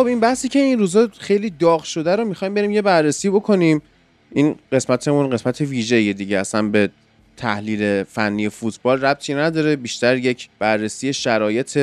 [0.00, 3.82] خب این بحثی که این روزا خیلی داغ شده رو می‌خوایم بریم یه بررسی بکنیم.
[4.32, 6.38] این قسمتمون قسمت ویژه دیگه.
[6.38, 6.90] اصلا به
[7.36, 9.76] تحلیل فنی فوتبال ربطی نداره.
[9.76, 11.78] بیشتر یک بررسی شرایط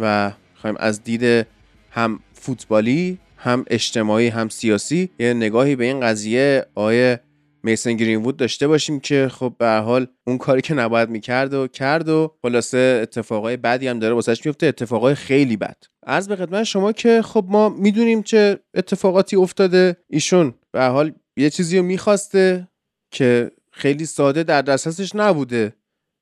[0.00, 1.46] و می‌خوایم از دید
[1.90, 7.20] هم فوتبالی هم اجتماعی هم سیاسی یه نگاهی به این قضیه آیه
[7.62, 12.08] میسن گرینوود داشته باشیم که خب به حال اون کاری که نباید می‌کرد و کرد
[12.08, 15.76] و خلاصه اتفاقای بدی هم داره واسش میفته اتفاقای خیلی بد.
[16.06, 19.96] از به خدمت شما که خب ما می‌دونیم چه اتفاقاتی افتاده.
[20.10, 22.68] ایشون به حال یه چیزی رو می‌خواسته
[23.12, 25.72] که خیلی ساده در دسترسش نبوده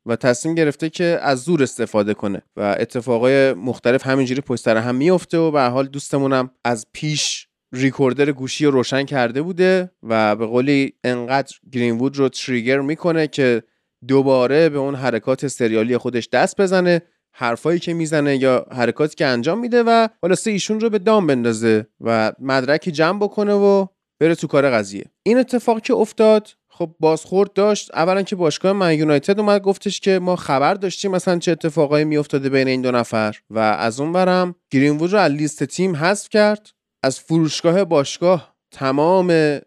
[0.06, 4.94] و تصمیم گرفته که از زور استفاده کنه و اتفاقای مختلف همینجوری پشت سر هم
[4.94, 10.46] میفته و به حال دوستمونم از پیش ریکوردر گوشی رو روشن کرده بوده و به
[10.46, 13.62] قولی انقدر گرینوود رو تریگر می‌کنه که
[14.08, 17.02] دوباره به اون حرکات سریالی خودش دست بزنه
[17.32, 21.86] حرفایی که می‌زنه یا حرکاتی که انجام میده و خلاصه ایشون رو به دام بندازه
[22.00, 23.86] و مدرکی جمع بکنه و
[24.20, 25.04] بره تو کار قضیه.
[25.22, 27.90] این اتفاق که افتاد خب بازخورد داشت.
[27.94, 32.48] اولا که باشگاه من یونایتد اومد گفتش که ما خبر داشتیم مثلا چه اتفاقایی میافتاده
[32.48, 36.70] بین این دو نفر و از اون برم گرینوود رو از لیست تیم حذف کرد.
[37.02, 39.58] از فروشگاه باشگاه تمام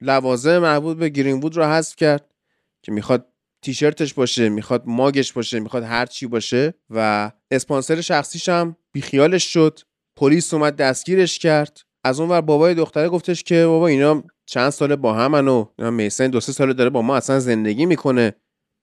[0.00, 2.34] لوازم مربوط به گرینوود رو حذف کرد
[2.82, 3.26] که می‌خواد
[3.62, 9.80] تیشرتش باشه می‌خواد ماگش باشه می‌خواد هر چی باشه و اسپانسر شخصیش هم بیخیالش شد.
[10.16, 11.80] پلیس اومد دستگیرش کرد.
[12.04, 16.28] از اون ور بابای دختره گفتش که بابا اینا چند ساله با همن و میسن
[16.28, 18.34] دو سه ساله داره با ما اصلا زندگی می‌کنه.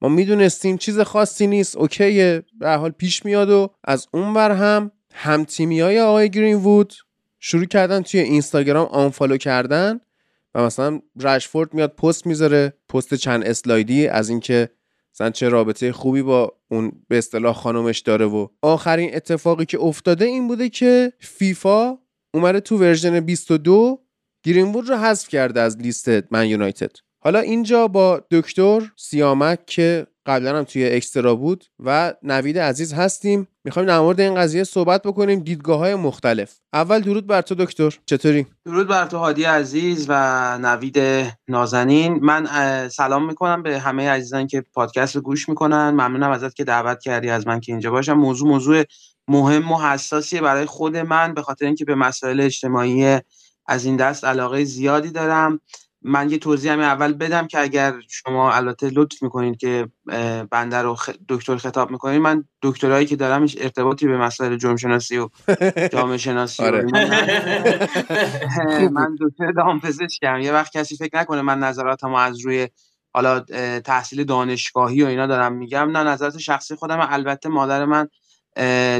[0.02, 2.42] ما می‌دونستیم چیز خاصی نیست اوکیه.
[2.60, 6.56] به حال پیش میاد و از اون ور هم هم تیمی های آقای گرین
[7.40, 10.00] شروع کردن توی اینستاگرام آنفالو کردن
[10.54, 14.68] و مثلا رشفورد میاد پست می‌ذاره پست چند اسلایدی از اینکه
[15.14, 20.24] مثلا چه رابطه خوبی با اون به اصطلاح خانومش داره و آخرین اتفاقی که افتاده
[20.24, 21.98] این بوده که فیفا
[22.34, 24.00] اومده تو version 22
[24.42, 26.90] گرینوود رو حذف کرده از لیست من یونایتد.
[27.20, 33.48] حالا اینجا با دکتر سیامک که قبلا هم توی اکسترا بود و نوید عزیز هستیم.
[33.64, 35.40] می‌خوایم در مورد این قضیه صحبت بکنیم.
[35.40, 36.58] دیدگاه های مختلف.
[36.72, 37.98] اول درود بر تو دکتر.
[38.06, 40.98] چطوری؟ درود بر تو هادی عزیز و نوید
[41.48, 42.18] نازنین.
[42.22, 42.48] من
[42.88, 45.90] سلام می‌کنم به همه عزیزان که پادکست رو گوش می‌کنن.
[45.90, 48.12] ممنونم ازت که دعوت کردی از من که اینجا باشم.
[48.12, 48.84] موضوع موضوع
[49.28, 53.18] مهم و حساسیه برای خود من به خاطر اینکه به مسائل اجتماعی
[53.66, 55.60] از این دست علاقه زیادی دارم.
[56.02, 59.88] من یه توضیح همه اول بدم که اگر شما البته لطف می‌کنید که
[60.50, 60.96] بنده رو
[61.28, 65.28] دکتر خطاب می‌کنید من دکترایی که دارم هیچ ارتباطی به مسائل جرم شناسی و
[65.92, 66.82] جامعه شناسی آره.
[68.92, 72.68] من دکتر دامپزشکم یه وقت کسی فکر نکنه من نظراتمو از روی
[73.14, 73.40] حالا
[73.80, 75.90] تحصیل دانشگاهی و اینا دارم میگم.
[75.90, 78.08] نه نظرات شخصی خودم البته مادر من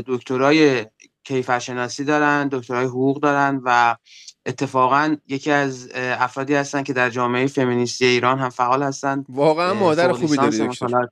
[0.07, 0.87] دکترای
[1.25, 3.97] کیفرشناسی دارن دکترای حقوق دارن و
[4.49, 9.25] اتفاقا یکی از افرادی هستن که در جامعه فمینیستی ایران هم فعال هستن.
[9.29, 11.11] واقعا مادر خوبی داری مطالعات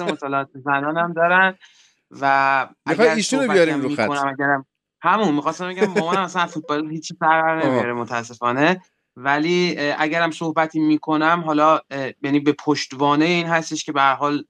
[0.12, 1.54] مطالعات زنان هم دارن
[2.10, 4.08] و اگر ایشونو بیاریم رو خط.
[5.02, 8.82] همون می‌خواستم بگم من اصلا فوتبال هیچی فرق نمیاره متاسفانه.
[9.16, 11.80] ولی اگرم صحبتی می‌کنم حالا
[12.22, 14.44] یعنی به پشتوانه این هستش که به حال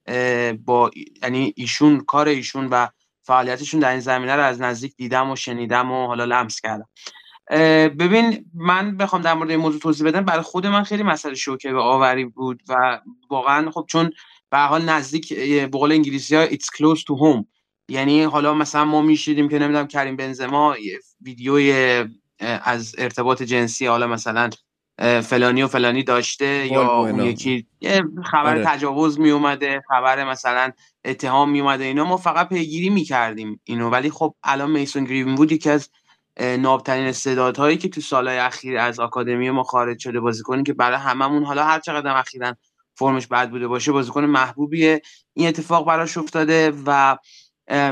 [0.65, 0.91] با
[1.23, 2.87] یعنی ایشون کار ایشون و
[3.25, 6.89] فعالیتشون در این زمینه رو از نزدیک دیدم و شنیدم و حالا لمس کردم.
[7.87, 11.73] ببین من بخوام در مورد این موضوع توضیح بدم برای خود من خیلی مسئله شوکه
[11.73, 14.11] و آوری بود و واقعا خب چون
[14.51, 17.45] به حال نزدیک به قول انگلیسی ها it's close to home.
[17.89, 20.75] یعنی حالا مثلا ما میشیدیم که نمی‌دونم کریم بنزما
[21.21, 21.73] ویدیوی
[22.39, 24.49] از ارتباط جنسی حالا مثلا
[24.99, 28.65] فلانی و فلانی داشته یا اون یکی یه خبر آره.
[28.65, 30.71] تجاوز می اومده خبر مثلا
[31.05, 33.89] اتهام می اومده اینا ما فقط پیگیری می کردیم اینو.
[33.89, 35.89] ولی خب الان میسون گریوین بود یکی از
[36.39, 41.43] نابترین استعدادهایی که تو سالهای اخیر از آکادمی ما خارج شده بازیکنی که برای هممون
[41.43, 42.55] حالا هر چقدر اخیرا
[42.95, 45.01] فرمش بد بوده باشه بازیکن محبوبیه.
[45.33, 47.17] این اتفاق براش افتاده و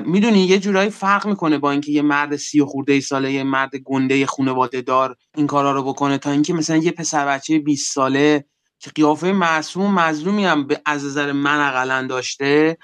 [0.05, 3.75] می‌دونی یه جورایی فرق می‌کنه با اینکه یه مرد سی و خورده ساله یه مرد
[3.75, 8.45] گنده خانواده دار این کارا رو بکنه تا اینکه مثلا یه پسر بچه 20 ساله
[8.79, 12.77] که قیافه معصوم مظلومی هم به از نظر من اقلا داشته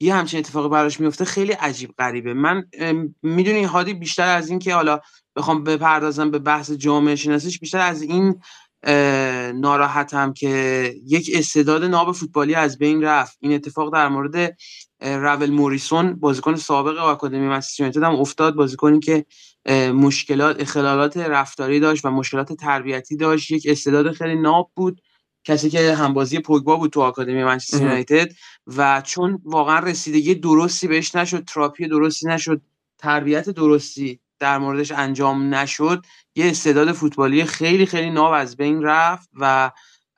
[0.00, 2.34] یه همچین اتفاقی براش میفته خیلی عجیب غریبه.
[2.34, 2.64] من
[3.22, 5.00] می‌دونی هادی بیشتر از این که حالا
[5.36, 8.40] بخوام بپردازم به بحث جامعه شناسیش بیشتر از این
[9.54, 13.38] ناراحتم که یک استعداد ناب فوتبالی از بین رفت.
[13.40, 14.56] این اتفاق در مورد
[15.00, 18.54] راول موریسون بازیکن سابق آکادمی منچستر یونایتد هم افتاد.
[18.54, 19.24] بازیکنی که
[19.92, 23.50] مشکلات اختلالات رفتاری داشت و مشکلات تربیتی داشت.
[23.50, 25.00] یک استعداد خیلی ناب بود.
[25.44, 28.32] کسی که همبازی پوگبا بود تو آکادمی منچستر یونایتد
[28.66, 32.60] و چون واقعا رسیدگی درستی بهش نشد تراپی درستی نشد
[32.98, 36.06] تربیت درستی در موردش انجام نشد
[36.36, 39.70] یه استعداد فوتبالی خیلی خیلی ناب از بین رفت و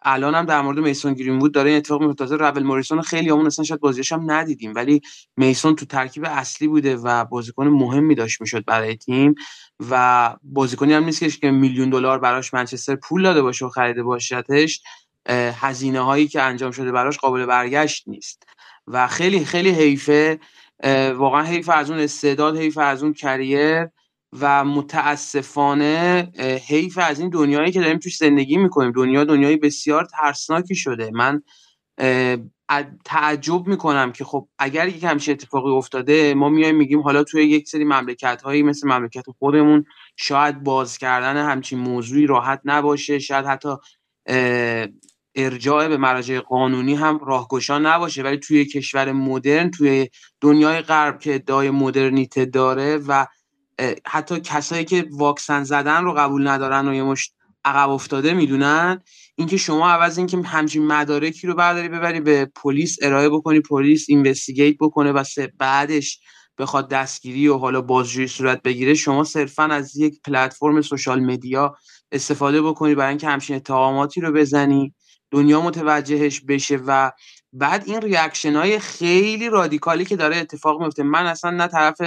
[0.03, 2.15] الان هم در مورد میسون گرین بود داره این اتفاق میفته.
[2.15, 5.01] تازه رول موریسون خیلی همون اصلا شاید بازیش هم ندیدیم ولی
[5.37, 9.35] میسون تو ترکیب اصلی بوده و بازیکن مهمی داشت می‌شد برای تیم
[9.91, 14.83] و بازیکنی هم نیست که میلیون دلار براش منچستر پول داده باشه و خریده باشدش
[15.31, 18.43] هزینه هایی که انجام شده براش قابل برگشت نیست.
[18.87, 20.41] و خیلی خیلی حیفه
[21.17, 23.89] واقعا حیف از اون استعداد حیف از اون کریر
[24.33, 26.29] و متاسفانه
[26.69, 28.93] حیف از این دنیایی که داریم توش زندگی می‌کنیم.
[28.93, 31.11] دنیا دنیای بسیار ترسناکی شده.
[31.13, 31.43] من
[33.05, 37.69] تعجب می‌کنم که خب اگر یک همچین اتفاقی افتاده ما میایم میگیم حالا توی یک
[37.69, 39.85] سری مملکت هایی مثل مملکت خودمون
[40.17, 43.19] شاید باز کردن همچین موضوعی راحت نباشه.
[43.19, 43.69] شاید حتی
[45.35, 48.23] ارجاع به مراجع قانونی هم راهگشا نباشه.
[48.23, 50.09] ولی توی کشور مدرن توی
[50.41, 53.27] دنیای غرب که ادعای مدرنیته داره و
[54.07, 57.35] حتی کسایی که واکسن زدن رو قبول ندارن و یه مشت
[57.65, 59.03] عقب افتاده می‌دونن.
[59.37, 64.77] اینکه شما عوض اینکه همچین مدارکی رو برداری ببری به پلیس ارائه بکنی پلیس اینوستیگیت
[64.81, 65.25] بکنه و
[65.59, 66.21] بعدش
[66.59, 71.77] بخواد دستگیری و حالا بازجویی صورت بگیره شما صرفا از یک پلتفرم سوشال مدیا
[72.13, 74.95] استفاده بکنی برای اینکه همچین اتهاماتی رو بزنی
[75.31, 77.11] دنیا متوجهش بشه و
[77.53, 82.01] بعد این reaction های خیلی رادیکالی که داره اتفاق میفته من اصلا نه طرف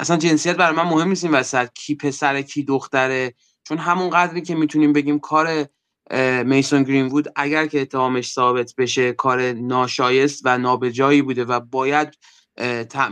[0.00, 1.68] اصلا جنسیت برای من مهم نیست این وسط.
[1.74, 3.34] کی پسر کی دختره.
[3.64, 5.66] چون همون قدری که می‌تونیم بگیم کار
[6.44, 12.14] میسون گرین وود اگر که اتهامش ثابت بشه کار ناشایست و نابجایی بوده و باید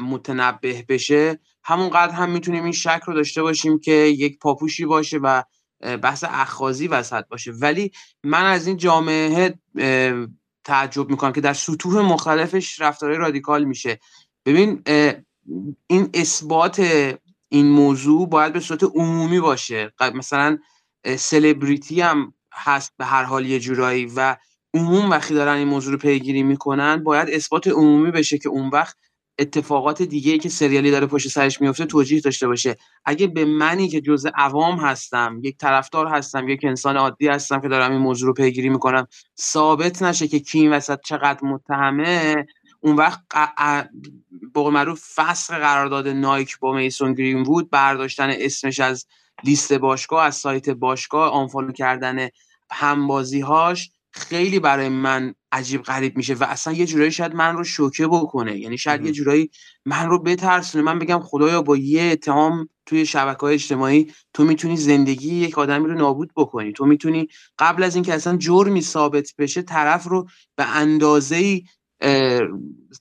[0.01, 5.43] متنبه بشه همونقدر هم می‌تونیم این شک رو داشته باشیم که یک پاپوشی باشه و
[6.03, 7.53] بحث اخازی وسط باشه.
[7.53, 7.91] ولی
[8.25, 9.55] من از این جامعه
[10.65, 13.99] تعجب می‌کنم که در سطوح مختلفش رفتارهای رادیکال میشه.
[14.47, 14.83] ببین
[15.87, 16.81] این اثبات
[17.48, 19.93] این موضوع باید به صورت عمومی باشه.
[20.14, 20.58] مثلا
[21.16, 24.37] سلبریتی هم هست به هر حال یه جورایی و
[24.75, 28.96] عموم وقتی دارن این موضوع رو پیگیری می‌کنن باید اثبات عمومی بشه که اون وقت
[29.38, 32.76] اتفاقات دیگه که سریالی داره پشت سرش میفته توجیه داشته باشه.
[33.04, 37.69] اگه به منی که جزء عوام هستم یک طرفدار هستم یک انسان عادی هستم که
[37.69, 39.06] دارم این موضوع رو پیگیری می‌کنم
[39.40, 42.46] ثابت نشه که کی این وسط چقدر متهمه
[42.87, 43.21] اون وقت
[44.55, 49.06] به معروف فسخ قرارداد نایک با میسون گرین وود برداشتن اسمش از
[49.44, 52.29] لیست باشگاه از سایت باشگاه آنفالو کردن
[52.70, 57.65] همبازی هاش خیلی برای من عجیب غریب میشه و اصلا یه جورایی شاید من رو
[57.65, 58.58] شوکه بکنه.
[58.58, 59.51] یعنی شاید یه جورایی
[59.87, 60.84] من رو بترسونه.
[60.84, 65.89] من بگم خدایا با یه اتهام توی شبکه های اجتماعی تو می‌تونی زندگی یک آدمی
[65.89, 66.72] رو نابود بکنی.
[66.72, 71.63] تو می‌تونی قبل از اینکه اصلا جرمی ثابت بشه طرف رو به اندازه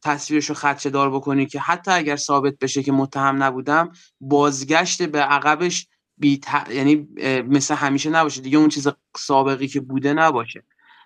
[0.04, 5.20] تصویرش رو خدشه دار بکنی که حتی اگر ثابت بشه که متهم نبودم بازگشت به
[5.20, 5.88] عقبش
[6.18, 7.08] بی یعنی
[7.50, 8.42] مثل همیشه نباشه.
[8.42, 8.88] دیگه اون چیز
[9.18, 10.64] سابقی که بوده نباشه.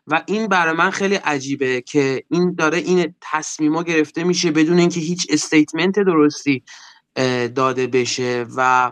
[0.08, 5.00] و این برای من خیلی عجیبه که این داره این تصمیما گرفته میشه بدون اینکه
[5.00, 6.64] هیچ استیتمنت درستی
[7.56, 8.46] داده بشه.
[8.56, 8.92] و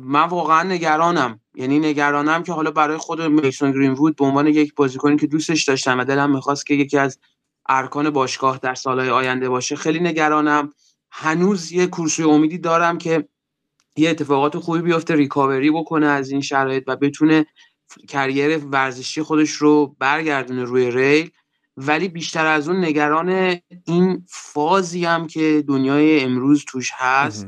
[0.00, 1.40] من واقعا نگرانم.
[1.54, 5.64] یعنی نگرانم که حالا برای خود میسون گرین وود به عنوان یک بازیکنی که دوستش
[5.64, 7.18] داشتم و دلم می‌خواست که یکی از
[7.68, 9.76] ارکان باشگاه در سالهای آینده باشه.
[9.76, 10.72] خیلی نگرانم.
[11.10, 13.28] هنوز یه کورسوی امیدی دارم که
[13.96, 17.46] یه اتفاقات خوبی بیفته ریکاوری بکنه از این شرایط و بتونه
[18.08, 21.30] کریر ورزشی خودش رو برگردونه روی ریل.
[21.76, 27.46] ولی بیشتر از اون نگران این فازی هم که دنیای امروز توش هست.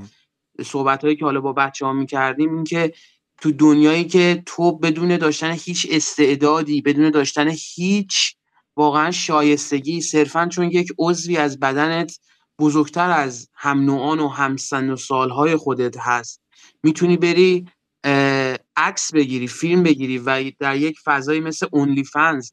[0.64, 2.92] صحبت هایی که حالا با بچه ها می‌کردیم این که
[3.40, 8.37] تو دنیایی که تو بدون داشتن هیچ استعدادی بدون داشتن هیچ
[8.76, 10.00] واقعا شایستگی.
[10.00, 12.18] صرفا چون یک عضوی از بدنت
[12.59, 16.40] بزرگتر از هم نوعان و هم سن و سالهای خودت هست.
[16.83, 17.66] می‌تونی بری
[18.76, 22.50] عکس بگیری فیلم بگیری و در یک فضایی مثل اونلی فنز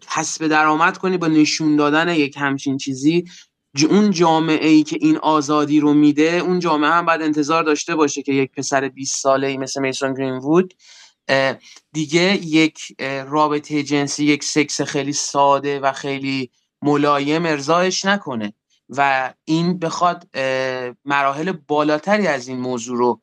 [0.00, 3.24] کسب درآمد کنی با نشون دادن یک همچین چیزی.
[3.90, 8.22] اون جامعه ای که این آزادی رو میده اون جامعه هم باید انتظار داشته باشه
[8.22, 10.38] که یک پسر 20 ساله ای مثل میسون گرین
[11.92, 16.50] دیگه یک رابطه جنسی یک سکس خیلی ساده و خیلی
[16.82, 18.52] ملایم ارزایش نکنه.
[18.88, 20.28] و این بخواد
[21.04, 23.20] مراحل بالاتری از این موضوع رو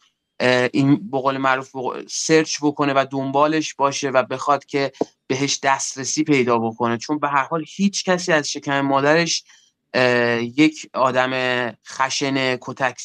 [0.74, 1.72] این بقول معروف
[2.10, 4.92] سرچ بکنه و دنبالش باشه و بخواد که
[5.28, 6.98] بهش دسترسی پیدا بکنه.
[6.98, 9.44] چون به هر حال هیچ کسی از شکم مادرش
[10.42, 11.32] یک آدم
[11.88, 13.02] خشن کتک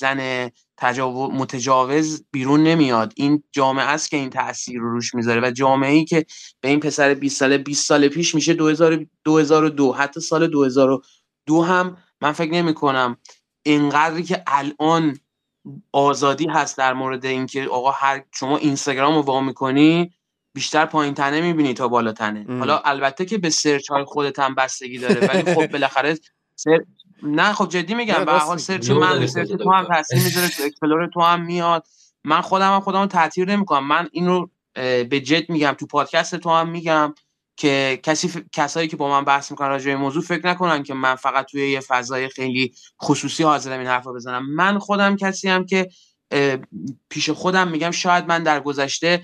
[0.81, 3.13] زن متجاوز بیرون نمیاد.
[3.17, 6.27] این جامعه است که این تاثیر رو روش می‌ذاره و جامعه ای که
[6.61, 8.55] به این پسر 20 ساله 20 سال پیش میشه
[9.25, 13.17] 2002 حتی سال 2002 هم من فکر نمی کنم
[13.63, 15.19] اینقدری که الان
[15.93, 20.13] آزادی هست در مورد اینکه آقا هر شما اینستاگرام رو وا می‌کنی
[20.55, 24.55] بیشتر پایین تنه می‌بینی تا بالا تنه حالا البته که به search های خودت هم
[24.55, 26.19] بستگی داره ولی خب بالاخره
[26.57, 26.79] سر...
[27.23, 31.07] نه خب جدی میگم به حال search من search تو هم تاثیر می‌ذاره تو explore
[31.07, 31.87] تو هم میاد.
[32.25, 33.87] من خودم هم خودم تبرئه نمی‌کنم.
[33.87, 34.51] من این رو
[35.11, 35.73] به جد میگم.
[35.73, 37.15] تو پادکست تو هم میگم
[37.57, 38.37] که کسی ف...
[38.53, 41.71] کسایی که با من بحث می‌کنن راجع به موضوع فکر نکنن که من فقط توی
[41.71, 44.55] یه فضای خیلی خصوصی حاضرم این حرفا بزنم.
[44.55, 45.91] من خودم کسی هم که
[47.09, 49.23] پیش خودم میگم شاید من در گذشته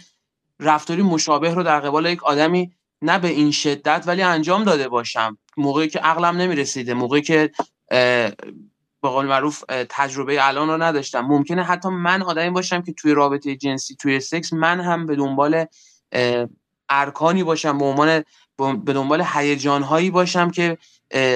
[0.60, 2.72] رفتاری مشابه رو در قبال یک آدمی
[3.02, 5.38] نه به این شدت ولی انجام داده باشم.
[5.56, 7.50] موقعی که عقلم نمی‌رسیده موقعی که
[7.88, 11.20] به قول معروف تجربه الان رو نداشتم.
[11.20, 15.64] ممکنه حتی من آدمی باشم که توی رابطه جنسی توی سکس من هم به دنبال
[16.88, 18.24] ارکانی باشم به عنوان
[18.84, 20.78] به دنبال هیجانهایی باشم که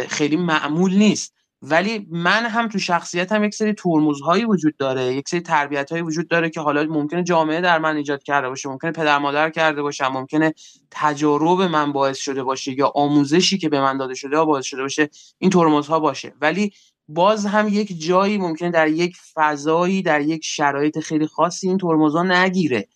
[0.09, 1.35] خیلی معمول نیست.
[1.63, 6.51] ولی من هم تو شخصیتم یک سری ترمزهایی وجود داره یک سری تربیتهایی وجود داره
[6.51, 10.55] که حالا ممکنه جامعه در من ایجاد کرده باشه ممکنه پدر مادر کرده باشم ممکنه
[10.91, 15.11] تجارب من باعث شده باشه یا آموزشی که به من داده شده باعث شده باشه
[15.39, 16.33] این ترمزها باشه.
[16.41, 16.73] ولی
[17.09, 22.23] باز هم یک جایی ممکنه در یک فضایی در یک شرایط خیلی خاصی این ترمزها
[22.23, 22.89] نگیره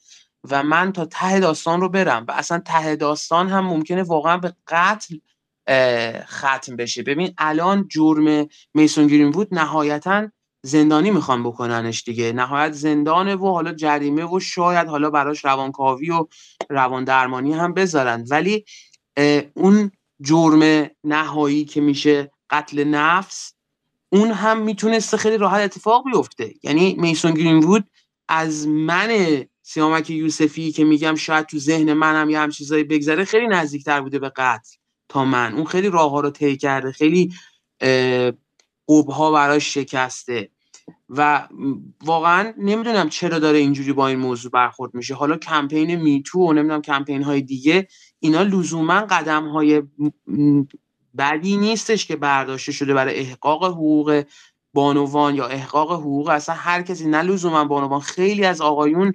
[0.50, 4.54] و من تا ته داستان رو برم و اصلا ته داستان هم ممکنه واقعا به
[4.68, 5.16] قتل
[6.26, 7.02] ختم بشه.
[7.02, 10.28] ببین الان جرم میسون گرین بود نهایتا
[10.62, 12.33] زندانی می‌خوان بکننش دیگه.
[12.33, 16.26] نهایت زندانه و حالا جریمه و شاید حالا براش روانکاوی و
[16.71, 18.25] روان درمانی هم بذارن.
[18.30, 18.64] ولی
[19.54, 19.90] اون
[20.21, 23.54] جرم نهایی که میشه قتل نفس
[24.12, 26.54] اون هم می‌تونسته خیلی راحت اتفاق بیفته.
[26.62, 27.85] یعنی میسون گرین بود
[28.28, 33.47] از من سیامک یوسفی که میگم شاید تو ذهن منم یه هم چیزایی بگذره خیلی
[33.47, 34.76] نزدیکتر بوده به قتل.
[35.14, 35.54] تا من.
[35.54, 37.33] اون خیلی راه ها رو طی کرده خیلی
[38.87, 40.50] قوب ها براش شکسته.
[41.09, 41.49] و
[42.04, 45.14] واقعا نمی‌دونم چرا داره اینجوری با این موضوع برخورد میشه.
[45.14, 47.88] حالا کمپین میتو و نمی‌دونم کمپین های دیگه
[48.21, 49.83] اینا لزوما قدم های
[51.18, 54.25] بدی نیستش که برداشته شده برای احقاق حقوق
[54.73, 56.28] بانوان یا احقاق حقوق.
[56.28, 59.14] اصلا هر کسی نه لزوما بانوان خیلی از آقایون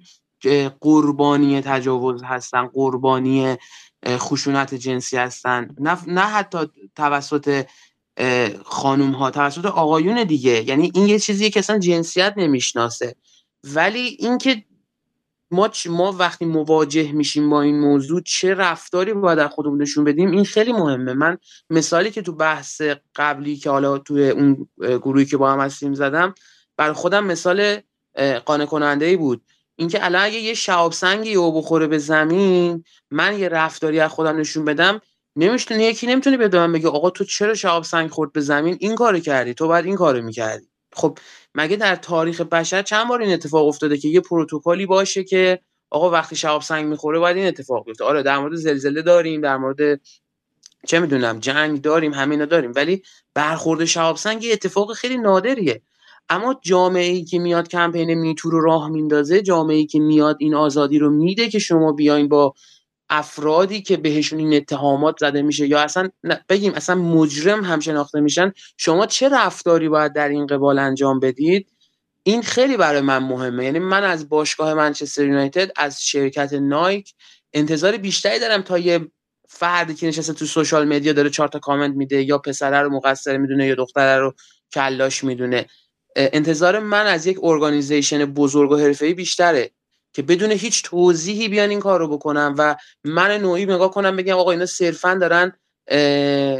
[0.81, 3.55] قربانی تجاوز هستن قربانی
[4.07, 5.75] خشونت جنسی هستن.
[5.79, 6.57] نه, نه حتی
[6.95, 7.65] توسط
[8.65, 10.63] خانوم ها توسط آقایون دیگه.
[10.69, 13.15] یعنی این یه چیزیه که اصلا جنسیت نمی‌شناسه.
[13.63, 14.63] ولی اینکه
[15.51, 20.31] ما ما وقتی مواجه میشیم با این موضوع چه رفتاری باید از خودمون نشون بدیم
[20.31, 21.13] این خیلی مهمه.
[21.13, 21.37] من
[21.69, 22.81] مثالی که تو بحث
[23.15, 26.33] قبلی که حالا توی اون گروهی که با هم هستیم زدم
[26.77, 27.77] بر خودم مثال
[28.45, 29.41] قانع کننده ای بود.
[29.79, 34.37] اینکه الان اگه یه شهاب سنگی او بخوره به زمین من یه رفتاری از خودم
[34.37, 35.01] نشون بدم
[35.35, 38.95] نمیشتونه یکی نمی‌تونه بیاد من بگه آقا تو چرا شهاب سنگ خورد به زمین؟ این
[38.95, 40.65] کارو کردی تو بعد این کارو می‌کردی.
[40.93, 41.17] خب
[41.55, 45.59] مگه در تاریخ بشر چند بار این اتفاق افتاده که یه پروتکلی باشه که
[45.89, 49.57] آقا وقتی شهاب سنگ می‌خوره باید این اتفاق بیفته؟ آره در مورد زلزله داریم در
[49.57, 50.01] مورد
[50.87, 55.81] چه می‌دونم جنگ داریم همینا داریم ولی برخورد شهاب سنگ اتفاق خیلی نادریه.
[56.29, 60.55] اما جامعه ای که میاد کمپین میتو رو راه میندازه جامعه ای که میاد این
[60.55, 62.53] آزادی رو میده که شما بیاین با
[63.09, 66.09] افرادی که بهشون این اتهامات زده میشه یا اصلا
[66.49, 71.67] بگیم اصلا مجرم هم شناخته میشن شما چه رفتاری باید در این قبال انجام بدید؟
[72.23, 73.65] این خیلی برای من مهمه.
[73.65, 77.13] یعنی من از باشگاه منچستر یونایتد از شرکت نایک
[77.53, 79.07] انتظار بیشتری دارم تا یه
[79.49, 83.37] فردی که نشسته تو social media داره چهار تا کامنت میده یا پسره رو مقصر
[83.37, 84.33] می‌دونه یا دختره رو
[84.73, 85.65] کلاش می‌دونه.
[86.19, 89.71] انتظار من از یک organization بزرگ و حرفه‌ای بیشتره
[90.13, 94.37] که بدون هیچ توضیحی بیان این کار رو بکنم و من نوعی نگاه کنم بگم
[94.37, 95.53] آقا اینا صرفا دارن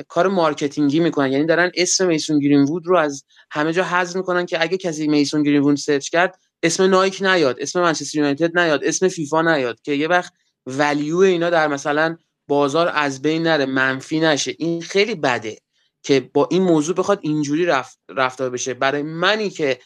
[0.08, 1.32] کار marketing ی می‌کنن.
[1.32, 5.08] یعنی دارن اسم میسون گرین وود رو از همه جا حذف می‌کنن که اگه کسی
[5.08, 9.82] میسون گرین وود search کرد اسم نایک نیاد اسم منچستر یونایتد نیاد اسم فیفا نیاد
[9.82, 10.34] که یه وقت
[10.66, 14.56] ولیو اینا در مثلا بازار از بین نره منفی نشه.
[14.58, 15.58] این خیلی بده.
[16.04, 18.74] که با این موضوع بخواد اینجوری رفت رفتار بشه.
[18.74, 19.80] برای منی که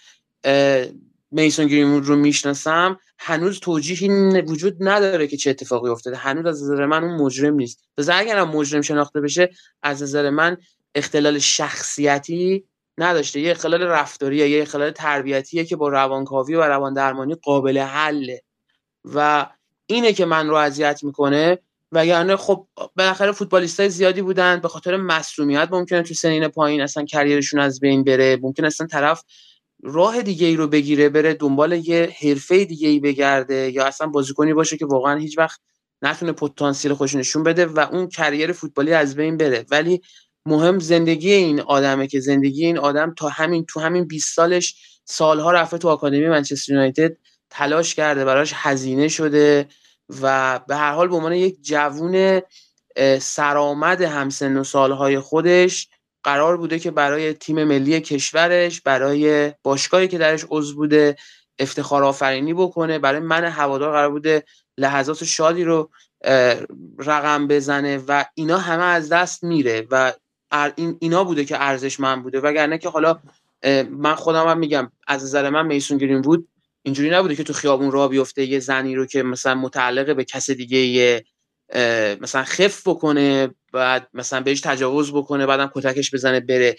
[1.31, 6.17] میسون گرینوود رو می‌شناسم هنوز توجیهی وجود نداره که چه اتفاقی افتاده.
[6.17, 7.83] هنوز از نظر من اون مجرم نیست.
[7.97, 9.49] بذار اگرم مجرم شناخته بشه
[9.83, 10.57] از نظر من
[10.95, 12.65] اختلال شخصیتی
[12.97, 13.39] نداشته.
[13.39, 18.41] یه اختلال رفتاریه یه اختلال تربیتیه که با روانکاوی و روان درمانی قابل حله.
[19.05, 19.47] و
[19.85, 21.59] اینه که من رو اذیت می‌کنه.
[21.93, 27.59] وگرنه خب بالاخره فوتبالیستای زیادی بودن به خاطر مسئولیت ممکنه تو سنین پایین اصلا کریرشون
[27.59, 28.39] از بین بره.
[28.41, 29.23] ممکن اصلا طرف
[29.83, 34.53] راه دیگه ای رو بگیره بره دنبال یه حرفه دیگه ای بگرده یا اصلا بازیکنی
[34.53, 35.59] باشه که واقعا هیچ وقت
[36.01, 39.65] نتونه پتانسیل خودش نشون بده و اون کریر فوتبالی از بین بره.
[39.71, 40.01] ولی
[40.45, 45.51] مهم زندگی این آدمه که زندگی این آدم تا همین تو همین 20 سالش سالها
[45.51, 47.17] رفته تو آکادمی منچستر یونایتد
[47.49, 49.67] تلاش کرده براش هزینه شده.
[50.21, 52.41] و به هر حال به عنوان یک جوون
[53.19, 55.89] سرآمد همسن و سالهای خودش
[56.23, 61.15] قرار بوده که برای تیم ملی کشورش برای باشگاهی که درش عضو بوده
[61.59, 62.99] افتخار آفرینی بکنه.
[62.99, 64.43] برای من هوادار قرار بوده
[64.77, 65.89] لحظات شادی رو
[66.97, 70.13] رقم بزنه و اینا همه از دست میره و
[70.75, 72.39] این اینا بوده که ارزش من بوده.
[72.39, 73.19] وگرنه که حالا
[73.89, 76.47] من خودم هم میگم از نظر من میسون گرین بود
[76.83, 80.49] اینجوری نبوده که تو خیابون راه بیفته یه زنی رو که مثلا متعلق به کس
[80.49, 81.25] دیگه یه
[82.21, 86.75] مثلا خف بکنه بعد مثلا بهش تجاوز بکنه بعدم کتکش بزنه بره.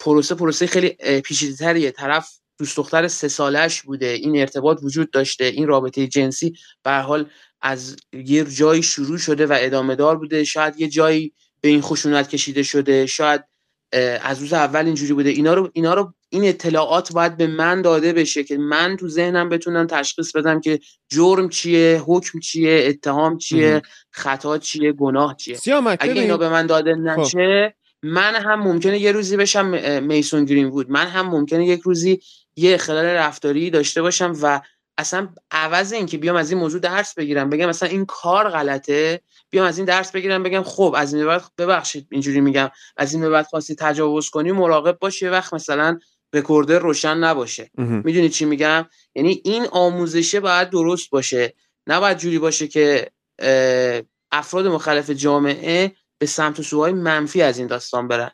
[0.00, 0.88] پروسه پروسه خیلی
[1.20, 1.90] پیچیده‌تریه.
[1.90, 2.28] طرف
[2.58, 4.06] دوست دختر سه سالش بوده.
[4.06, 5.44] این ارتباط وجود داشته.
[5.44, 10.44] این رابطه جنسی به حال از یه جایی شروع شده و ادامه دار بوده.
[10.44, 13.06] شاید یه جایی به این خشونت کشیده شده.
[13.06, 13.44] شاید
[14.22, 15.30] از روز اول اینجوری بوده.
[15.30, 19.48] اینا رو اینا رو این اطلاعات باید به من داده بشه که من تو ذهنم
[19.48, 25.58] بتونم تشخیص بدم که جرم چیه حکم چیه اتهام چیه خطا چیه گناه چیه.
[26.00, 27.00] اگه اینا به من داده خب.
[27.00, 29.66] نشه من هم ممکنه یه روزی بشم
[30.02, 32.20] میسون گرین بود من هم ممکنه یک روزی
[32.56, 34.60] یه اختلال رفتاری داشته باشم و
[34.98, 39.20] اصلا عوض این که بیام از این موضوع درس بگیرم بگم مثلا این کار غلطه.
[39.50, 42.70] بیام از این درس بگیرم بگم خب از این بعد ببخشید اینجوری میگم.
[42.96, 45.98] از این بعد خواستی تجاوز کنی مراقب باشی یه وقت مثلا
[46.32, 47.70] رکورده روشن نباشه.
[47.78, 51.54] می‌دونی چی میگم؟ یعنی این آموزشه باید درست باشه.
[51.86, 53.10] نباید جوری باشه که
[54.32, 58.30] افراد مختلف جامعه به سمت و سوهای منفی از این داستان برن.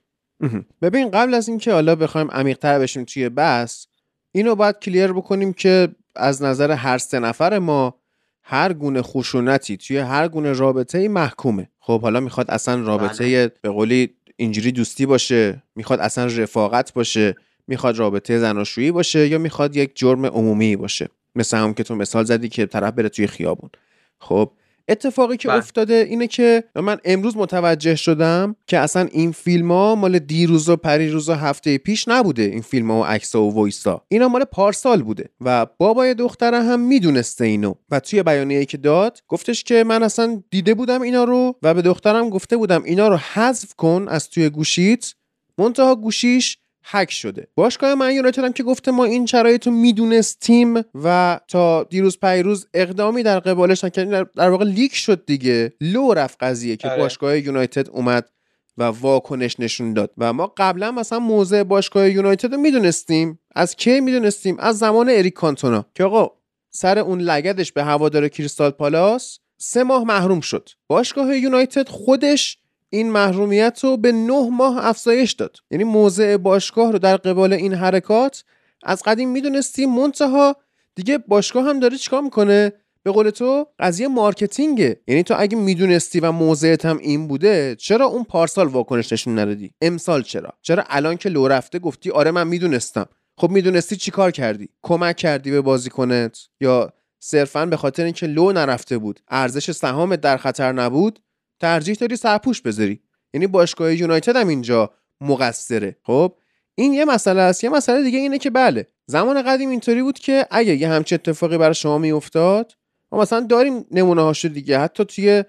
[0.83, 3.87] ببین قبل از اینکه حالا بخوایم عمیق‌تر بشیم توی بحث
[4.33, 8.01] اینو باید کلیر بکنیم که از نظر هر سه نفر ما
[8.47, 11.69] هر گونه خشونتی توی هر گونه رابطه ای محکومه.
[11.81, 13.51] خب حالا می‌خواد اصلا رابطه بله.
[13.63, 19.77] به قولی اینجوری دوستی باشه می‌خواد اصلا رفاقت باشه می‌خواد رابطه زناشویی باشه یا می‌خواد
[19.77, 21.09] یک جرم عمومی باشه.
[21.35, 23.71] مثل هم که تو مثال زدی که طرف بره توی خیابون.
[24.19, 24.51] خب
[24.89, 25.59] اتفاقی که بله.
[25.59, 30.77] افتاده اینه که من امروز متوجه شدم که اصلا این فیلم ها مال دیروز و
[30.77, 35.03] پریروز و هفته پیش نبوده این فیلم ها و عکس و وایسا اینا مال پارسال
[35.03, 37.75] بوده و بابای دختره هم می‌دونسته اینو.
[37.91, 41.83] و توی بیانیه‌ای که داد گفتش که من اصلا دیده بودم اینا رو و به
[41.83, 45.15] دخترم گفته بودم اینا رو حذف کن از توی گوشیت.
[45.59, 47.49] منتها گوشیش هک شده.
[47.55, 52.67] باشگاه من یونایتد هم که گفته ما این شرایط رو می‌دونستیم و تا دیروز پریروز
[52.75, 55.73] اقدامی در قبالش نکردیم در واقع leak شد دیگه.
[55.81, 57.03] لو رفت قضیه که آره.
[57.03, 58.31] باشگاه یونایتد اومد
[58.79, 60.11] و واکنش نشون داد.
[60.19, 63.39] و ما قبلا مثلا موضع باشگاه یونایتد رو می‌دونستیم.
[63.55, 65.87] از کی می‌دونستیم؟ از زمان اریک کانتونا.
[65.95, 66.31] که آقا
[66.71, 70.69] سر اون لگدش به هوادار کریستال پالاس سه ماه محروم شد.
[70.87, 72.59] باشگاه یونایتد خودش
[72.95, 75.57] این محرومیت رو به نه ماه افزایش داد.
[75.71, 78.45] یعنی موضع باشگاه رو در قبال این حرکات
[78.83, 80.57] از قدیم می‌دونستیم منتها
[80.95, 85.01] دیگه باشگاه هم داره چیکار می‌کنه؟ به قول تو قضیه مارکتینگه.
[85.07, 89.71] یعنی تو اگه می‌دونستی و موضعت هم این بوده چرا اون پارسال واکنش نشون ندادی؟
[89.83, 93.07] امسال چرا؟ چرا الان که لو رفته گفتی آره من می‌دونستم.
[93.39, 98.99] خب می‌دونستی چیکار کردی؟ کمک کردی به بازیکنت؟ یا صرفا به خاطر اینکه لو نرفته
[98.99, 101.21] بود ارزش سهامت در خطر نبود
[101.65, 103.01] ترجیح داری سرپوش بذاری.
[103.35, 105.97] یعنی باشگاه یونایتد هم اینجا مقصره.
[106.03, 106.37] خب؟
[106.75, 107.65] این یه مسئله است.
[107.65, 111.59] یه مسئله دیگه اینه که بله زمان قدیم اینطوری بود که اگه یه همچین اتفاقی
[111.59, 112.73] برای شما میافتاد
[113.13, 114.79] ما مثلا داریم نمونه هاشو دیگه.
[114.79, 115.45] حتی توی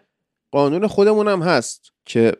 [0.52, 2.34] قانون خودمون هم هست که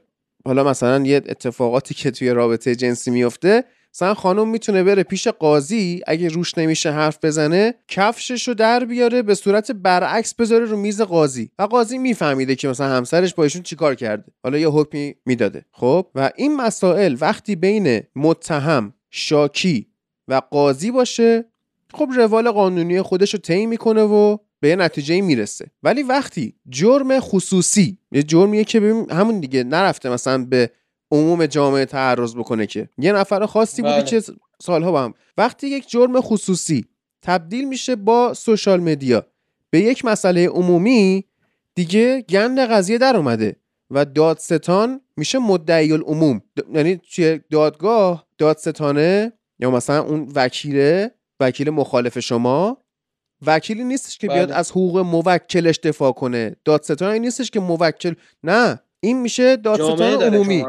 [0.46, 3.64] حالا مثلا یه اتفاقاتی که توی رابطه جنسی میفته
[3.96, 9.36] مثلا خانم می‌تونه بره پیش قاضی اگه روش نمیشه حرف بزنه کفشش در بیاره به
[9.36, 11.52] صورت برعکس بذاره رو میز قاضی.
[11.60, 14.32] و قاضی میفهمیده که مثلا همسرش با ایشون چیکار کرده.
[14.44, 15.66] حالا یه حکمی می‌داده.
[15.72, 19.88] خب؟ و این مسائل وقتی بین متهم شاکی
[20.28, 21.46] و قاضی باشه
[21.94, 25.66] خب روال قانونی خودش رو طی می‌کنه و به یه نتیجه می‌رسه.
[25.84, 30.72] ولی وقتی جرم خصوصی یه جرمیه که ببین همون دیگه نرفته مثلا به
[31.12, 34.04] عموم جامعه تعرض بکنه که یه نفر خاصی بوده بله.
[34.04, 34.24] که
[34.62, 36.86] سالها با هم وقتی یک جرم خصوصی
[37.22, 39.26] تبدیل میشه با سوشال مدیا
[39.70, 41.26] به یک مسئله عمومی
[41.76, 43.56] دیگه گند قضیه در اومده
[43.92, 46.42] و دادستان میشه مدعی العموم
[46.74, 52.78] یعنی توی دادگاه دادستانه یا مثلا اون وکیله وکیل مخالف شما
[53.46, 54.58] وکیلی نیستش که بیاد بله.
[54.58, 58.14] از حقوق موکلش دفاع کنه دادستانی نیستش که موکل
[58.44, 60.66] نه این میشه دادستان عمومی.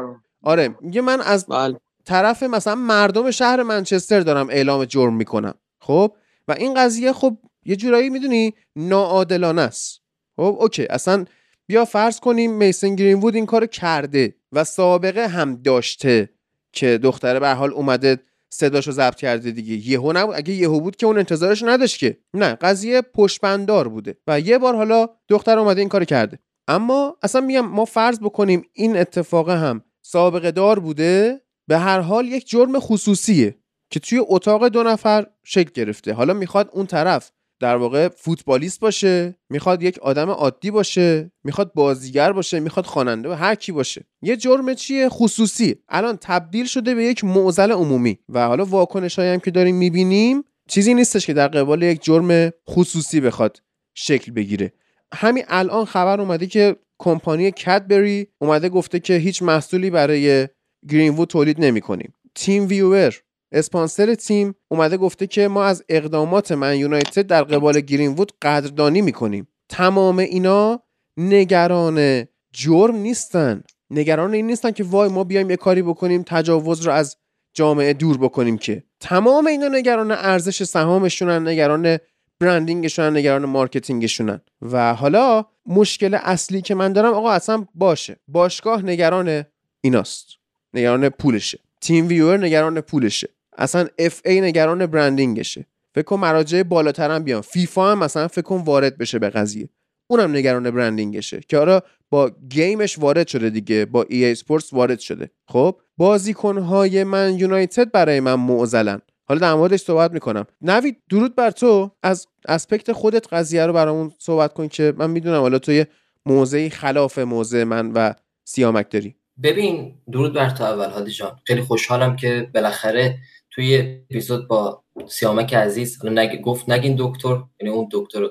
[0.47, 1.79] آره میگه من از بله.
[2.05, 6.15] طرف مثلا مردم شهر منچستر دارم اعلام جرم می‌کنم خب؟
[6.47, 10.01] و این قضیه خب یه جورایی می‌دونی ناعادلانه است.
[10.35, 11.25] خب اوکی اصلا
[11.67, 16.29] بیا فرض کنیم میسن گرینوود این کارو کرده و سابقه هم داشته
[16.73, 19.89] که دختره به حال اومده صداشو ضبط کرده دیگه.
[19.89, 22.17] یهو نبود اگه یهو بود که اون انتظارش نداشت که.
[22.33, 26.39] نه قضیه پشتبندار بوده و یه بار حالا دختر اومده این کارو کرده.
[26.67, 32.27] اما اصلا میگم ما فرض بکنیم این اتفاق هم سابقه دار بوده به هر حال
[32.27, 33.55] یک جرم خصوصیه
[33.91, 36.13] که توی اتاق دو نفر شکل گرفته.
[36.13, 42.31] حالا می‌خواد اون طرف در واقع فوتبالیست باشه می‌خواد یک آدم عادی باشه می‌خواد بازیگر
[42.31, 44.05] باشه می‌خواد خواننده هر کی باشه.
[44.21, 45.75] یه جرم چیه؟ خصوصی.
[45.89, 48.19] الان تبدیل شده به یک معضل عمومی.
[48.29, 53.21] و حالا واکنش هم که داریم می‌بینیم چیزی نیستش که در قبال یک جرم خصوصی
[53.21, 53.61] بخواد
[53.93, 54.73] شکل بگیره.
[55.13, 60.47] همین الان خبر اومده که کمپانی کدبری اومده گفته که هیچ محصولی برای
[60.89, 62.13] گرینوود تولید نمی‌کنیم.
[62.35, 63.15] تیم ویور
[63.51, 69.47] اسپانسر تیم اومده گفته که ما از اقدامات من یونایتد در قبال گرینوود قدردانی می‌کنیم.
[69.69, 70.83] تمام اینا
[71.17, 73.63] نگران جرم نیستن.
[73.89, 77.17] نگران این نیستن که وای ما بیایم یه کاری بکنیم تجاوز رو از
[77.53, 78.83] جامعه دور بکنیم که.
[78.99, 81.97] تمام اینا نگران ارزش سهامشونن نگران
[82.39, 84.41] برندینگشونن نگران مارکتینگشونن.
[84.61, 88.17] و حالا مشکل اصلی که من دارم آقا اصلا باشه.
[88.27, 89.45] باشگاه نگران
[89.81, 90.27] ایناست.
[90.73, 91.59] نگران پولشه.
[91.81, 93.29] تیم ویور نگران پولشه.
[93.57, 95.65] اصلا FA نگران branding شه.
[95.95, 97.41] فکر کن مراجع بالاتر هم بیان.
[97.41, 99.69] فیفا هم مثلا فکر کن وارد بشه به قضیه.
[100.07, 101.41] اونم نگران branding شه.
[101.47, 103.85] که آره با game ش وارد شده دیگه.
[103.85, 105.29] با EA Sports وارد شده.
[105.47, 109.01] خب؟ بازیکنهای من یونایتد برای من معضلن.
[109.27, 110.45] حالا در موردش صحبت می‌کنم.
[110.61, 111.91] نوید درود بر تو.
[112.03, 115.87] از aspect خودت قضیه رو برامون صحبت کن که من می‌دونم حالا تو یه
[116.25, 118.13] موضعی خلاف موضع من و
[118.43, 119.15] سیامک داری.
[119.43, 121.39] ببین درود بر تو اول هادی جان.
[121.43, 123.17] خیلی خوشحالم که بالاخره
[123.51, 126.41] توی اپیزود با سیامک عزیز حالا نگ...
[126.41, 128.27] گفت نگین دکتر یعنی اون دکتر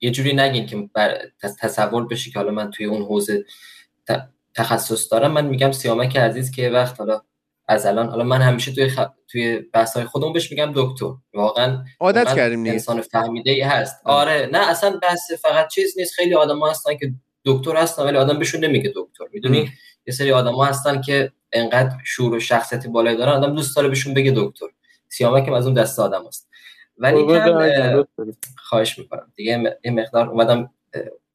[0.00, 1.18] یه جوری نگین که بر...
[1.60, 3.44] تصور بشه که حالا من توی اون حوزه.
[4.54, 5.32] تخصص دارم.
[5.32, 7.22] من میگم سیامک عزیز که وقت حالا
[7.70, 9.00] از الان حالا من همیشه توی خ...
[9.28, 11.10] توی بحث های خودمون بهش میگم دکتر.
[11.34, 12.72] واقعا عادت کردیم دیگه.
[12.72, 14.00] انسان فهمیده ای هست.
[14.04, 16.14] آره نه اصلا بحث فقط چیز نیست.
[16.14, 17.12] خیلی آدم هستن که
[17.44, 19.24] دکتر هستن ولی آدم بهشون نمیگه دکتر.
[19.32, 19.70] می‌دونی؟
[20.06, 24.14] یه سری آدما هستن که انقدر شور و شخصیت بالایی دارن آدم دوست داره بهشون
[24.14, 24.66] بگه دکتر.
[25.08, 26.48] سیامک هم از اون دسته آدم هست.
[26.98, 28.04] ولی کن
[28.56, 29.32] خواهش می‌کنم.
[29.36, 30.70] دیگه یه مقدار اومدم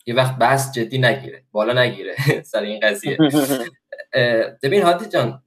[0.05, 2.15] یه وقت بحث جدی نگیره بالا نگیره.
[2.51, 3.17] سر این قضیه.
[4.63, 5.43] ببین هادی جان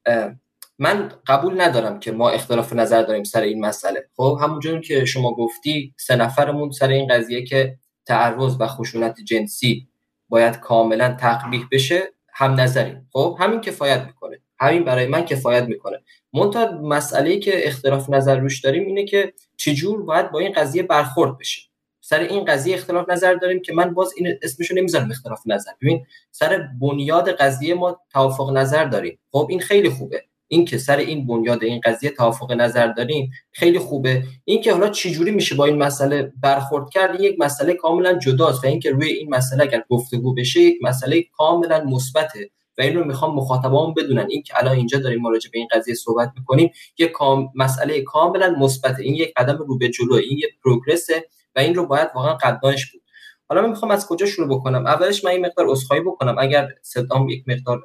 [0.78, 4.08] من قبول ندارم که ما اختلاف نظر داریم سر این مسئله.
[4.16, 9.88] خب همونجور که شما گفتی سه نفرمون سر این قضیه که تعرض و خشونت جنسی
[10.28, 13.08] باید کاملا تقبیح بشه هم نظریم.
[13.12, 14.38] خب همین کفایت می‌کنه.
[14.60, 15.98] همین برای من کفایت می‌کنه.
[16.32, 21.38] منتها مسئله که اختلاف نظر روش داریم اینه که چجور باید با این قضیه برخورد
[21.38, 21.60] بشه.
[22.00, 25.72] سر این قضیه اختلاف نظر داریم که من باز این اسمشو نمی‌ذارم اختلاف نظر.
[25.82, 29.18] ببین سر بنیاد قضیه ما توافق نظر داریم.
[29.32, 30.24] خب این خیلی خوبه.
[30.48, 34.22] این که سر این بنیاد این قضیه توافق نظر داریم خیلی خوبه.
[34.44, 38.66] این که حالا چجوری میشه با این مسئله برخورد کرد یک مسئله کاملا جداست و
[38.66, 43.34] اینکه روی این مسئله اگر گفتگو بشه یک مسئله کاملا مثبته و این رو می‌خوام
[43.34, 44.26] مخاطبان بدونن.
[44.30, 47.48] این که الان اینجا داریم راجع به این قضیه صحبت می‌کنیم یک کام...
[47.54, 49.02] مسئله کاملا مثبته.
[49.02, 51.24] این یک قدم رو به جلو این یک پروگرسه
[51.56, 53.02] و این رو باید واقعا قدردانش بود.
[53.48, 56.37] حالا من می‌خوام از کجا شروع بکنم؟ اولش من این مقدار عذرخواهی بکنم.
[56.38, 57.80] اگر صدام یک مقدار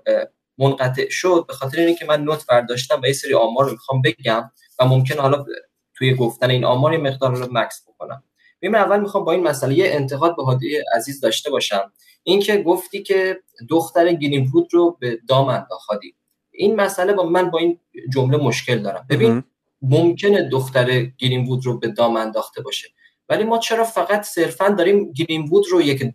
[0.58, 4.52] منقطع شد به خاطر اینکه من نوت برداشتم و یه سری آمار رو می‌خوام بگم
[4.80, 5.46] و ممکن حالا
[5.96, 8.24] توی گفتن این آمار یه مقدار رو مکس بکنم.
[8.62, 11.92] ببین اول می‌خوام با این مسئله یه انتقاد به هادی عزیز داشته باشم.
[12.24, 13.40] اینکه گفتی که
[13.70, 16.16] دختر گرین‌وود رو به دام انداختی
[16.52, 17.80] این مسئله با من با این
[18.14, 19.06] جمله مشکل دارم.
[19.10, 19.44] ببین
[19.82, 22.90] ممکنه دختر گرین‌وود رو به دام انداخته باشه
[23.30, 26.14] ولی ما چرا فقط صرفا داریم گرین‌وود رو یک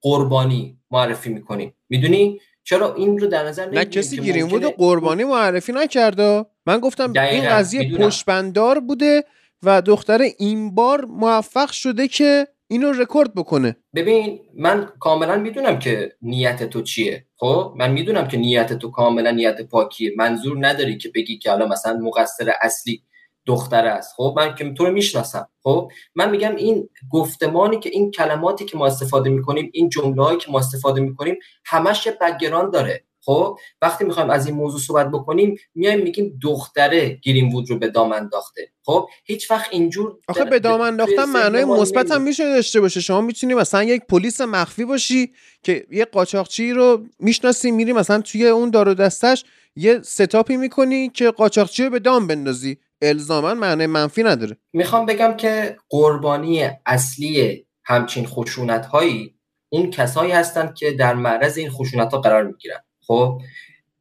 [0.00, 5.72] قربانی معرفی می‌کنیم؟ می‌دونی؟ چرا این رو در نظر نه کسی گرین‌وود رو قربانی معرفی
[5.72, 6.44] نکرده.
[6.66, 9.24] من گفتم این قضیه پشتبندار بوده
[9.62, 13.76] و دختر این بار موفق شده که اینو رکورد بکنه.
[13.94, 17.26] ببین من کاملا می‌دونم که نیت تو چیه.
[17.36, 20.12] خب؟ من می‌دونم که نیت تو کاملا نیت پاکیه.
[20.16, 23.02] منظور نداری که بگی که حالا مثلا مقصر اصلی
[23.48, 24.14] دختر است.
[24.16, 25.48] خب من که تو رو می‌شناسم.
[25.62, 30.50] خب من میگم این گفتمانی که این کلماتی که ما استفاده می‌کنیم این جمله که
[30.50, 33.04] ما استفاده می‌کنیم همش یه بگران داره.
[33.20, 37.88] خب وقتی می‌خوایم از این موضوع صحبت بکنیم میایم میگیم دختره گیریم وود رو به
[37.88, 38.72] دام انداخته.
[38.84, 43.00] خب هیچ وقت اینجور آخه به دام انداختن معنای مثبت هم میشه داشته باشه.
[43.00, 45.32] شما می‌تونی مثلا یک پلیس مخفی باشی
[45.62, 49.44] که یه قاچاقچی رو می‌شناسی میری مثلا توی اون دار و دستش
[49.76, 52.78] یه ستاپی می‌کنی که قاچاقچی رو به دام بندازی.
[53.02, 54.56] الزاما معنای منفی نداره.
[54.72, 59.34] می‌خوام بگم که قربانی اصلی همچین خشونت هایی
[59.68, 62.80] اون کسایی هستند که در معرض این خشونت ها قرار می‌گیرن.
[63.00, 63.40] خب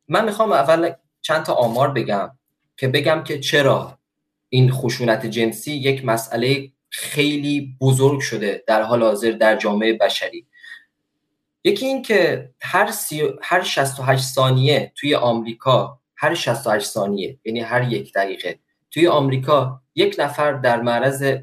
[0.07, 2.31] من می‌خوام اول چند تا آمار بگم
[2.77, 3.99] که بگم که چرا
[4.49, 10.47] این خشونت جنسی یک مسئله خیلی بزرگ شده در حال حاضر در جامعه بشری.
[11.63, 13.23] یکی این که هر, سی...
[13.41, 18.59] هر 68 ثانیه توی آمریکا هر 68 ثانیه یعنی هر یک دقیقه
[18.91, 21.33] توی آمریکا یک نفر در معرض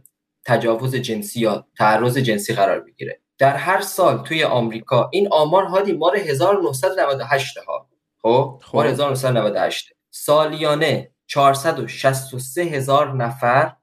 [0.47, 3.21] تجاوز جنسی یا تعرض جنسی قرار می‌گیره.
[3.39, 7.89] در هر سال توی آمریکا این آمار هادی مال 1998 ها.
[8.23, 13.77] خب؟ مال 1998 سالیانه 463 هزار نفر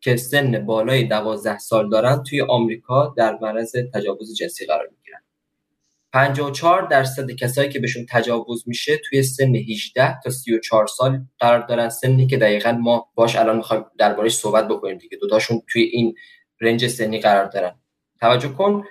[0.00, 5.03] که سن بالای 12 سال دارن توی آمریکا در معرض تجاوز جنسی قرار می‌گیرن
[6.14, 11.88] 54 درصد کسایی که بهشون تجاوز میشه توی سن 18 تا 34 سال قرار دارن.
[11.88, 15.18] سنی که دقیقا ما باش الان می‌خوایم دربارش صحبت بکنیم دیگه.
[15.18, 16.14] دوتاشون توی این
[16.60, 17.80] رنج سنی قرار دارن.
[18.20, 18.84] توجه کن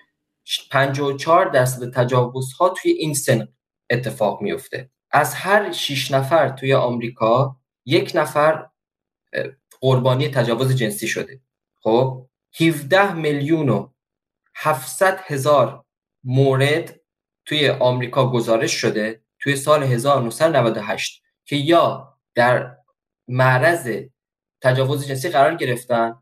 [0.71, 3.47] 54 درصد تجاوز ها توی این سن
[3.89, 8.65] اتفاق میفته از هر 6 نفر توی آمریکا یک نفر
[9.81, 11.41] قربانی تجاوز جنسی شده.
[11.81, 12.25] خب؟
[12.61, 13.89] 17 میلیون و
[14.55, 15.85] 700 هزار
[16.23, 17.02] مورد
[17.45, 22.77] توی آمریکا گزارش شده توی سال 1998 که یا در
[23.27, 24.03] معرض
[24.61, 26.15] تجاوز جنسی قرار گرفتن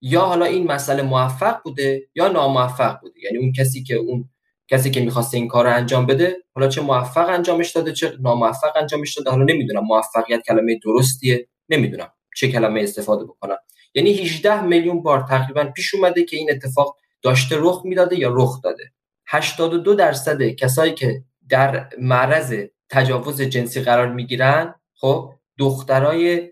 [0.00, 3.20] یا حالا این مسئله موفق بوده یا ناموفق بوده.
[3.24, 4.30] یعنی اون کسی که اون
[4.68, 8.76] کسی که می‌خواسته این کار رو انجام بده حالا چه موفق انجامش داده چه ناموفق
[8.76, 13.56] انجامش داده حالا نمی‌دونم موفقیت کلمه درستیه نمی‌دونم چه کلمه استفاده بکنم.
[13.94, 18.62] یعنی 18 میلیون بار تقریبا پیش اومده که این اتفاق داشته رخ می‌داده یا رخ
[18.62, 18.93] داده.
[19.34, 22.54] 82 درصد کسایی که در معرض
[22.90, 26.50] تجاوز جنسی قرار می‌گیرن خب دخترای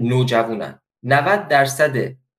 [0.00, 0.80] نوجوانن.
[1.02, 1.96] 90 درصد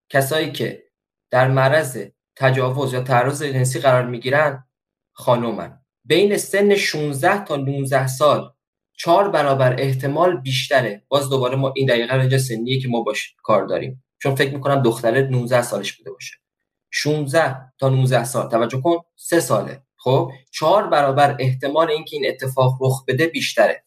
[0.09, 0.83] کسایی که
[1.31, 4.67] در معرض تجاوز یا تعرض جنسی قرار می‌گیرن
[5.13, 5.79] خانومن.
[6.05, 8.53] بین سن 16 تا 19 سال
[8.97, 11.03] چهار برابر احتمال بیشتره.
[11.07, 14.03] باز دوباره ما این دقیقه رنج سنیه که ما باش کار داریم.
[14.21, 16.35] چون فکر می‌کنم دختره 19 سالش بوده باشه.
[16.91, 18.49] 16 تا 19 سال.
[18.49, 19.81] توجه کن سه ساله.
[19.97, 23.83] خب؟ چهار برابر احتمال اینکه این اتفاق رخ بده بیشتره.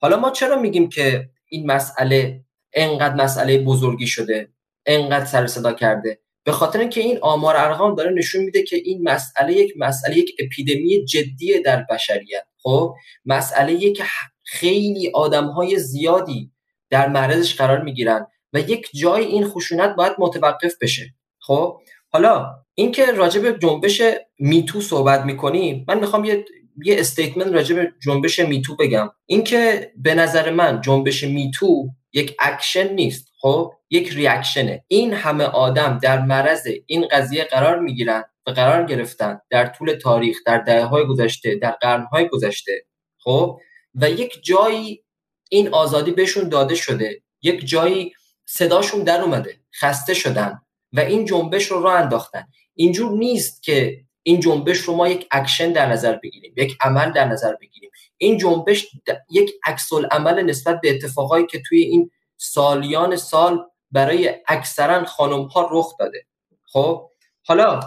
[0.00, 4.48] حالا ما چرا میگیم که این مسئله انقدر مسئله بزرگی شده
[4.86, 9.08] انقدر سر صدا کرده؟ به خاطر اینکه این آمار ارقام داره نشون میده که این
[9.08, 12.46] مسئله یک مسئله یک اپیدمی جدیه در بشریت.
[12.62, 14.04] خب؟ مسئله که
[14.42, 16.52] خیلی آدم های زیادی
[16.90, 21.14] در معرضش قرار می‌گیرن و یک جای این خشونت باید متوقف بشه.
[21.38, 21.80] خب؟
[22.14, 24.02] حالا اینکه راجع به جنبش
[24.38, 26.44] میتو صحبت می‌کنیم من می‌خوام یه
[26.84, 29.10] یه statement راجع به جنبش MeToo بگم.
[29.26, 34.84] اینکه به نظر من جنبش MeToo یک اکشن نیست خب؟ یک reaction ه.
[34.88, 40.36] این همه آدم در معرض این قضیه قرار می‌گیرن و قرار گرفتن در طول تاریخ
[40.46, 42.86] در دهه های گذشته در قرن های گذشته
[43.18, 43.58] خب؟
[43.94, 45.04] و یک جایی
[45.50, 47.22] این آزادی بهشون داده شده.
[47.42, 48.12] یک جایی
[48.46, 50.60] صداشون در اومده خسته شدن.
[50.94, 52.46] و این جنبش رو راه انداختن.
[52.74, 57.28] اینجور نیست که این جنبش رو ما یک اکشن در نظر بگیریم یک عمل در
[57.28, 57.90] نظر بگیریم.
[58.16, 58.86] این جنبش
[59.30, 65.94] یک عکس‌العمل نسبت به اتفاقایی که توی این سالیان سال برای اکثرا خانم ها رخ
[65.98, 66.26] داده.
[66.64, 67.10] خب؟
[67.42, 67.80] حالا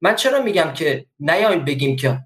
[0.00, 2.18] من چرا میگم که نیایم بگیم که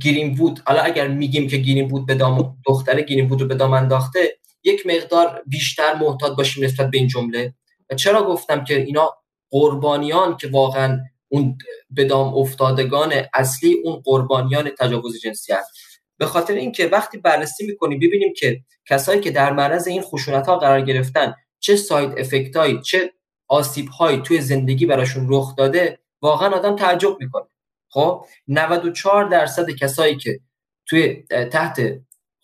[0.00, 3.54] گرین وود حالا اگر میگیم که گرین وود به دام دختر گرین وود رو به
[3.54, 7.54] دام انداخته یک مقدار بیشتر محتاط باشیم نسبت به این جمله.
[7.90, 9.12] و چرا گفتم که اینا
[9.54, 11.58] قربانیان که واقعا اون
[11.90, 15.70] به دام افتادگان اصلی اون قربانیان تجاوز جنسی هست.
[16.18, 20.56] به خاطر اینکه وقتی بررسی می‌کنیم ببینیم که کسایی که در معرض این خشونت ها
[20.56, 23.12] قرار گرفتن چه ساید افکت هایی چه
[23.48, 27.46] آسیب هایی توی زندگی براشون رخ داده واقعا آدم تعجب می‌کنه.
[27.88, 30.40] خب؟ 94 درصد کسایی که
[30.86, 31.80] توی تحت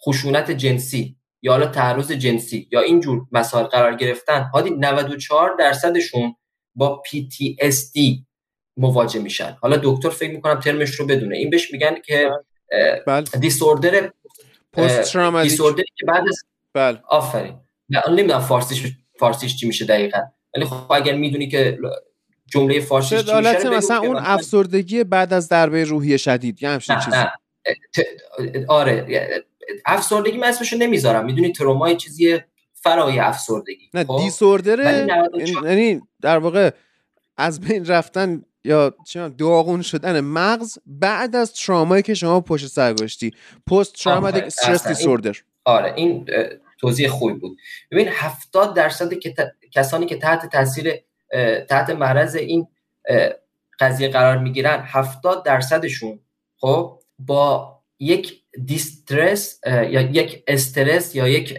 [0.06, 6.34] خشونت جنسی یا حالا تعرض جنسی یا اینجور مسائل قرار گرفتن هادی 94 درصدشون
[6.80, 8.24] با PTSD
[8.76, 9.56] مواجه میشن.
[9.60, 11.36] حالا دکتر فکر می‌کنم ترمش رو بدونه.
[11.36, 12.30] این بهش میگن که
[13.06, 13.24] بله.
[13.40, 14.12] دیسوردر
[14.72, 16.42] پست دیسوردر که بعد از
[16.74, 17.00] بله.
[17.08, 17.54] آفرین.
[18.08, 20.18] نمی‌دونم فارسیش فارسیش چی میشه دقیقا.
[20.56, 21.78] ولی خب اگر می‌دونی که
[22.52, 27.16] جمله فارسیش چی میشه مثلا اون افسردگی بعد از ضربه روحی شدید یا همچین چیزی.
[28.68, 29.26] آره.
[29.86, 31.24] افسردگی من اسمشو نمی‌ذارم.
[31.24, 32.38] می‌دونی تروما چیزی
[32.80, 35.06] فرای افسردگی نه خب؟ دیسوردر
[35.64, 36.70] یعنی در واقع
[37.36, 38.94] از بین رفتن یا
[39.38, 43.34] داغون شدن مغز بعد از ترامایی که شما پشت سر گذاشتی.
[43.70, 45.36] پست تراماتیک استرس دیسوردر.
[45.64, 46.28] آره این
[46.80, 47.58] توضیح خوبی بود.
[47.90, 49.34] ببین 70 درصد که
[49.72, 50.94] کسانی که تحت تاثیر
[51.68, 52.66] تحت معرض این
[53.80, 56.20] قضیه قرار می‌گیرن 70 درصدشون
[56.56, 61.58] خب با یک دیسترس یا یک استرس یا یک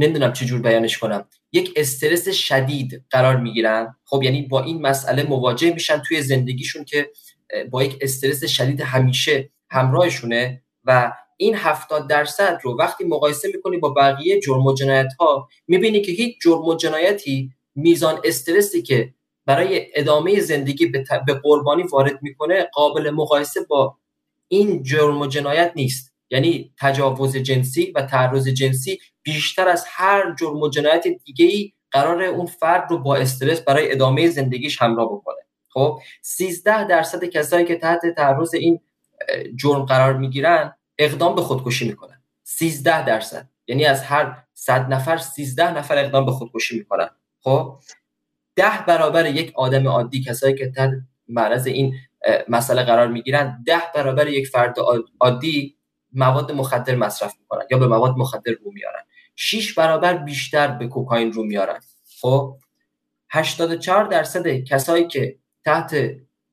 [0.00, 1.24] نمی‌دونم چجور بیانش کنم.
[1.52, 3.96] یک استرس شدید قرار می‌گیرن.
[4.04, 7.10] خب یعنی با این مسئله مواجه میشن توی زندگیشون که
[7.70, 13.88] با یک استرس شدید همیشه همراهشونه و این 70 درصد رو وقتی مقایسه می‌کنی با
[13.88, 19.14] بقیه جرم و جنایت ها می‌بینی که هیچ جرم و جنایتی میزان استرسی که
[19.46, 20.86] برای ادامه زندگی
[21.26, 23.96] به قربانی وارد می‌کنه قابل مقایسه با
[24.48, 26.09] این جرم و جنایت نیست.
[26.30, 32.22] یعنی تجاوز جنسی و تعرض جنسی بیشتر از هر جرم و جنایت دیگه ای قرار
[32.22, 35.36] اون فرد رو با استرس برای ادامه زندگیش همراه بکنه.
[35.68, 38.80] خب 13 درصد کسایی که تحت تعرض این
[39.56, 42.22] جرم قرار می‌گیرن اقدام به خودکشی می‌کنن.
[42.42, 43.48] 13 درصد.
[43.66, 47.10] یعنی از هر 100 نفر 13 نفر اقدام به خودکشی می‌کنن.
[47.40, 47.78] خب
[48.56, 50.90] ده برابر یک آدم عادی کسایی که تحت
[51.28, 51.94] معرض این
[52.48, 54.76] مسئله قرار می‌گیرن ده برابر یک فرد
[55.20, 55.76] عادی
[56.12, 59.02] مواد مخدر مصرف می‌کنن یا به مواد مخدر رو میارن.
[59.36, 61.80] 6 برابر بیشتر به کوکائین رو میارن.
[62.20, 62.56] خب
[63.30, 65.96] 84 درصد کسایی که تحت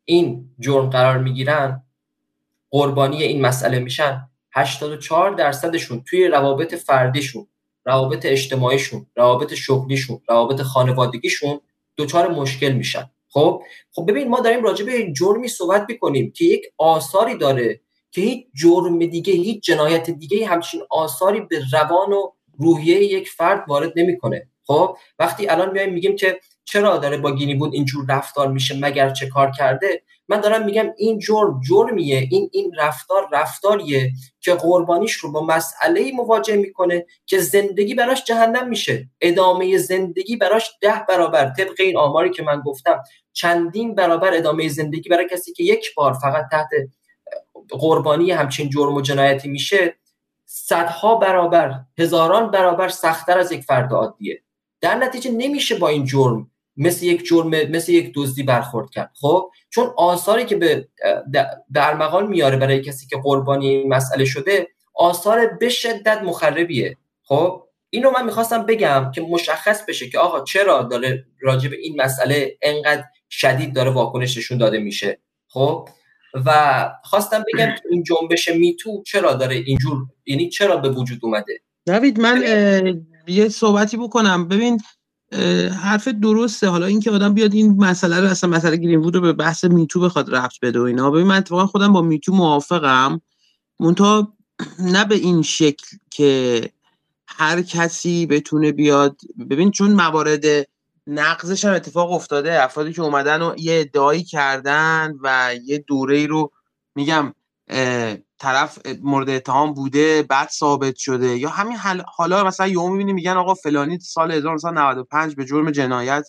[0.06, 1.84] این جرم قرار می‌گیرن
[2.70, 4.30] قربانی این مسئله میشن.
[4.52, 7.48] 84 درصدشون توی روابط فردیشون
[7.86, 11.60] روابط اجتماعیشون روابط شغلیشون روابط خانوادگیشون
[11.98, 13.10] دچار مشکل میشن.
[13.30, 17.82] خب خب ببین ما داریم راجع به جرمی صحبت می‌کنیم که یک آثاری داره
[18.18, 23.66] که هیچ جرم دیگه هیچ جنایت دیگه همچین آثاری به روان و روحیه یک فرد
[23.68, 24.48] وارد نمی‌کنه.
[24.64, 29.10] خب وقتی الان میایم میگیم که چرا داره با گینی بود اینجور رفتار میشه مگر
[29.10, 35.14] چه کار کرده من دارم میگم این جرم جرمیه این این رفتار رفتاریه که قربانیش
[35.14, 39.10] رو با مسئله مواجه می‌کنه که زندگی براش جهنم میشه.
[39.22, 41.54] ادامه زندگی براش ده برابر.
[41.58, 43.04] طبق این آماری که من گفتم
[43.34, 46.70] چندین برابر ادامه زندگی برای کسی که یک بار فقط تحت
[47.70, 49.96] قربانی همچین جرم و جنایتی میشه
[50.46, 54.44] صدها برابر هزاران برابر سختتر از یک فرد عادیه.
[54.82, 59.12] در نتیجه نمیشه با این جرم مثل یک جرم مثل یک دزدی برخورد کرد.
[59.22, 60.88] خب چون آثاری که به
[61.74, 66.98] در مقال میاره برای کسی که قربانی این مسئله شده آثار به شدت مخربیه.
[67.24, 72.02] خب اینو من می‌خواستم بگم که مشخص بشه که آقا چرا داره راجع به این
[72.02, 75.20] مسئله انقدر شدید داره واکنششون داده میشه.
[75.48, 75.90] خب
[76.46, 81.62] و خواستم بگم که این جنبش میتو چرا داره اینجور یعنی چرا به وجود اومده؟
[81.86, 82.44] دوید من
[83.28, 84.48] یه صحبتی بکنم.
[84.48, 84.82] ببین
[85.84, 86.68] حرف درسته.
[86.68, 90.36] حالا اینکه آدم بیاد این مسئله رو اصلا مسئله گرین رو به بحث میتو بخواد
[90.36, 91.12] رفت بده و اینا.
[91.12, 93.22] ببین من اتفاقا خودم با میتو موافقم.
[93.80, 94.34] منتها
[94.80, 96.62] نه به این شکل که
[97.28, 99.18] هر کسی بتونه بیاد.
[99.50, 100.46] ببین چون موارد
[101.08, 102.64] نقضش هم اتفاق افتاده.
[102.64, 106.52] افرادی که اومدن و یه ادعایی کردن و یه دوره ای رو
[106.96, 107.34] میگم
[108.40, 111.38] طرف مورد اتهام بوده بعد ثابت شده.
[111.38, 111.78] یا همین
[112.16, 116.28] حالا مثلا یهو می‌بینی میگن آقا فلانی سال 1995 به جرم جنایت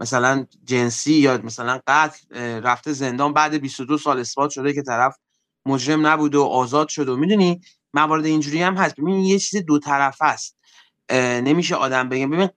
[0.00, 5.16] مثلا جنسی یا مثلا قتل رفته زندان بعد 22 سال اثبات شده که طرف
[5.66, 7.60] مجرم نبود و آزاد شده و می‌دونی؟
[7.94, 8.94] موارد اینجوری هم هست.
[9.00, 10.56] ببین یه چیز دو طرف است.
[11.42, 12.48] نمیشه آدم بگم ببین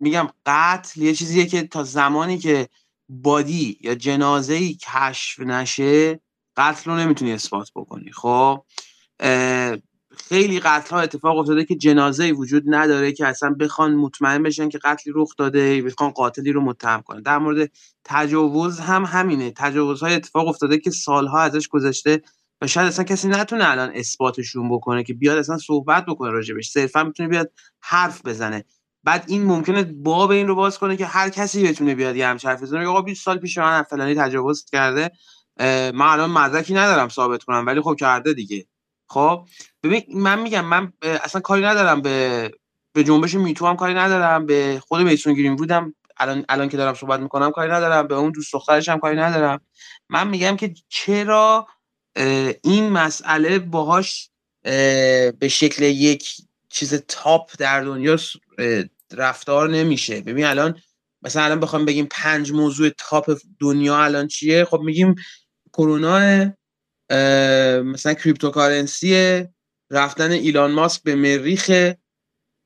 [0.00, 2.68] میگم قتل یه چیزیه که تا زمانی که
[3.08, 6.20] بادی یا جنازه ای کشف نشه
[6.56, 8.64] قتل رو نمی‌تونی اثبات بکنی خب؟
[10.28, 14.78] خیلی قتل ها اتفاق افتاده که جنازه وجود نداره که اصلا بخوان مطمئن بشن که
[14.78, 17.22] قتلی رخ داده بخوان قاتلی رو متهم کنن.
[17.22, 17.70] در مورد
[18.04, 19.52] تجاوز هم همینه.
[19.56, 22.22] تجاوزهای اتفاق افتاده که سالها ازش گذشته
[22.60, 26.70] و شاید اصلا کسی نتونه الان اثباتشون بکنه که بیاد اصلا صحبت بکنه راجبش.
[26.70, 28.64] صرفا می‌تونه بیاد حرف بزنه.
[29.04, 32.50] بعد این ممکنه باب این رو باز کنه که هر کسی بتونه بیاد یه همچین
[32.50, 32.86] حرف بزنه.
[32.86, 35.10] آقا 20 سال پیش من فلانی تجاوز کرده.
[35.94, 38.66] من الان مدرکی ندارم ثابت کنم ولی خب کرده دیگه.
[39.08, 39.46] خب؟
[39.82, 42.50] ببین من میگم من اصلا کاری ندارم به
[42.92, 46.94] به جنبش میتو هم کاری ندارم به خود میسون گرین بودم الان الان که دارم
[46.94, 49.60] صحبت می‌کنم کاری ندارم به اون دوست دخترش هم کاری ندارم.
[50.08, 51.66] من میگم که چرا
[52.64, 54.30] این مسئله باهاش
[55.38, 56.34] به شکل یک
[56.68, 58.16] چیز top در دنیا
[59.12, 60.20] رفتار نمیشه.
[60.20, 60.78] ببین الان
[61.22, 65.14] مثلا الان بخوام بگیم پنج موضوع top دنیا الان چیه؟ خب میگیم
[65.72, 66.44] کرونا
[67.82, 69.44] مثلا cryptocurrency
[69.90, 71.92] رفتن ایلان ماسک به مریخ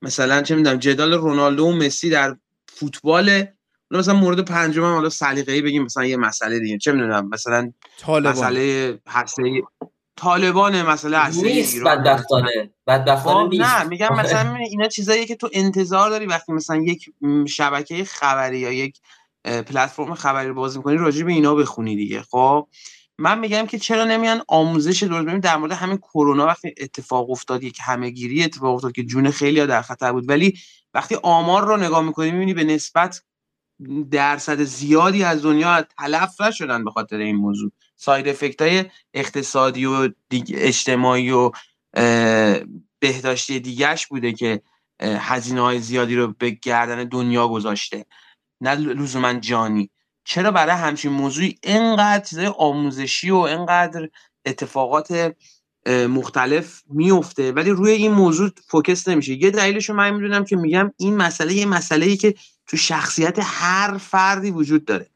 [0.03, 2.37] مثلا چه می‌دونم جدال رونالدو و مسی در
[2.69, 3.45] فوتبال.
[3.91, 8.33] مثلا مورد پنجم حالا سلیقه‌ای بگیم مثلا یه مسئله دیگه چه می‌دونم مثلا طالبان.
[8.33, 9.63] مسئله هسته
[10.17, 12.71] طالبان مسئله هسته نیست بدبختانه.
[12.87, 13.65] بدبختانه خب، نیست.
[13.65, 17.11] نه میگم مثلا اینا چیزایی که تو انتظار داری وقتی مثلا یک
[17.49, 19.01] شبکه خبری یا یک
[19.45, 22.23] پلتفرم خبری رو بازی می‌کنی راجع به اینا بخونی دیگه.
[22.23, 22.69] خب
[23.19, 27.63] من میگم که چرا نمیان آموزش درست ببین در مورد همین کرونا وقتی اتفاق افتاد
[27.63, 30.29] یک همهگیری اتفاق افتاد که جون خیلی در خطر بود.
[30.29, 30.59] ولی
[30.95, 33.23] وقتی آمار رو نگاه می‌کنی می‌بینی به نسبت
[34.11, 37.73] درصد زیادی از دنیا تلف نشدن به خاطر این موضوع.
[37.97, 40.09] ساید افکت های اقتصادی و
[40.55, 41.51] اجتماعی و
[42.99, 44.63] بهداشتی دیگهش بوده که
[45.03, 48.07] هزینه های زیادی رو به گردن دنیا گذاشته
[48.61, 49.91] نه لزوما جانی.
[50.25, 54.09] چرا برای همچین موضوعی اینقدر چیزای آموزشی و اینقدر
[54.47, 55.35] اتفاقات
[55.89, 59.33] مختلف میفته ولی روی این موضوع فوکس نمیشه.
[59.43, 62.35] یه دلیلش من می‌دونم که میگم این مسئله یه مسئله ای که
[62.67, 65.07] تو شخصیت هر فردی وجود داره.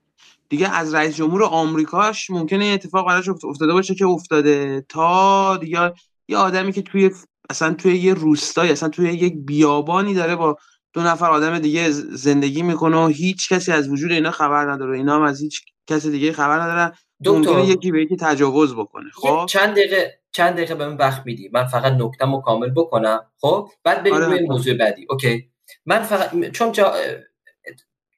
[0.49, 4.85] دیگه از رئیس جمهور آمریکاش ممکنه این اتفاق براش افتاده باشه که افتاده.
[4.89, 5.93] تا دیگه
[6.29, 7.11] یه آدمی که توی
[7.51, 10.57] اصلا توی یه روستایی اصلا توی یک بیابانی داره با
[10.93, 14.97] دو نفر آدم دیگه زندگی می‌کنه و هیچ کسی از وجود اینا خبر نداره.
[14.97, 16.93] اینا هم از هیچ کسی دیگه خبر ندارن.
[17.27, 19.11] ممکنه یکی به یکی تجاوز بکنه.
[19.15, 21.51] خب؟ چند دقیقه چند دقیقه به من وقت میدی.
[21.53, 23.21] من فقط نکتهمو کامل بکنم.
[23.41, 24.27] خب؟ بعد بریم آره.
[24.27, 25.07] روی موضوع بعدی.
[25.11, 25.49] اوکی.
[25.87, 26.95] من فقط چون جا...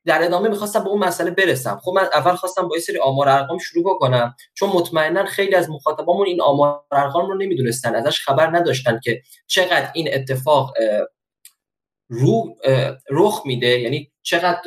[0.07, 1.81] در ادامه می‌خواستم به اون مسئله برسم.
[1.85, 5.71] خب من اول خواستم با یه سری آمار ارقام شروع بکنم چون مطمئنا خیلی از
[5.71, 10.73] مخاطبامون این آمار ارقام رو نمی‌دونستن ازش خبر نداشتن که چقدر این اتفاق
[12.09, 12.57] رو
[13.11, 13.81] رخ میده.
[13.81, 14.61] یعنی چقدر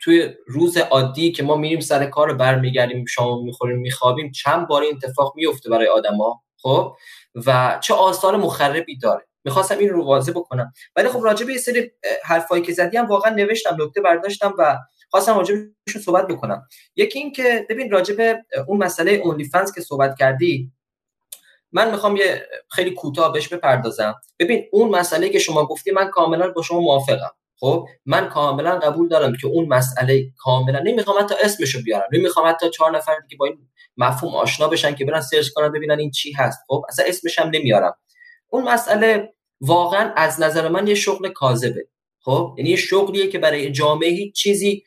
[0.00, 4.96] توی روز عادی که ما میریم سر کار برمیگردیم شام می‌خوریم میخوابیم چند بار این
[4.96, 6.96] اتفاق میفته برای آدما خب؟
[7.46, 9.26] و چه آثار مخربی داره.
[9.44, 10.72] می‌خواستم این رو واضح بکنم.
[10.96, 11.90] ولی خب راجع به یه سری
[12.24, 14.78] حرفایی که زدی هم واقعا نوشتم نکته برداشتم و
[15.10, 15.54] خواستم راجع
[15.86, 16.68] بهشون صحبت بکنم.
[16.96, 20.72] یکی این که ببین راجع به اون مسئله اونلی فنس که صحبت کردی
[21.72, 24.14] من می‌خوام یه خیلی کوتاه بهش بپردازم.
[24.38, 27.30] ببین اون مسئله که شما گفتی من کاملا با شما موافقم.
[27.60, 32.08] خب من کاملا قبول دارم که اون مسئله کاملا نمی‌خوام حتی اسمشو بیارم.
[32.12, 35.98] نمی‌خوام حتی چهار نفر که با این مفهوم آشنا بشن که برن سرچ کنن ببینن
[35.98, 36.58] این چی هست.
[36.68, 37.96] خب اصلا اسمش هم نمیارم.
[38.48, 41.88] اون مسئله واقعا از نظر من یه شغل کاذبه.
[42.20, 44.84] خب؟ یعنی یه شغلیه که برای جامعه هیچ چیزی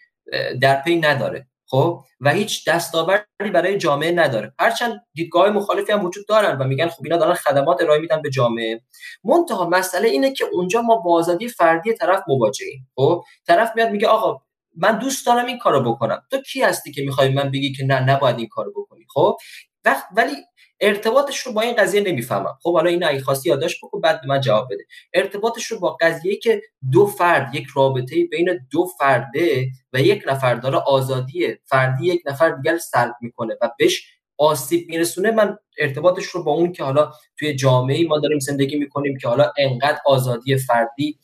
[0.61, 1.47] در پی نداره.
[1.69, 4.53] خب؟ و هیچ دستاوردی برای جامعه نداره.
[4.59, 8.29] هرچند دیدگاه مخالفی هم وجود دارن و میگن خب اینا دارن خدمات ارائه میدن به
[8.29, 8.81] جامعه.
[9.23, 12.89] منتها مسئله اینه که اونجا ما با آزادی فردی طرف مواجهیم.
[12.95, 14.41] خب؟ طرف میاد میگه آقا
[14.77, 16.21] من دوست دارم این کارو بکنم.
[16.31, 19.37] تو کی هستی که می‌خوای من بگی که نه نباید این کارو بکنی؟ خب؟
[19.85, 20.33] وقت ولی
[20.79, 22.57] ارتباطش رو با این قضیه نمی‌فهمم.
[22.63, 24.83] خب حالا این اگه خواستی یادداشت بکن بعد به من جواب بده.
[25.13, 26.61] ارتباطش رو با قضیه که
[26.91, 32.49] دو فرد یک رابطه بین دو فرده و یک نفر داره آزادی فردی یک نفر
[32.49, 34.03] دیگر سلب می‌کنه و بهش
[34.37, 39.17] آسیب میرسونه من ارتباطش رو با اون که حالا توی جامعه ما داریم زندگی می‌کنیم
[39.17, 41.19] که حالا انقدر آزادی فردی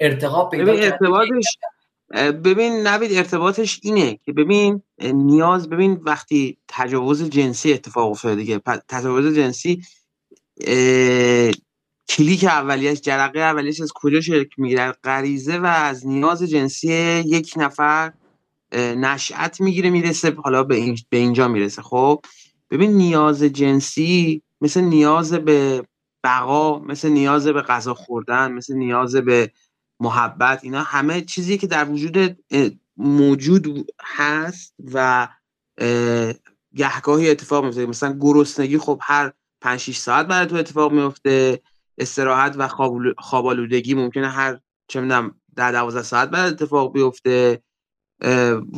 [0.00, 1.58] ارتقا پیدا ارتباطش
[2.14, 9.36] ببین نوید ارتباطش اینه که ببین نیاز ببین وقتی تجاوز جنسی اتفاق افتاده دیگه تجاوز
[9.36, 9.82] جنسی
[12.08, 16.88] کلیک اولیش جرقه اولیش از کجا شکل می‌گیره؟ غریزه و از نیاز جنسی
[17.26, 18.12] یک نفر
[18.72, 21.82] نشأت می‌گیره می‌رسه حالا به, این به اینجا می‌رسه.
[21.82, 22.20] خب
[22.70, 25.82] ببین نیاز جنسی مثل نیاز به
[26.24, 29.52] بقا مثل نیاز به غذا خوردن مثل نیاز به
[30.00, 32.38] محبت اینا همه چیزی که در وجود
[32.96, 35.28] موجود هست و
[36.74, 41.62] گهگاهی اتفاق میفته مثلا گرسنگی خب هر 5 6 ساعت برای تو اتفاق میفته
[41.98, 42.68] استراحت و
[43.18, 47.62] خواب آلودگی ممکنه هر چه می‌دونم در 12 ساعت بعد اتفاق بیفته.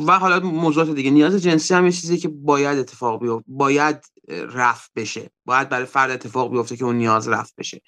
[0.07, 1.11] و حالا موضوعات دیگه.
[1.11, 5.29] نیاز جنسی هم یه چیزی که باید اتفاق بیفته باید رفت بشه.
[5.45, 7.81] باید برای فرد اتفاق بیفته که اون نیاز رفت بشه.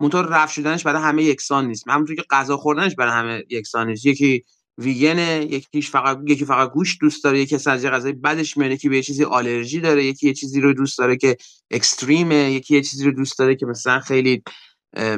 [0.00, 1.88] منتها رفت شدنش برای همه یکسان نیست.
[1.88, 4.06] همونطور که غذا خوردنش برای همه یکسان نیست.
[4.06, 4.44] یکی
[4.78, 8.96] ویگنه یکیش فقط یکی فقط گوشت دوست داره یکی از غذای بدش میاد یکی به
[8.96, 11.36] یه چیزی آلرژی داره یکی یه چیزی رو دوست داره که
[11.70, 14.42] اکستریمه یکی یه چیزی رو دوست داره که مثلا خیلی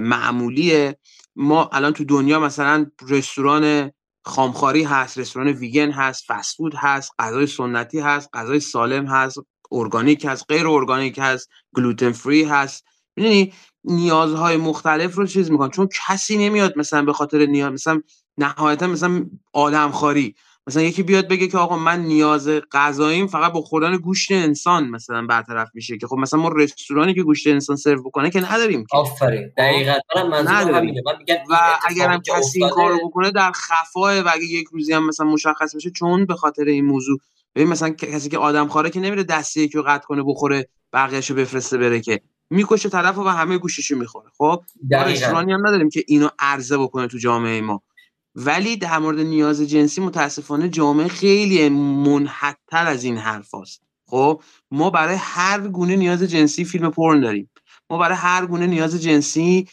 [0.01, 0.99] معمولیه.
[1.37, 3.91] ما الان تو دنیا مثلا رستوران
[4.25, 9.39] خامخاری هست رستوران ویگن هست فسفود هست غذای سنتی هست غذای سالم هست
[9.73, 12.85] ارگانیک هست غیر ارگانیک هست گلوتن فری هست.
[13.19, 13.53] می‌دونی
[13.85, 18.03] نیازهای مختلف رو چیز می‌کنن چون کسی نمیاد مثلا به خاطر نیاز مثلا
[18.39, 20.35] نهایتا مثلا آدمخواری.
[20.67, 25.27] مثلا یکی بیاد بگه که آقا من نیاز غذاییم فقط با خوردن گوشت انسان مثلا
[25.27, 29.49] برطرف میشه که خب مثلا ما رستورانی که گوشت انسان سرو بکنه که نداریم آفرین.
[29.49, 29.93] خب؟ دقیقاً
[30.31, 31.03] من همینه.
[31.07, 31.59] من و
[31.89, 35.77] اگر هم کسی این کارو بکنه در خفا و اگه یک روزی هم مثلا مشخص
[35.77, 37.19] بشه چون به خاطر این موضوع.
[37.55, 41.35] ببین مثلا کسی که آدم خاره که نمیره دستی یکی رو قطع کنه بخوره بقیه‌شو
[41.35, 42.21] بفرسته بره که.
[42.51, 44.31] می‌کشه طرف و همه گوششو می‌خوره.
[44.39, 47.83] خب؟ رستورانی هم نداریم که اینو عرضه بکنه تو جامعه ما.
[48.35, 53.83] ولی در مورد نیاز جنسی متاسفانه جامعه خیلی منحدتر از این حرف هست.
[54.07, 57.51] خب؟ ما برای هر گونه نیاز جنسی فیلم پرن داریم.
[57.91, 59.69] ما برای هر گونه نیاز جنسی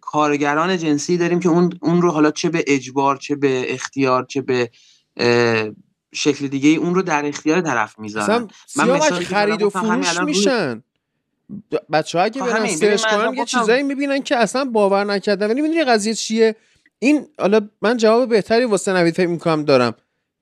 [0.00, 4.40] کارگران جنسی داریم که اون اون رو حالا چه به اجبار چه به اختیار چه
[4.40, 4.70] به
[6.14, 8.48] شکل دیگه اون رو در اختیار طرف می‌ذارن.
[8.76, 10.82] من خرید و فروش میشن.
[11.92, 15.50] بچه ها اگه برن سرچ کنن یه چیزایی می‌بینن که اصلا باور نکردن.
[15.50, 16.56] ولی می‌دونی قضیه چیه؟
[16.98, 19.94] این حالا من جواب بهتری واسه نوید فکر می‌کنم دارم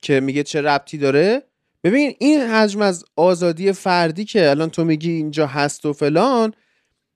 [0.02, 1.42] که میگه چه ربطی داره.
[1.84, 6.52] ببین این حجم از آزادی فردی که الان تو میگی اینجا هست و فلان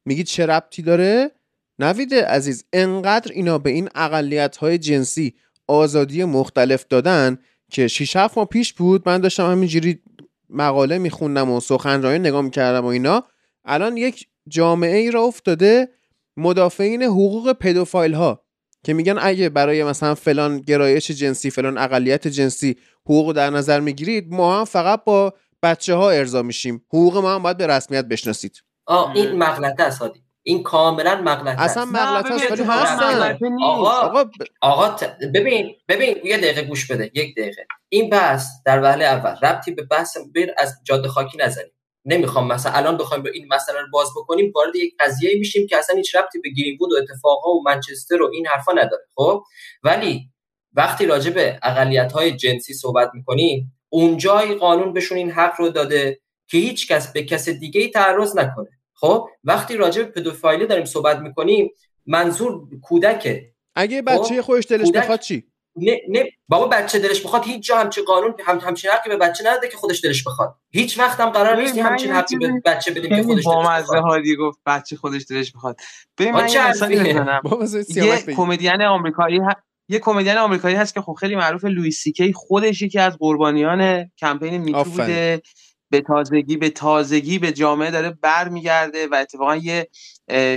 [0.05, 1.31] میگی چه ربطی داره؟
[1.79, 5.35] نوید عزیز انقدر اینا به این اقلیت های جنسی
[5.67, 7.39] آزادی مختلف دادن
[7.71, 10.03] که 6 7 ماه پیش بود من داشتم همینجوری
[10.51, 13.25] مقاله میخوندم و سخنرانی نگاه می‌کردم و اینا.
[13.65, 15.89] الان یک جامعه ای را افتاده
[16.37, 18.45] مدافعین حقوق پدوفایل ها
[18.85, 24.35] که میگن اگه برای مثلا فلان گرایش جنسی فلان اقلیت جنسی حقوق در نظر می‌گیرید
[24.35, 26.85] ما هم فقط با بچه ها ارضا میشیم.
[26.89, 28.63] حقوق ما هم باید به رسمیت بشناسید.
[28.87, 30.03] آه این مغلطه است
[30.43, 34.25] این کاملا مغلطه اصلا مغلطه است ولی هستن؟ آقا آقا,
[34.61, 34.97] آقا
[35.35, 37.67] ببین ببین یه دقیقه گوش بده یک دقیقه.
[37.89, 39.49] این بحث در وهله اول.
[39.49, 41.73] ربطی به بحث بیر از جاده خاکی نزنیم.
[42.05, 45.97] نمی‌خوام مثلا الان بخوایم این مسئله رو باز بکنیم وارد یک قضیه میشیم که اصلا
[45.97, 49.45] هیچ ربطی به گرین بود و اتفاقا و منچستر و این حرفا نداره خب؟
[49.83, 50.29] ولی
[50.73, 56.21] وقتی راجع به اقلیت های جنسی صحبت می‌کنیم اونجای قانون بهشون این حق رو داده
[56.49, 60.85] که هیچ کس به کس دیگه ای تعرض نکنه خب؟ وقتی راجع به پدوفایلی داریم
[60.85, 61.71] صحبت می‌کنیم
[62.07, 66.25] منظور کودکه اگه بچه خب؟ خودش دلش بخواد چی؟ نه نه.
[66.49, 69.77] بابا بچه دلش بخواد هیچ جا همچین قانون هم همچین حقی به بچه نده که
[69.77, 70.57] خودش دلش بخواد.
[70.71, 74.03] هیچ وقت هم قرار نیست همچین حقی به بچه بدیم که خودش دلش بخواد.
[74.03, 75.77] هادی گفت بچه خودش دلش بخواد.
[76.19, 79.41] ببین من یه کمدین آمریکایی
[79.89, 84.57] یه کمدین آمریکایی هست که خب خیلی معروف لوئیس سیکی خودش یکی از قربانیان کمپین
[84.57, 85.43] میتو بوده.
[85.91, 89.89] به تازگی به تازگی به جامعه داره برمیگرده و اتفاقا یه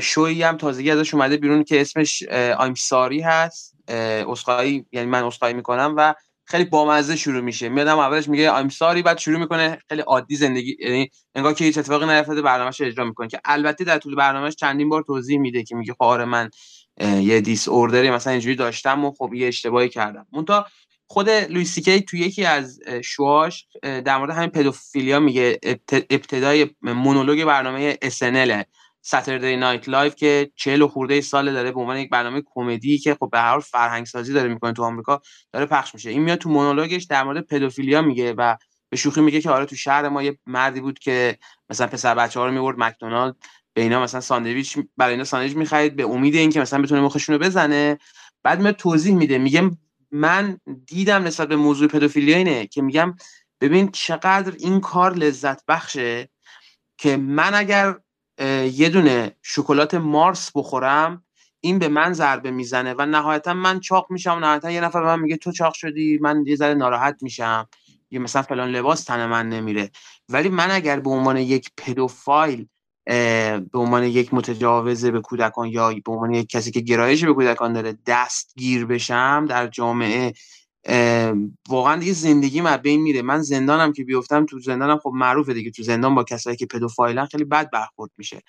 [0.02, 2.24] شویی هم تازگی ازش اومده بیرون که اسمش
[2.58, 3.75] آیم ساری هست.
[3.88, 6.16] اسخای یعنی من اسخای می‌کنم و
[6.48, 7.70] خیلی بامزه شروع میشه.
[7.70, 11.78] میادم اولش میگه آیم ساری بعد شروع می‌کنه خیلی عادی زندگی یعنی انگار که هیچ
[11.78, 13.28] اتفاقی نیفتاده برنامه‌اش اجرا می‌کنه.
[13.28, 16.50] که البته در طول برنامهش چندین بار توضیح میده که میگه خب من
[17.02, 20.28] یه disorder ی مثلا اینجوری داشتم و خب یه اشتباهی کردم.
[20.32, 20.66] منتها
[21.08, 25.60] خود لویی سی کی تو یکی از شواش در مورد همین pedophilia میگه
[26.10, 28.64] ابتدای مونولوگ برنامه SNL
[29.08, 33.30] Saturday Night Live که 40 خورده سال داره به عنوان یک برنامه کمدی که خب
[33.32, 35.22] به هر حال فرهنگ سازی داره می‌کنه تو آمریکا
[35.54, 36.10] داره پخش میشه.
[36.10, 38.56] این میاد تو مونولوگش در مورد pedophilia میگه و
[38.90, 41.38] به شوخی میگه که آره تو شهر ما یه مردی بود که
[41.70, 43.36] مثلا پسر بچه ها رو میورد مکدونالد
[43.74, 47.42] به اینا مثلا ساندویچ برای اینا ساندویچ می‌خرید به امید اینکه مثلا بتونه مخشون رو
[47.42, 47.98] بزنه.
[48.44, 49.38] بعد میاد توضیح میده.
[49.38, 49.72] میگه
[50.12, 53.16] من دیدم نسبت به موضوع پدوفیلیا اینه که میگم
[53.62, 56.30] ببین چقدر این کار لذت بخشه
[56.98, 57.96] که من اگر
[58.74, 61.24] یه دونه شکلات مارس بخورم
[61.62, 65.20] این به من ضربه می‌زنه و نهایتا من چاق میشم نهایتا یه نفر به من
[65.20, 67.68] میگه تو چاق شدی من یه ذره ناراحت میشم.
[68.12, 69.92] یه مثلا فلان لباس تن من نمیره.
[70.30, 72.68] ولی من اگر به عنوان یک پدوفایل
[73.06, 77.74] به عنوان یک متجاوز به کودکان یا به عنوان یک کسی که گرایش به کودکان
[77.74, 80.34] داره دستگیر بشم در جامعه
[81.70, 83.22] واقعا دیگه زندگی من بین میره.
[83.22, 87.26] من زندانم که بیفتم تو زندانم خب معروفه دیگه تو زندان با کسایی که پدوفایلن
[87.26, 88.42] خیلی بد برخورد میشه.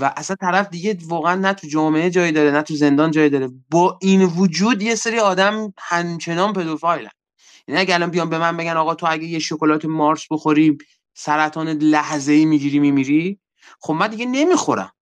[0.00, 3.48] و اصلا طرف دیگه واقعا نه تو جامعه جایی داره نه تو زندان جایی داره.
[3.70, 7.10] با این وجود یه سری آدم همچنان پدوفایلن.
[7.68, 10.78] یعنی اگه الان بیان به من بگن آقا تو اگه یه شکلات مارس بخوری
[11.14, 13.40] سرطان لحظه ای می‌گیری میمیری؟
[13.80, 14.92] خب من دیگه نمی‌خورم.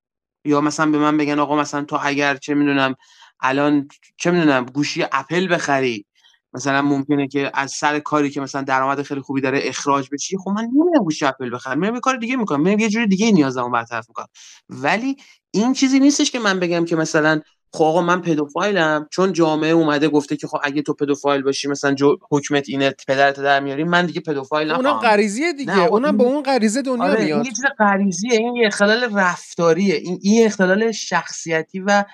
[0.45, 2.95] یا مثلا به من بگن آقا مثلا تو اگر چه می‌دونم
[3.41, 6.07] الان چه می‌دونم گوشی اپل بخری.
[6.53, 10.51] مثلا ممکنه که از سر کاری که مثلا درآمد خیلی خوبی داره اخراج بشی خب
[10.51, 12.61] من نمیرم گوشی اپل بخرم میرم یه کار دیگه می‌کنم.
[12.61, 14.26] میرم یه جوری دیگه نیازمو برطرف می‌کنم.
[14.68, 15.16] ولی
[15.51, 17.40] این چیزی نیستش که من بگم که مثلا
[17.72, 19.09] خب آقا من پدوفایلم.
[19.11, 23.40] چون جامعه اومده گفته که خب اگه تو پدوفایل باشی مثلا جو حکمت اینه پدرت
[23.40, 24.86] در میاری من دیگه پدوفایل نخواهم.
[24.86, 25.78] اونم غریزیه دیگه.
[25.78, 27.36] اونم با اون غریزه دنیا آره میاد.
[27.38, 28.32] این یه چیز غریزیه.
[28.32, 29.94] این یه اختلال رفتاریه.
[29.94, 32.05] این این اختلال شخصیتی و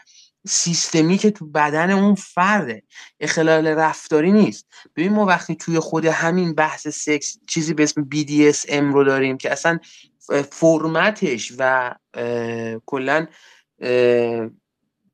[0.47, 2.83] سیستمی که تو بدن اون فرده.
[3.21, 4.67] اختلال رفتاری نیست.
[4.97, 9.53] ببین ما وقتی توی خود همین بحث سکس چیزی به اسم BDSM رو داریم که
[9.53, 9.79] اصلا
[10.53, 11.95] فرمتش و
[12.87, 13.27] کلا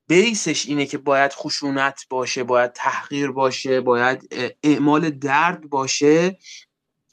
[0.07, 6.37] بیسش اینه که باید خشونت باشه باید تحقیر باشه باید اعمال درد باشه.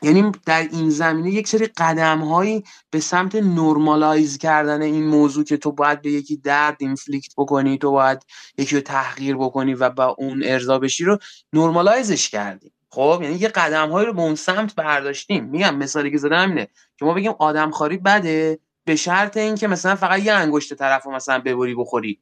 [0.03, 5.57] یعنی در این زمینه یک سری قدم هایی به سمت نرمالایز کردن این موضوع که
[5.57, 8.23] تو باید به یکی درد اینفلیکت بکنی تو باید
[8.59, 11.19] یکی رو تحقیر بکنی و با اون ارضا بشی رو
[11.53, 12.73] نرمالایزش کردیم.
[12.91, 15.45] خب یعنی یه قدم هایی رو به اون سمت برداشتیم.
[15.45, 16.69] میگم مثالی که زدم اینه
[16.99, 21.13] که ما بگیم آدم خاری بده به شرط اینکه مثلا فقط یه انگشت طرف رو
[21.13, 22.21] مثلا ببری بخوری.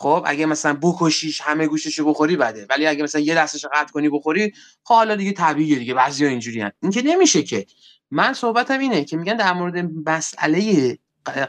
[0.00, 2.66] خب اگه مثلا بکشیش همه گوشتشو بخوری بده.
[2.70, 4.52] ولی اگه مثلا یه دستش قطع کنی بخوری
[4.84, 5.94] خب حالا دیگه طبیعیه دیگه.
[5.94, 6.72] بعضیا اینجوری هن.
[6.82, 7.66] این که نمیشه که.
[8.10, 10.98] من صحبتم اینه که میگن در مورد مسئله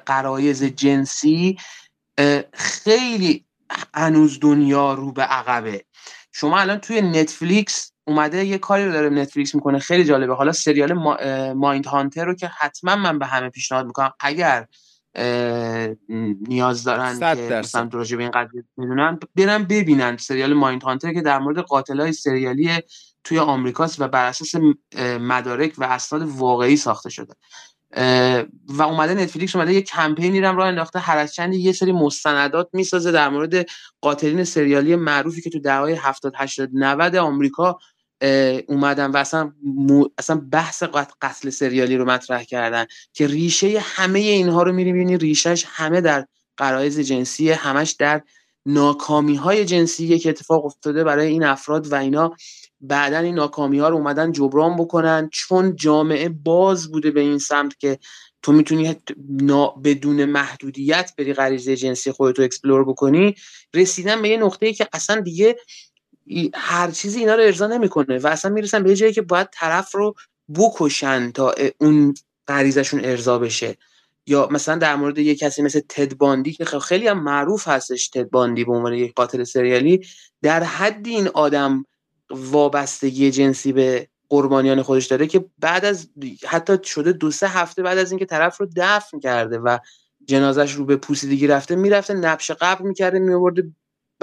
[0.05, 1.57] قرایز جنسی
[2.53, 3.45] خیلی
[3.93, 5.85] هنوز دنیا رو به عقبه.
[6.31, 9.79] شما الان توی نتفلیکس اومده یه کاری رو داره نتفلیکس می‌کنه.
[9.79, 10.33] خیلی جالبه.
[10.33, 10.93] حالا سریال
[11.53, 14.13] مایند هانتر رو که حتما من به همه پیشنهاد می‌کنم.
[14.19, 14.67] اگر
[16.47, 21.21] نیاز دارن که مثلا راجع به این قضیه می‌دونن برن ببینن سریال مایند هانتر که
[21.21, 22.69] در مورد قاتلای سریالی
[23.23, 24.55] توی آمریکاست و بر اساس
[25.19, 27.33] مدارک و اسناد واقعی ساخته شده.
[28.67, 30.99] و اومده نتفلیکس اومده یه کمپینی رو راه انداخته.
[30.99, 33.65] هر از چندی یه سری مستندات می‌سازه در مورد
[34.01, 37.79] قاتلین سریالی معروفی که تو دههای 70 80 90 آمریکا
[38.67, 39.53] اومدن و اصلا,
[40.17, 40.83] اصلا بحث
[41.21, 46.25] قتل سریالی رو مطرح کردن که ریشه همه اینها رو میری ببینی ریشهش همه در
[46.57, 48.21] غرایز جنسی همش در
[48.65, 52.35] ناکامی های جنسی که اتفاق افتاده برای این افراد و اینا.
[52.81, 55.29] بعدا این ناکامی ها رو اومدن جبران بکنن.
[55.31, 57.99] چون جامعه باز بوده به این سمت که
[58.41, 58.95] تو می‌تونی
[59.83, 63.35] بدون محدودیت بری غریزه جنسی خودتو explore بکنی
[63.73, 65.57] رسیدن به یه نقطه که اصلا دیگه
[66.53, 70.15] هر چیزی اینا رو ارضا نمی‌کنه و اصلا می‌رسن به جایی که باید طرف رو
[70.55, 72.13] بکشن تا اون
[72.47, 73.77] غریزشون ارضا بشه.
[74.27, 78.29] یا مثلا در مورد یه کسی مثل تد باندی که خیلی هم معروف هستش تد
[78.29, 80.01] باندی به عنوان یک قاتل سریالی
[80.41, 81.85] در حد این آدم
[82.29, 86.09] وابستگی جنسی به قربانیان خودش داره که بعد از
[86.47, 89.77] حتی شده دو سه هفته بعد از اینکه طرف رو دفن کرده و
[90.25, 93.63] جنازش رو به پوسیدگی رفته می‌رفته نبش قبل می‌کرده میورده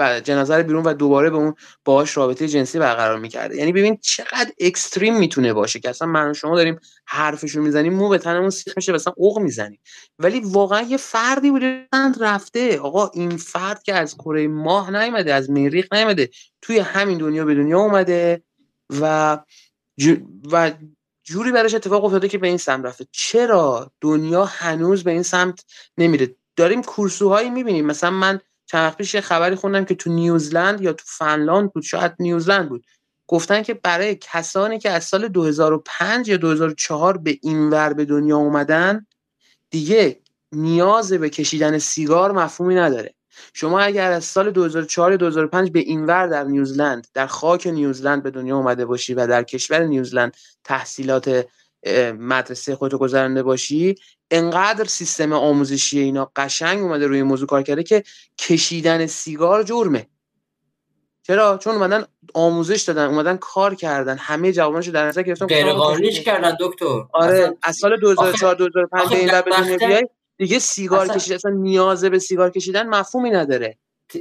[0.01, 3.55] جنازه رو بیرون و دوباره به اون باهاش رابطه جنسی برقرار می‌کرده.
[3.55, 8.17] یعنی ببین چقدر اکستریم می‌تونه باشه که اصلا من شما داریم حرفشو می‌زنیم مو به
[8.17, 9.79] تنمون سیخ میشه مثلا اوق می‌زنیم.
[10.19, 11.87] ولی واقعا یه فردی بوده
[12.21, 12.79] رفته.
[12.79, 16.29] آقا این فرد که از کره ماه نیومده از مریخ نیومده
[16.61, 18.43] توی همین دنیا به دنیا اومده
[19.01, 19.37] و
[20.51, 20.71] و
[21.23, 23.07] جوری براش اتفاق افتاده که به این سمت رفته.
[23.11, 25.65] چرا دنیا هنوز به این سمت
[25.97, 27.85] نمیره؟ داریم کورسوهایی می‌بینیم.
[27.85, 28.39] مثلا من
[28.71, 32.69] چند وقت پیش یه خبری خوندم که تو نیوزلند یا تو فنلاند بود شاید نیوزلند
[32.69, 32.85] بود.
[33.27, 39.07] گفتن که برای کسانی که از سال 2005 یا 2004 به اینور به دنیا اومدن
[39.69, 43.15] دیگه نیاز به کشیدن سیگار مفهومی نداره.
[43.53, 48.31] شما اگر از سال 2004 یا 2005 به اینور در نیوزلند در خاک نیوزلند به
[48.31, 51.45] دنیا اومده باشی و در کشور نیوزلند تحصیلات
[52.19, 53.95] مدرسه خودتو گذرانده باشی
[54.31, 58.03] انقدر سیستم آموزشی اینا قشنگ اومده روی موضوع کار کرده که
[58.37, 60.07] کشیدن سیگار جرمه.
[61.23, 66.21] چرا؟ چون اومدن آموزش دادن اومدن کار کردن همه جوابانشو در نظر گرفتن غیر قانونیش
[66.21, 67.03] کردن دکتر.
[67.13, 70.01] آره از سال 2004 2005 به این دنیا
[70.37, 71.15] دیگه سیگار اصلا...
[71.15, 73.77] کشیدن اصلا نیازه به سیگار کشیدن مفهومی نداره.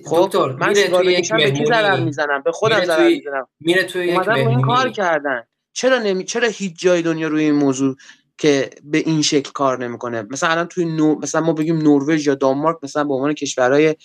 [0.07, 3.49] خب دکتر من سیگار بکشم به کی ضرر می‌زنم به خودم ضرر می‌زنم.
[3.61, 5.43] میره توی یک این کار کردن.
[5.79, 7.97] چرا نمی چرا هیچ جای دنیا روی این موضوع
[8.39, 11.18] که به این شکل کار نمی‌کنه؟ مثلا الان توی نو...
[11.22, 13.97] مثلا ما بگیم نروژ یا دانمارک مثلا به عنوان کشورهای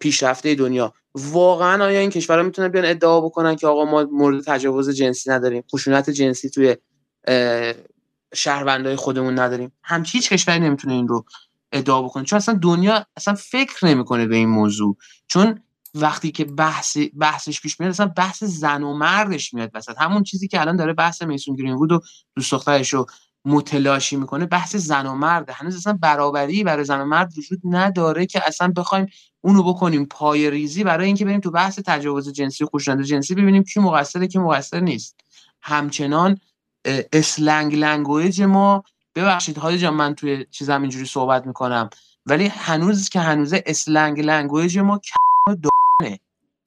[0.00, 4.90] پیشرفته دنیا واقعا آیا این کشورها می‌تونن بیان ادعا بکنن که آقا ما مورد تجاوز
[4.90, 6.76] جنسی نداریم خشونت جنسی توی
[8.34, 11.24] شهروندهای خودمون نداریم؟ همچی هیچ کشوری نمی‌تونه این رو
[11.72, 12.24] ادعا بکنه.
[12.24, 14.96] چون اصلا دنیا اصلا فکر نمی‌کنه به این موضوع.
[15.26, 15.60] چون
[15.94, 20.48] وقتی که بحث بحثش پیش میاد اصلا بحث زن و مردش میاد وسط همون چیزی
[20.48, 22.00] که الان داره بحث میسون گرین وود و
[22.36, 23.06] دوست دخترش رو
[23.44, 28.26] متلاشی می‌کنه بحث زن و مرد هنوز اصلا برابری برای زن و مرد وجود نداره
[28.26, 29.06] که اصلا بخوایم
[29.40, 33.64] اونو بکنیم پایه ریزی برای اینکه بریم تو بحث تجاوز جنسی و خشونت جنسی ببینیم
[33.64, 35.16] کی مقصره کی مقصر نیست
[35.62, 36.40] همچنان
[37.12, 38.84] slang language ما
[39.14, 41.90] ببخشید حالی جان من توی چیزم اینجوری صحبت می‌کنم
[42.26, 45.00] ولی هنوز که هنوز slang language ما؟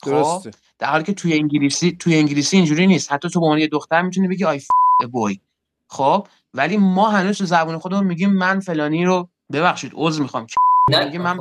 [0.05, 0.51] درسته.
[0.79, 3.11] در حالی که توی انگلیسی توی انگلیسی اینجوری نیست.
[3.11, 4.61] حتی تو به عنوان یه دختر می‌تونی بگی I
[5.11, 5.39] boy.
[5.89, 10.47] خب؟ ولی ما هنوز تو زبون خودمون میگیم من فلانی رو ببخشید عذر می‌خوام.
[10.89, 11.17] نه.
[11.17, 11.37] من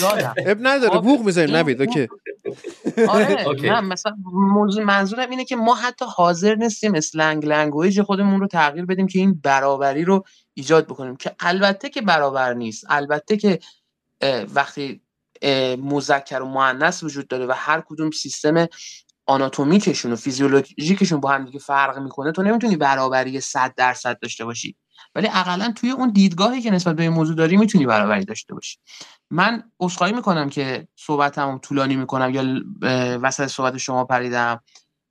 [0.00, 2.08] دادم عیب نداره بوق می‌ذاریم نبید okay.
[3.08, 8.46] آره نه مثلا موضوع منظورم اینه که ما حتی حاضر نیستیم slang language خودمون رو
[8.46, 10.24] تغییر بدیم که این برابری رو
[10.54, 11.16] ایجاد بکنیم.
[11.16, 12.86] که البته که برابر نیست.
[12.88, 13.58] البته که
[14.54, 15.00] وقتی
[15.78, 18.66] مذکر و مؤنث وجود داره و هر کدوم سیستم
[19.26, 24.76] آناتومیکشون و فیزیولوژیکشون با هم دیگه فرق می‌کنه تو نمی‌تونی برابری 100 درصد داشته باشی.
[25.14, 28.78] ولی اقلا توی اون دیدگاهی که نسبت به این موضوع داری می‌تونی برابری داشته باشی.
[29.30, 32.44] من عذرخواهی می‌کنم که صحبتمو طولانی می‌کنم یا
[33.22, 34.60] وسط صحبت شما پریدم.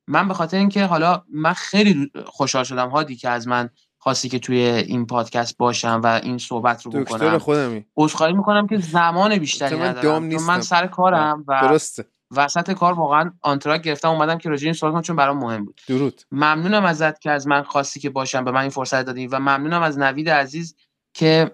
[0.08, 3.70] من به خاطر اینکه حالا من خیلی خوشحال شدم هادی که از من
[4.06, 7.04] خواستی که توی این پادکست باشم و این صحبت رو بکنم.
[7.04, 7.84] دکتر خودمی.
[7.96, 10.24] عذرخواهی می‌کنم که زمان بیشتری ندارم.
[10.24, 12.04] من سر کارم و درسته.
[12.30, 15.80] وسط کار واقعا آنتراک گرفتم اومدم که راجع این کنم چون برام مهم بود.
[15.88, 16.22] درود.
[16.32, 19.82] ممنونم ازت که از من خواستی که باشم به من این فرصت دادی و ممنونم
[19.82, 20.76] از نوید عزیز
[21.14, 21.50] که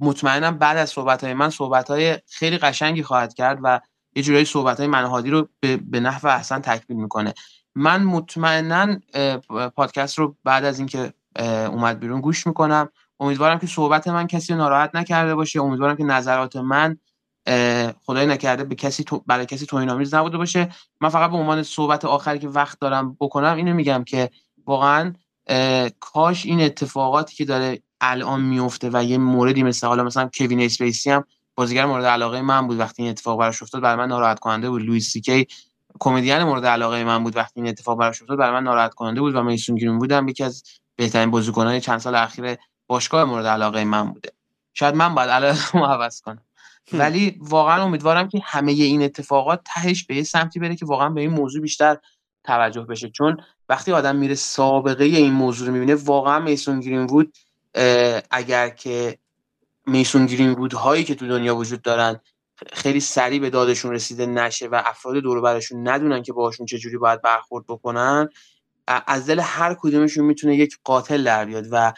[0.00, 3.80] مطمئنم بعد از صحبت های من صحبت های خیلی قشنگی خواهد کرد و
[4.16, 7.34] یه جورایی صحبت های منهادی رو به, به نحو احسن تکمیل می‌کنه.
[7.74, 8.96] من مطمئنا
[9.76, 11.12] پادکست رو بعد از اینکه
[11.68, 12.88] اومد بیرون گوش می‌کنم.
[13.20, 15.60] امیدوارم که صحبت من کسی ناراحت نکرده باشه.
[15.60, 16.96] امیدوارم که نظرات من
[18.04, 20.68] خدای نکرده به کسی تو برای کسی توهین آمیز نبوده باشه.
[21.00, 24.30] من فقط به عنوان صحبت آخری که وقت دارم بکنم اینو میگم که
[24.66, 25.12] واقعا
[26.00, 31.10] کاش این اتفاقاتی که داره الان میفته و یه موردی مثل حالا مثلا کوین اسپیسی
[31.10, 34.70] هم بازیگر مورد علاقه من بود وقتی این اتفاق براش افتاد برای من ناراحت کننده
[34.70, 34.82] بود.
[34.82, 35.46] لوئیس سیکی
[36.00, 39.34] کمدین مورد علاقه من بود وقتی این اتفاق براش افتاد برای من ناراحت کننده بود
[39.34, 40.62] و میسون گرینوودم یکی از
[40.96, 44.32] بهترین بازیکنان چند سال اخیر باشگاه مورد علاقه من بوده.
[44.74, 46.42] شاید من باید علاقه عوض کنم.
[46.92, 51.20] ولی واقعا امیدوارم که همه این اتفاقات تهش به یه سمتی بره که واقعا به
[51.20, 51.96] این موضوع بیشتر
[52.44, 53.10] توجه بشه.
[53.10, 53.36] چون
[53.68, 57.36] وقتی آدم میره سابقه این موضوع رو می‌بینه واقعا میسون گرین وود
[58.30, 59.18] اگر که
[59.86, 62.20] میسون گرین وود هایی که تو دنیا وجود دارن
[62.72, 67.22] خیلی سریع به دادشون رسیده نشه و افراد دور برشون ندونن که باهاشون چجوری باید
[67.22, 68.28] برخورد بکنن
[68.86, 71.92] از دل هر کدومشون می‌تونه یک قاتل در بیاد و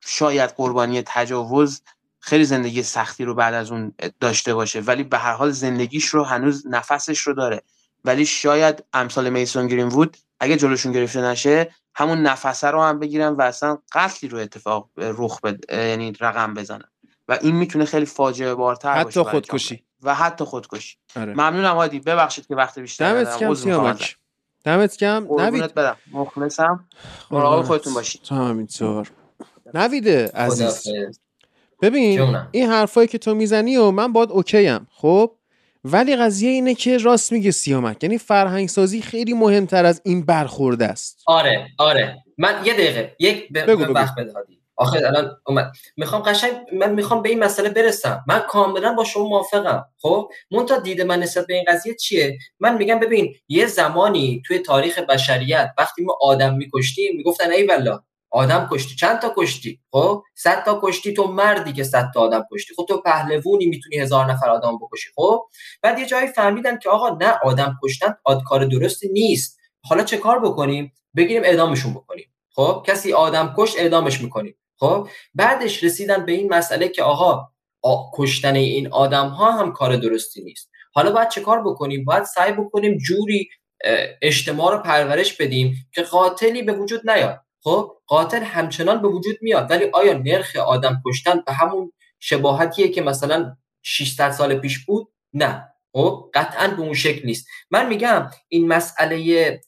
[0.00, 1.82] شاید قربانی تجاوز
[2.20, 4.80] خیلی زندگی سختی رو بعد از اون داشته باشه.
[4.80, 7.62] ولی به هر حال زندگیش رو هنوز نفسش رو داره.
[8.04, 13.32] ولی شاید امثال میسون گرین وود اگه جلوشون گرفته نشه همون نفسه رو هم بگیرن
[13.32, 15.72] و اصلا قتلی رو اتفاق رخ بد...
[15.72, 16.88] یعنی رقم بزنن.
[17.28, 19.84] و این می‌تونه خیلی فاجعه بارتر حتی خودکشی.
[20.02, 20.96] و حتی خودکشی.
[21.16, 21.32] آره.
[21.32, 22.00] ممنونم هادی.
[22.00, 24.16] ببخشید که وقت بیشتر دمت کم سیامک
[24.64, 25.74] دمت کم نوید.
[25.74, 25.96] برم.
[26.12, 26.88] مخلصم.
[27.30, 28.22] مراقب خودتون باشید.
[28.22, 29.10] تو همینطور
[29.74, 30.88] نویده عزیز.
[31.82, 35.32] ببین این حرفایی که تو می‌زنی و من باید اوکی ام خب؟
[35.84, 40.86] ولی قضیه اینه که راست میگه سیامک یعنی فرهنگ سازی خیلی مهمتر از این برخورده
[40.86, 41.22] است.
[41.26, 42.24] آره آره.
[42.38, 43.58] من یه دقیقه یک ب...
[43.58, 45.72] بگو وقت بدهادی آخه الان اومد.
[45.96, 48.24] می‌خوام قشنگ من می‌خوام به این مسئله برسم.
[48.28, 49.84] من کاملا با شما موافقم.
[49.98, 50.30] خب؟
[50.68, 54.98] تا دید من نسبت به این قضیه چیه؟ من میگم ببین یه زمانی توی تاریخ
[54.98, 58.00] بشریت وقتی ما آدم میکشتیم می‌گفتن ای والله
[58.30, 58.94] آدم کشتی.
[58.94, 61.12] چند تا کشتی؟ خب؟ صد تا کشتی.
[61.12, 62.74] تو مردی که صد تا آدم کشتی.
[62.74, 65.10] خب تو پهلوونی می‌تونی هزار نفر آدم بکشی.
[65.16, 65.46] خب؟
[65.82, 68.14] بعد یه جایی فهمیدن که آقا نه آدم کشتن
[68.48, 69.58] کار درستی نیست.
[69.84, 72.26] حالا چه کار بکنیم؟ بگیریم اعدامشون بکنیم.
[72.50, 74.56] خب؟ کسی آدم کش اعدامش می‌کنیم.
[74.78, 77.48] خب بعدش رسیدن به این مسئله که آقا
[78.14, 80.70] کشتن این آدم ها هم کار درستی نیست.
[80.92, 83.48] حالا باید چه کار بکنیم؟ باید سعی بکنیم جوری
[84.22, 87.40] اجتماع رو پرورش بدیم که قاتلی به وجود نیاد.
[87.60, 93.02] خب قاتل همچنان به وجود میاد ولی آیا نرخ آدم کشتن به همون شباهتیه که
[93.02, 95.68] مثلا 600 سال پیش بود؟ نه.
[95.92, 97.46] خب قطعا به اون شکل نیست.
[97.70, 99.60] من میگم این مسئله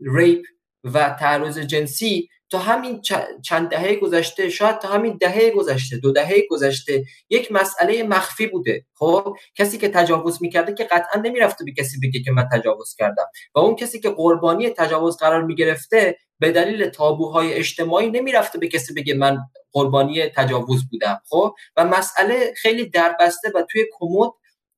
[0.00, 0.42] ریپ
[0.84, 3.00] و تعرض جنسی تا همین
[3.42, 8.86] چند دهه گذشته شاید تا همین دهه گذشته دو دهه گذشته یک مسئله مخفی بوده.
[8.94, 13.26] خب کسی که تجاوز می‌کرده که قطعا نمی‌رفته به کسی بگه که من تجاوز کردم.
[13.54, 18.94] و اون کسی که قربانی تجاوز قرار می‌گرفته به دلیل تابوهای اجتماعی نمی‌رفته به کسی
[18.94, 19.38] بگه من
[19.72, 21.20] قربانی تجاوز بودم.
[21.28, 24.30] خب و مسئله خیلی دربسته و توی کمد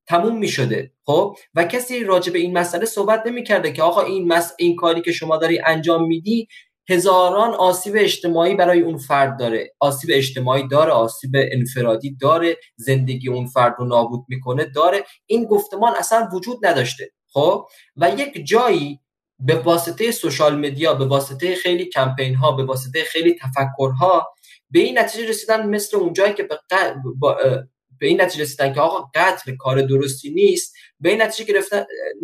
[0.07, 4.03] تموم می شده خب و کسی راجع به این مسئله صحبت نمی کرده که آقا
[4.03, 4.53] این مس...
[4.59, 6.49] این کاری که شما داری انجام میدی
[6.89, 9.75] هزاران آسیب اجتماعی برای اون فرد داره.
[9.81, 15.05] آسیب اجتماعی داره آسیب انفرادی داره زندگی اون فرد رو نابود می‌کنه داره.
[15.27, 17.67] این گفتمان اصلا وجود نداشته خب؟
[17.97, 19.01] و یک جایی
[19.39, 24.35] به واسطه سوشال مدیا به واسطه خیلی کمپین ها به واسطه خیلی تفکرها
[24.71, 26.59] به این نتیجه رسیدن مثل اون جایی که به,
[28.01, 31.61] به این نتیجه رسیدن که آقا قتل کار درستی نیست به این نتیجه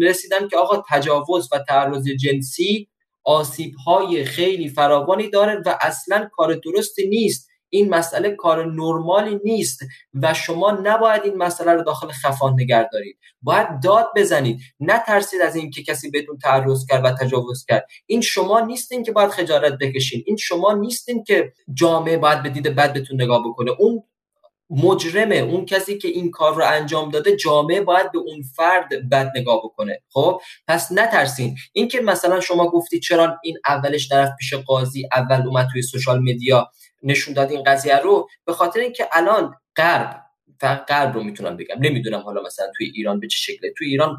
[0.02, 2.88] رسیدن که آقا تجاوز و تعرض جنسی
[3.28, 7.48] آسیب های خیلی فراوانی داره و اصلا کار درستی نیست.
[7.70, 9.80] این مسئله کار نرمالی نیست
[10.14, 13.18] و شما نباید این مسئله رو داخل خفان نگه دارید.
[13.42, 14.60] باید داد بزنید.
[14.80, 17.86] نترسید از اینکه کسی بهتون تعرض کرد و تجاوز کرد.
[18.06, 20.22] این شما نیستین که باید خجالت بکشین.
[20.26, 23.70] این شما نیستین که جامعه باید به دید بد بهتون نگاه بکنه.
[23.78, 24.02] اون
[24.70, 25.36] مجرمه.
[25.36, 29.60] اون کسی که این کار رو انجام داده جامعه باید به اون فرد بد نگاه
[29.64, 30.02] بکنه.
[30.08, 31.56] خب؟ پس نترسین.
[31.72, 36.70] اینکه مثلا شما گفتی چرا این اولش طرف پیش قاضی اول اومد توی سوشال مدیا
[37.02, 40.22] نشون داد این قضیه رو؟ به خاطر اینکه الان غرب
[40.60, 41.76] فقط غرب رو می‌تونم بگم.
[41.80, 43.72] نمی‌دونم حالا مثلا توی ایران به چه شکله.
[43.78, 44.16] توی ایران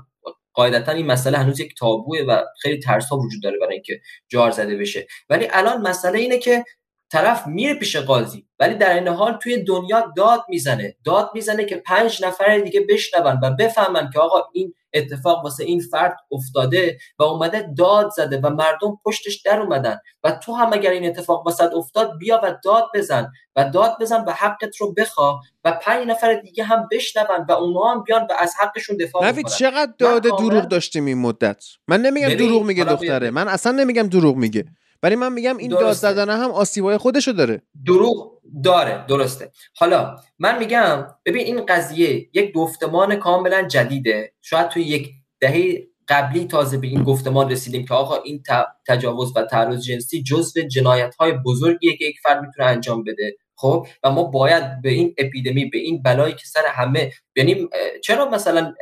[0.54, 4.52] قاعدتا این مسئله هنوز یک تابوه و خیلی ترس ها وجود داره برای اینکه جار
[4.52, 5.08] زده بشه.
[5.30, 6.64] ولی الان مسئله اینه که
[7.12, 10.96] طرف میره پیش قاضی ولی در این حال توی دنیا داد می‌زنه.
[11.06, 15.80] داد می‌زنه که پنج نفر دیگه بشنون و بفهمن که آقا این اتفاق واسه این
[15.80, 20.00] فرد افتاده و اومده داد زده و مردم پشتش در اومدن.
[20.24, 24.24] و تو هم اگر این اتفاق واسه افتاد بیا و داد بزن و داد بزن
[24.28, 28.34] و حقت رو بخوا و پنج نفر دیگه هم بشنون و اونها هم بیان و
[28.40, 33.32] از حقشون دفاع نوید چقدر داد دروغ داشتیم این مدت؟ من نمیگم دروغ میگه دختره.
[33.32, 34.66] من اصلا نمیگم دروغ میگه.
[35.04, 37.62] ولی من میگم این داد زدن هم آسیبای خودشو داره.
[37.86, 39.52] دروغ داره درسته.
[39.76, 44.34] حالا من میگم ببین این قضیه یک گفتمان کاملا جدیده.
[44.42, 48.44] شاید توی یک دهه قبلی تازه به این گفتمان رسیدیم که آقا این
[48.88, 53.38] تجاوز و تعرض جنسی جزو جنایت های بزرگیه که یک فرد می‌تونه انجام بده.
[53.56, 57.70] خب؟ و ما باید به این اپیدمی به این بلایی که سر همه یعنی
[58.04, 58.74] چرا مثلا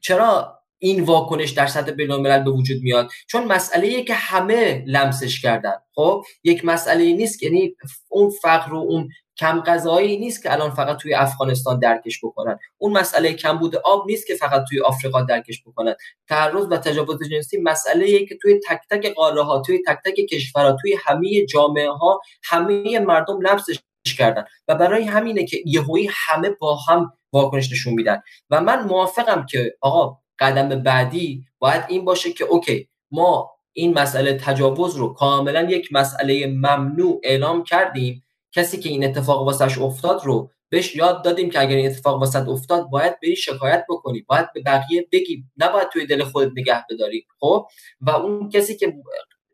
[0.00, 3.10] چرا این واکنش در سطح بین‌الملل به وجود میاد.
[3.26, 5.74] چون مسئله که همه لمسش کردن.
[5.94, 7.74] خب یک مسئله نیست یعنی
[8.08, 12.58] اون فقر و اون کم غذایی نیست که الان فقط توی افغانستان درکش بکنن.
[12.78, 15.94] اون مسئله کمبود آب نیست که فقط توی آفریقا درکش بکنن.
[16.28, 20.76] تعرض و تجاوز جنسی مسئله که توی تک تک قاره ها توی تک تک کشورها
[20.82, 23.78] توی همه جامعه ها همه مردم لمسش
[24.18, 24.44] کردن.
[24.68, 28.22] و برای همینه که یهویی همه با هم واکنش نشون میدن.
[28.50, 34.34] و من موافقم که آقا قدم بعدی باید این باشه که اوکی ما این مسئله
[34.34, 38.24] تجاوز رو کاملا یک مسئله ممنوع اعلام کردیم.
[38.52, 42.48] کسی که این اتفاق واسش افتاد رو بهش یاد دادیم که اگر این اتفاق واسط
[42.48, 47.26] افتاد باید بری شکایت بکنی باید به بقیه بگی نباید توی دل خودت نگه بداری
[47.40, 47.66] خب؟
[48.00, 48.94] و اون کسی که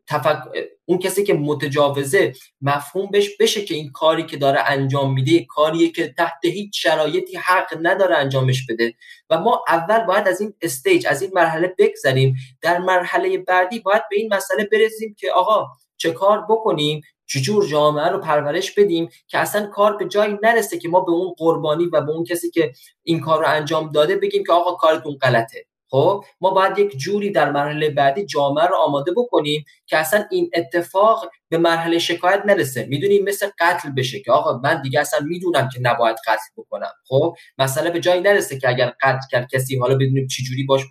[0.08, 0.38] تفک...
[0.84, 5.90] اون کسی که متجاوزه مفهوم بش بشه که این کاری که داره انجام میده کاریه
[5.90, 8.94] که تحت هیچ شرایطی حق نداره انجامش بده.
[9.30, 12.36] و ما اول باید از این استیج از این مرحله بگذریم.
[12.62, 18.08] در مرحله بعدی باید به این مسئله برسیم که آقا چه کار بکنیم؟ چجور جامعه
[18.08, 22.00] رو پرورش بدیم که اصلا کار به جایی نرسه که ما به اون قربانی و
[22.00, 25.66] به اون کسی که این کار رو انجام داده بگیم که آقا کارتون غلطه.
[25.90, 30.50] خب ما باید یک جوری در مرحله بعدی جامعه رو آماده بکنیم که اصلا این
[30.54, 32.86] اتفاق به مرحله شکایت نرسه.
[32.86, 36.92] می‌دونیم مثل قتل بشه که آقا من دیگه اصلا می‌دونم که نباید قتل بکنم.
[37.08, 40.82] خب مسئله به جایی نرسه که اگر قتل کرد کسی حالا بدونیم چی جوری باش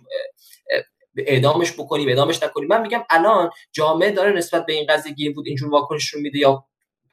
[1.18, 2.68] اعدامش بکنیم اعدامش نکنیم.
[2.68, 6.64] من میگم الان جامعه داره نسبت به این قضیه گرینوود اینجور واکنش رو میده یا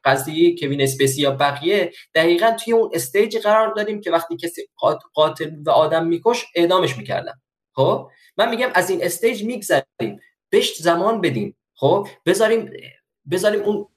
[0.03, 4.61] قضیه کوین اسپیسی یا بقیه دقیقا توی اون stage قرار داریم که وقتی کسی
[5.13, 7.33] قاتل و آدم میکش اعدامش می‌کردن.
[7.75, 10.19] خب؟ من میگم از این stage میگذریم.
[10.49, 11.55] بهش زمان بدیم.
[11.75, 12.71] خب؟ بذاریم
[13.31, 13.87] بذاریم اون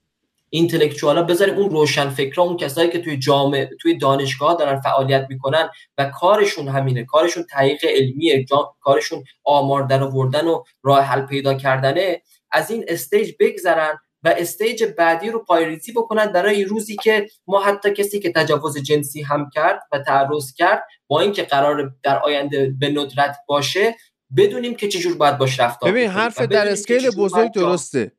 [0.50, 5.68] اینتלקچوالا بذاریم اون روشن فکرها اون کسایی که توی جامعه توی دانشگاه دارن فعالیت می‌کنن
[5.98, 7.04] و کارشون همینه.
[7.04, 8.46] کارشون تحقیق علمیه.
[8.80, 12.22] کارشون آمار در آوردن و راه حل پیدا کردنه.
[12.50, 17.92] از این stage بگذرن و stage بعدی رو پایه‌ریزی بکنن برای روزی که ما حتی
[17.92, 22.88] کسی که تجاوز جنسی هم کرد و تعرض کرد با اینکه قرار در آینده به
[22.88, 23.94] ندرت باشه
[24.36, 28.12] بدونیم که چجور باید باش رفتار ببین حرف در scale بزرگ درسته.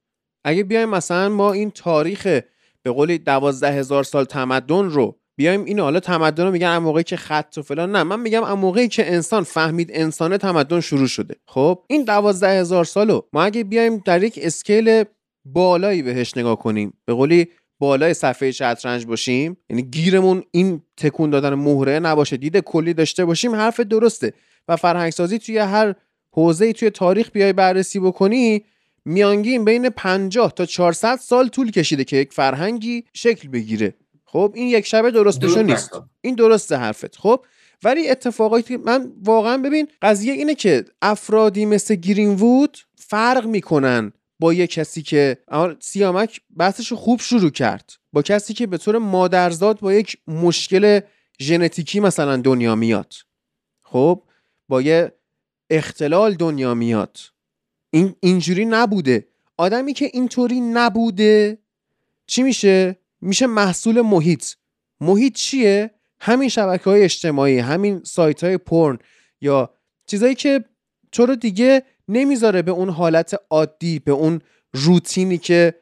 [0.43, 2.23] اگه بیایم مثلا ما این تاریخ
[2.83, 7.17] به قولی دوازده هزار سال تمدن رو بیایم این حالا تمدن رو میگن موقعی که
[7.17, 7.91] خط و فلان.
[7.91, 11.35] نه من میگم موقعی که انسان فهمید انسان تمدن شروع شده.
[11.47, 15.03] خب این دوازده هزار سالو ما اگه بیایم در یک اسکیل
[15.53, 16.93] بالایی بهش نگاه کنیم.
[17.05, 17.47] به قولی
[17.79, 19.57] بالای صفحه شطرنج باشیم.
[19.69, 22.37] یعنی گیرمون این تکون دادن مهره نباشه.
[22.37, 24.33] دید کلی داشته باشیم حرف درسته.
[24.67, 25.95] و فرهنگ سازی توی هر
[26.31, 28.65] حوزه توی تاریخ بیای بررسی بکنی
[29.05, 33.93] میانگین بین 50 تا 400 سال طول کشیده که یک فرهنگی شکل بگیره.
[34.25, 35.91] خب این یک شبه درست نیست.
[36.21, 37.15] این درسته حرفت.
[37.15, 37.45] خب
[37.83, 44.13] ولی اتفاقاتی من واقعا ببین قضیه اینه که افرادی مثل گرین وود فرق می‌کنن.
[44.39, 45.37] با یه کسی که
[45.79, 47.93] سیامک بحثش خوب شروع کرد.
[48.13, 50.99] با کسی که به طور مادرزاد با یک مشکل
[51.39, 53.13] ژنتیکی مثلا دنیا میاد.
[53.83, 54.23] خب
[54.67, 55.11] با یه
[55.69, 57.17] اختلال دنیا میاد.
[57.89, 59.27] این اینجوری نبوده.
[59.57, 61.57] آدمی که اینطوری نبوده
[62.27, 64.45] چی میشه؟ میشه محصول محیط.
[65.01, 68.97] محیط چیه؟ همین شبکه های اجتماعی همین سایت های پرن
[69.41, 69.73] یا
[70.05, 70.65] چیزایی که
[71.11, 74.41] تو رو دیگه نمی‌ذاره به اون حالت عادی به اون
[74.73, 75.73] روتینی که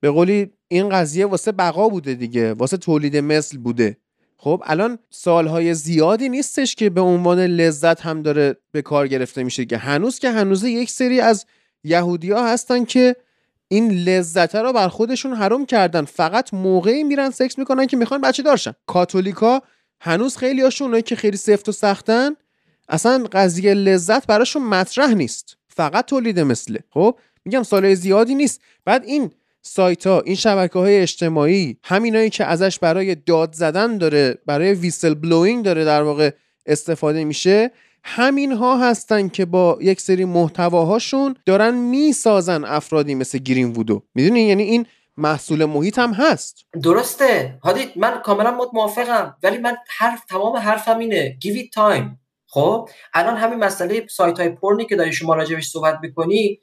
[0.00, 3.96] به قولی این قضیه واسه بقا بوده دیگه واسه تولید مثل بوده.
[4.36, 9.64] خب الان سالهای زیادی نیستش که به عنوان لذت هم داره به کار گرفته میشه
[9.64, 11.46] که هنوز که هنوز یک سری از
[11.84, 13.16] یهودیا هستن که
[13.68, 16.04] این لذت رو بر خودشون حرام کردن.
[16.04, 19.62] فقط موقعی میرن سکس می‌کنن که می‌خوان بچه دارشن کاتولیکا
[20.00, 22.30] هنوز خیلی هاشون که خیلی سفت و سختن
[22.88, 25.56] اصلا قضیه لذت براشون مطرح نیست.
[25.68, 26.80] فقط تولید مثله.
[26.90, 28.60] خب؟ میگم سال زیادی نیست.
[28.84, 29.30] بعد این
[29.62, 35.14] سایت ها این شبکه های اجتماعی همینایی که ازش برای داد زدن داره برای ویسل
[35.14, 36.30] بلوینگ داره در واقع
[36.66, 37.70] استفاده میشه
[38.04, 44.40] همین ها هستن که با یک سری محتواهاشون دارن می‌سازن افرادی مثل گرین وودو می‌دونی؟
[44.40, 46.64] یعنی این محصول محیط هم هست.
[46.82, 47.58] درسته.
[47.62, 51.38] هادی من کاملا موافقم ولی من حرف تمام حرفم اینه.
[51.44, 52.23] Give it time.
[52.54, 56.60] خب الان همین مسئله سایت های پرنی که داری شما راجبش صحبت می‌کنی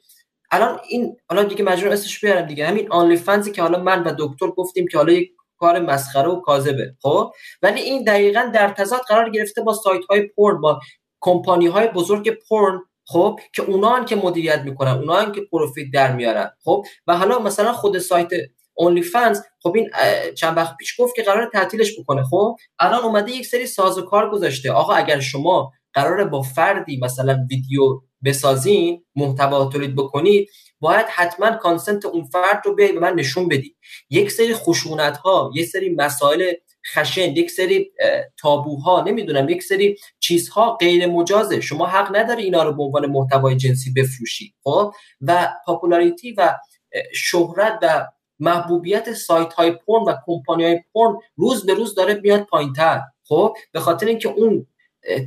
[0.50, 2.66] الان این حالا دیگه مجبور اسمش بیارم دیگه.
[2.66, 6.40] همین آنلی فنزی که حالا من و دکتر گفتیم که حالا یک کار مسخره و
[6.40, 7.32] کاذبه خب؟
[7.62, 10.80] ولی این دقیقا در تضاد قرار گرفته با سایت های پرن با
[11.20, 16.50] کمپانی های بزرگ پرن خب؟ که اونا که مدیریت می‌کنن اونا که پروفیت در میارن
[16.64, 18.30] خب؟ و حالا مثلا خود سایت
[18.74, 19.90] اونلی فنز خب این
[20.34, 24.72] چند وقت پیش گفت که قرار تعطیلش بکنه خب؟ الان اومده یک سری سازوکار گذاشته.
[24.72, 30.48] آقا اگر شما قراره با فردی مثلا ویدیو بسازین محتوا تولید بکنید
[30.80, 33.76] باید حتما consent اون فرد رو به من نشون بدی
[34.10, 36.52] یک سری خشونت ها یک سری مسائل
[36.94, 37.92] خشن یک سری
[38.36, 41.60] تابوها نمی‌دونم یک سری چیزها غیر مجازه.
[41.60, 44.54] شما حق نداری اینا رو به عنوان محتوای جنسی بفروشی.
[44.64, 46.54] خب؟ و popularity و
[47.14, 48.06] شهرت و
[48.38, 53.00] محبوبیت سایت های پورن و کمپانی های پورن روز به روز داره میاد پایینتر.
[53.24, 54.66] خب؟ به خاطر اینکه اون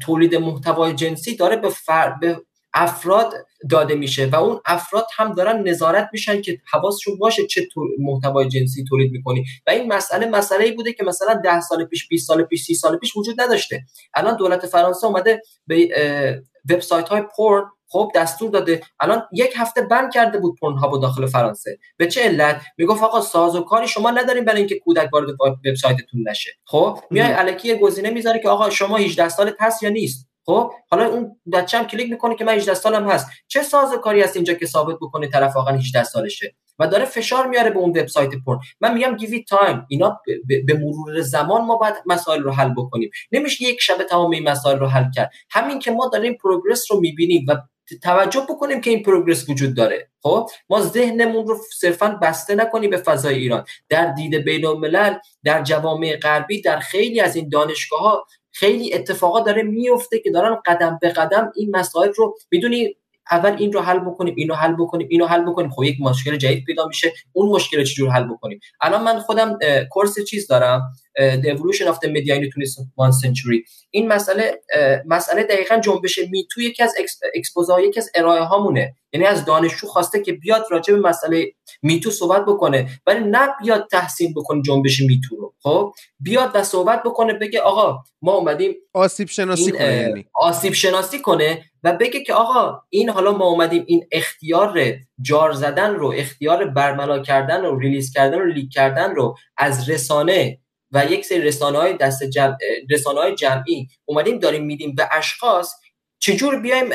[0.02, 2.10] تولید محتوای جنسی داره به, فر...
[2.10, 2.42] به
[2.74, 3.34] افراد
[3.70, 7.68] داده میشه و اون افراد هم دارن نظارت میشن که حواسشون باشه چه
[8.00, 9.46] محتوای جنسی تولید می‌کنی.
[9.68, 12.76] و این مسئله مسئله ای بوده که مثلا 10 سال پیش 20 سال پیش 30
[12.76, 13.84] سال پیش وجود نداشته.
[14.14, 17.66] الان دولت فرانسه اومده به وبسایت های پورن
[17.96, 18.82] خب دستور داده.
[19.00, 21.78] الان یک هفته بند کرده بود پورن ها داخل فرانسه.
[21.98, 25.28] به چه علت؟ می‌گفت آقا سازوکاری شما نداریم برای اینکه کودک وارد
[25.66, 26.52] وبسایتتون نشه.
[26.66, 30.30] خب؟ میای الکی گزینه می‌ذاره که آقا شما 18 سال هست یا نیست.
[30.46, 33.28] خب؟ حالا اون بچه‌م کلیک می‌کنه که من 18 سالم هست.
[33.48, 33.62] چه
[34.04, 37.80] کاری هست اینجا که ثابت بکنه طرف واقعا 18 سالشه؟ و داره فشار میاره به
[37.80, 38.60] اون وبسایت پورن.
[38.82, 40.20] من میگم give time اینا
[40.68, 43.10] به مرور زمان ما باید مسائل رو حل بکنیم.
[43.32, 45.32] نمیشه یک شب تمام این مسائل رو حل کرد.
[45.50, 47.56] همین که ما داریم progress رو می‌بینیم و
[48.04, 50.10] توجه بکنیم که این progress وجود داره.
[50.22, 53.66] خب ما ذهنمون رو صرفا بسته نکنیم به فضای ایران.
[53.90, 55.14] در دید بین الملل
[55.44, 60.58] در جوامع غربی در خیلی از این دانشگاه ها خیلی اتفاقات داره میفته که دارن
[60.66, 62.96] قدم به قدم این مسائل رو می‌دونی
[63.32, 65.70] اول این رو حل بکنیم اینو حل بکنیم اینو حل بکنیم.
[65.70, 69.58] خب یک مشکل جدید پیدا میشه اون مشکل رو چجور حل بکنیم؟ الان من خودم
[69.90, 70.82] کورس چیز دارم.
[71.18, 73.64] The Evolution of the Media in the 21 Century.
[73.90, 74.62] این مسئله
[75.06, 76.94] مسئله دقیقا جنبش میتو یکی از
[77.36, 81.52] اکسپوزا یکی از ارائه هامونه یعنی از دانشجو خواسته که بیاد راجع به مسئله
[81.82, 85.54] میتو صحبت بکنه ولی نه بیاد تحسین بکنه جنبش میتو رو.
[85.60, 90.26] خب؟ بیاد و صحبت بکنه بگه آقا ما اومدیم آسیب شناسی کنه یعنی.
[90.34, 95.96] آسیب شناسی کنه و بگه که آقا این حالا ما اومدیم این اختیار جار زدن
[95.96, 100.60] رو اختیار برملا کردن رو release کردن رو leak کردن رو از رسانه
[100.92, 102.58] و یک سری رسانه های دست جمع
[102.90, 105.74] رسانه های جمعی اومدیم داریم میدیم به اشخاص
[106.20, 106.90] چجور بیایم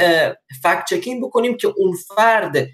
[0.63, 2.69] fact checking بکنیم که اون فرد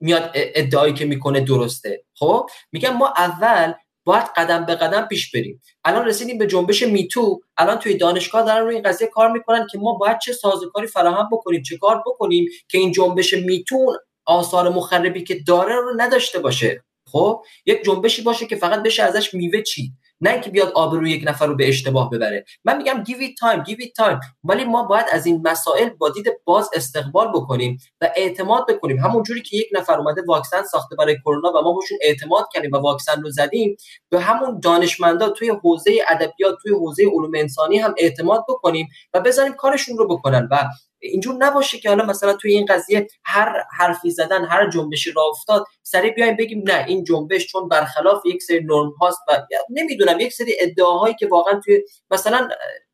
[0.00, 2.04] میاد ادعایی که می‌کنه درسته.
[2.14, 3.72] خب؟ میگم ما اول
[4.04, 5.60] باید قدم به قدم پیش بریم.
[5.84, 7.40] الان رسیدیم به جنبش میتو.
[7.56, 11.28] الان توی دانشگاه دارن روی این قضیه کار می‌کنن که ما باید چه سازوکاری فراهم
[11.32, 13.96] بکنیم چه کار بکنیم که این جنبش میتو
[14.26, 16.84] آثار مخربی که داره رو نداشته باشه.
[17.12, 21.24] خب؟ یک جنبشی باشه که فقط بشه ازش میوه چی نه اینکه بیاد آبروی یک
[21.26, 22.44] نفر رو به اشتباه ببره.
[22.64, 24.20] من میگم give it time give it time.
[24.44, 28.98] ولی ما باید از این مسائل با دید باز استقبال بکنیم و اعتماد بکنیم.
[28.98, 32.72] همون جوری که یک نفر اومده واکسن ساخته برای کرونا و ما بهشون اعتماد کردیم
[32.72, 33.76] و واکسن رو زدیم
[34.08, 39.52] به همون دانشمندا توی حوزه ادبیات توی حوزه علوم انسانی هم اعتماد بکنیم و بذاریم
[39.52, 40.48] کارشون رو بکنن.
[40.50, 40.64] و
[40.98, 45.64] اینجور نباشه که حالا مثلا توی این قضیه هر حرفی زدن هر جنبشی را افتاد
[45.82, 50.32] سریع بیایم بگیم نه این جنبش چون برخلاف یک سری نرم هاست و نمی‌دونم یک
[50.32, 52.48] سری ادعاهایی که واقعا توی مثلا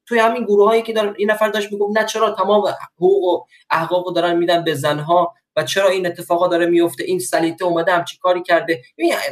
[0.07, 3.45] توی همین گروه هایی که دارن این نفر داشت می‌گفت نه چرا تمام حقوق و
[3.71, 8.17] احقاق دارن میدن به زنها و چرا این اتفاقا داره میفته این سلیته اومده همچی
[8.21, 8.83] کاری کرده؟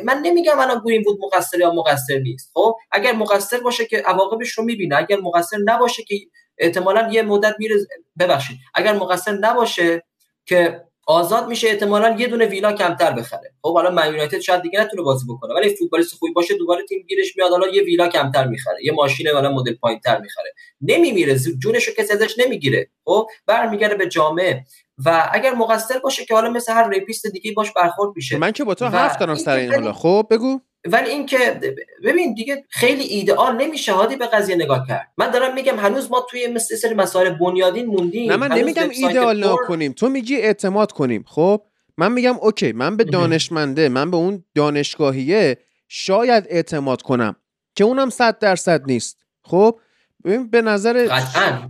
[0.04, 4.50] من نمیگم الان گرین بود مقصر یا مقصر نیست خب؟ اگر مقصر باشه که عواقبش
[4.50, 6.14] رو می‌بینه اگر مقصر نباشه که
[6.60, 7.76] احتمالا یه مدت میره
[8.18, 8.58] ببخشید.
[8.74, 10.02] اگر مقصر نباشه
[10.46, 13.52] که آزاد میشه احتمالا یه دونه ویلا کمتر بخره.
[13.62, 17.04] خب حالا من یونایتد شاید دیگه نتونه بازی بکنه ولی فوتبالیست خوبی باشه دوباره تیم
[17.08, 20.52] گیرش میاد حالا یه ویلا کمتر می‌خره یه ماشین والا مدل پایینتر می‌خره.
[20.80, 22.90] نمیمیره جونشو کسی ازش نمی‌گیره.
[23.04, 24.64] خب برمیگرده به جامعه.
[25.06, 28.38] و اگر مقصر باشه که حالا مثل هر rapist دیگه باش برخورد میشه.
[28.38, 30.60] من که با تو حرف دارم سر این حالا خب بگو.
[30.84, 31.60] ولی اینکه
[32.04, 35.12] ببین دیگه خیلی ایدئال نمیشه هادی به قضیه نگاه کرد.
[35.18, 38.30] من دارم میگم هنوز ما توی مثل سری مسائل بنیادین موندیم.
[38.30, 41.24] نه من نمیگم ایدئال نکنیم تو میگی اعتماد کنیم.
[41.26, 41.62] خب؟
[41.96, 45.58] من میگم okay من به دانشمنده من به اون دانشگاهیه
[45.88, 47.36] شاید اعتماد کنم
[47.74, 49.24] که اونم صد درصد نیست.
[49.42, 49.80] خب؟
[50.24, 51.20] ببین به نظر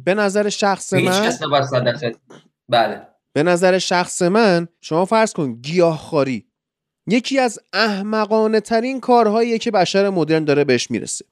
[0.04, 1.32] به نظر شخص من
[2.68, 3.06] بله.
[3.32, 6.49] به نظر شخص من شما فرض کن گیاهخواری.
[7.06, 11.24] یکی از احمقانه ترین کارهاییه که بشر مدرن داره بهش می‌رسه.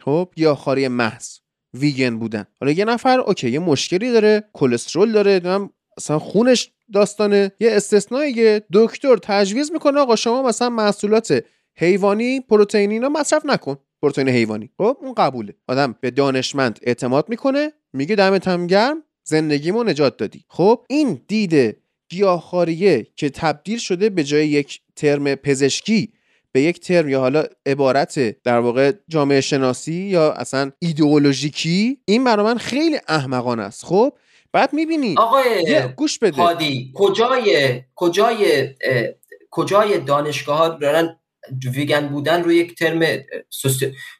[0.00, 1.38] خب گیاهخواری محض.
[1.74, 2.46] ویگن بودن.
[2.60, 7.52] حالا یه نفر اوکی یه مشکلی داره کلسترول داره دارم مثلا خونش داستانه.
[7.60, 11.44] یه استثنایی دکتر تجویز می‌کنه آقا شما مثلا محصولات
[11.76, 13.76] حیوانی پروتئینی اینا مصرف نکن.
[14.02, 14.70] پروتئین حیوانی.
[14.78, 15.54] خب اون قبوله.
[15.68, 20.44] آدم به دانشمند اعتماد می‌کنه میگه دمت هم گرم زندگیمو نجات دادی.
[20.48, 21.81] خب این دید
[22.12, 26.12] گیاهخواریه که تبدیل شده به جای یک ترم پزشکی
[26.52, 31.98] به یک ترم یا حالا عبارت در واقع جامعه شناسی یا اصلا ایدئولوژیکی.
[32.04, 33.84] این برای من خیلی احمقانه است.
[33.84, 34.12] خب؟
[34.52, 35.14] بعد می‌بینی.
[35.18, 36.36] آقای گوش بده.
[36.36, 38.68] هادی کجای کجای
[39.50, 41.18] کجای دانشگاه ها دارن
[41.74, 43.00] ویگن بودن روی یک ترم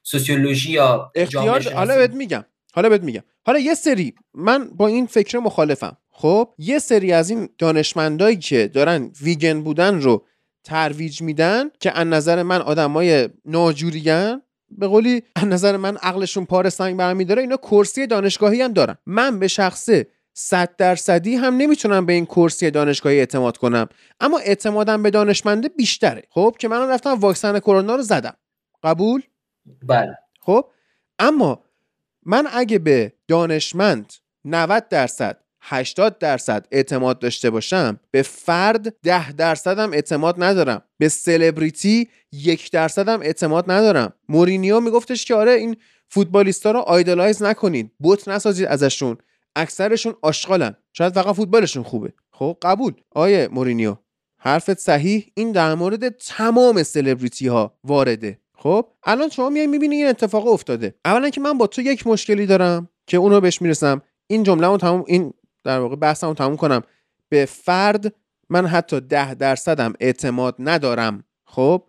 [0.03, 2.45] سوسیولوژی یا اختیار حالا بهت میگم.
[2.75, 3.23] حالا بهت میگم.
[3.47, 4.15] حالا یه سری.
[4.35, 5.97] من با این فکر مخالفم.
[6.13, 10.25] خب یه سری از این دانشمندایی که دارن ویگن بودن رو
[10.65, 16.71] ترویج میدن که از نظر من آدمای ناجوریان به قولی از نظر من عقلشون پار
[16.71, 18.97] سنگ برمیداره اینا کرسی دانشگاهی هم دارن.
[19.07, 23.89] من به شخصه صد درصدی هم نمی‌تونم به این کرسی دانشگاهی اعتماد کنم.
[24.21, 26.23] اما اعتمادم به دانشمنده بیشتره.
[26.31, 28.37] خب که من رفتم واکسن کرونا رو زدم.
[28.83, 29.23] قبول؟
[29.87, 30.19] بله.
[30.41, 30.65] خب
[31.19, 31.65] اما
[32.23, 34.13] من اگه به دانشمند
[34.45, 40.83] 90 درصد 80 درصد اعتماد داشته باشم به فرد 10 درصدم اعتماد ندارم.
[40.99, 44.13] به سلبریتی یک درصدم اعتماد ندارم.
[44.29, 45.77] مورینیو میگفتش که آره این
[46.09, 49.17] فوتبالیستا رو آیدلایز نکنید بوت نسازید ازشون.
[49.57, 50.77] اکثرشون آشغالن.
[50.93, 52.13] شاید فقط فوتبالشون خوبه.
[52.33, 52.93] خب قبول.
[53.11, 53.97] آیه مورینیو
[54.39, 55.27] حرفت صحیح.
[55.35, 58.39] این در مورد تمام سلبریتی ها وارده.
[58.55, 60.95] خب الان شما میای می‌بینی این اتفاق افتاده.
[61.05, 64.03] اولا که من با تو یک مشکلی دارم که اونو بهش می‌رسم.
[64.27, 65.33] این جمله تمام این
[65.65, 66.83] در واقع بحثمو تموم کنم.
[67.29, 68.15] به فرد
[68.51, 71.25] من حتی ده درصدم اعتماد ندارم.
[71.45, 71.83] خب؟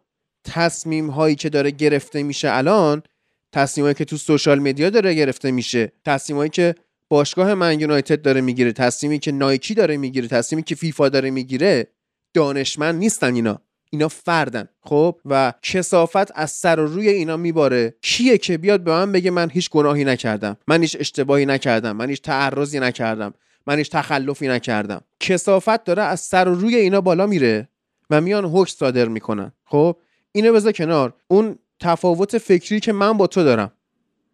[0.44, 3.04] تصمیم هایی که داره گرفته میشه الان
[3.52, 6.76] تصمیم هایی که تو سوشال مدیا داره گرفته میشه تصمیم هایی که
[7.10, 11.88] باشگاه من یونایتد داره می‌گیره تصمیمی که نایکی داره می‌گیره تصمیمی که فیفا داره می‌گیره
[12.34, 13.62] دانشمند نیستن اینا.
[13.90, 14.68] اینا فردن.
[14.82, 17.96] خب؟ و کسافت از سر و روی اینا میباره.
[18.02, 21.96] کیه که بیاد به من بگه من هیچ گناهی نکردم؟ من هیچ اشتباهی نکردم.
[21.96, 23.34] من هیچ تعرضی نکردم.
[23.68, 25.02] من هیچ تخلفی نکردم.
[25.20, 27.70] کسافت داره از سر و روی اینا بالا میره
[28.10, 29.52] و میان حکم صادر می‌کنن.
[29.66, 29.98] خب
[30.32, 31.14] اینو بذار کنار.
[31.28, 33.72] اون تفاوت فکری که من با تو دارم.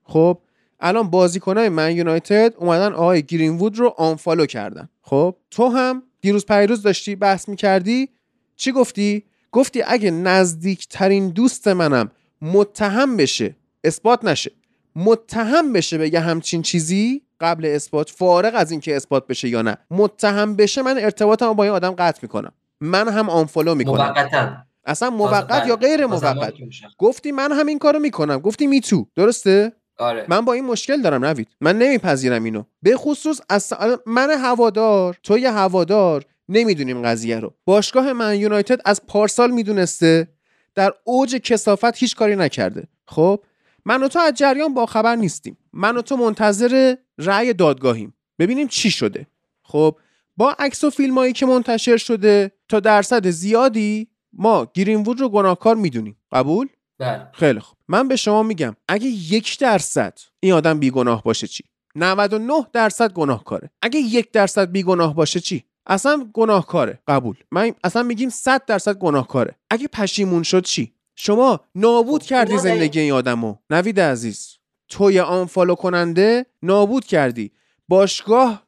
[0.04, 0.42] خب
[0.80, 4.90] الان بازیکنای من یونایتد اومدن آقای گرینوود رو آنفالو کردن.
[5.02, 8.10] خب تو هم دیروز پیروز داشتی بحث می‌کردی.
[8.56, 12.12] چی گفتی؟ گفتی اگه نزدیکترین دوست منم
[12.42, 14.52] متهم بشه اثبات نشه.
[15.00, 19.78] متهم بشه بگه همچین چیزی قبل اثبات فارغ از اینکه اثبات بشه یا نه.
[19.92, 22.52] متهم بشه من ارتباطمو با این آدم قطع می‌کنم.
[22.82, 24.06] من هم آنفالو می‌کنم.
[24.06, 24.50] موقتا.
[24.86, 26.54] اصلا موقت یا غیر موقت
[26.98, 28.40] گفتی من هم این کارو می‌کنم.
[28.40, 30.26] گفتی میتو درسته؟ آره.
[30.30, 31.48] من با این مشکل دارم نوید.
[31.62, 32.64] من نمیپذیرم اینو.
[32.82, 33.74] به خصوص از
[34.06, 37.54] من هوادار تو یه هوادار نمی‌دونیم قضیه رو.
[37.66, 40.28] باشگاه من یونایتد از پارسال می‌دونسته
[40.76, 42.88] در اوج کسافت هیچ کاری نکرده.
[43.06, 43.44] خب؟
[43.90, 45.58] من و تو از جریان با خبر نیستیم.
[45.74, 48.14] من و تو منتظر رأی دادگاهیم.
[48.40, 49.28] ببینیم چی شده.
[49.64, 49.96] خب
[50.38, 56.18] با عکس و فیلمایی که منتشر شده تا درصد زیادی ما گرینوود رو گناهکار می‌دونیم.
[56.32, 56.68] قبول؟
[56.98, 57.28] بله.
[57.34, 57.78] خیلی خوب.
[57.88, 61.64] من به شما میگم اگه یک درصد این آدم بیگناه باشه چی؟
[61.96, 63.70] 99 درصد گناهکاره.
[63.82, 67.00] اگه یک درصد بیگناه باشه چی؟ اصلا گناهکاره.
[67.08, 67.36] قبول.
[67.52, 69.56] من اصلا میگیم 100 درصد گناهکاره.
[69.70, 73.56] اگه پشیمون شد چی؟ شما نابود خب، کردی زندگی این آدمو.
[73.70, 74.58] نوید عزیز
[74.90, 77.52] توی unfollow کننده نابود کردی.
[77.88, 78.68] باشگاه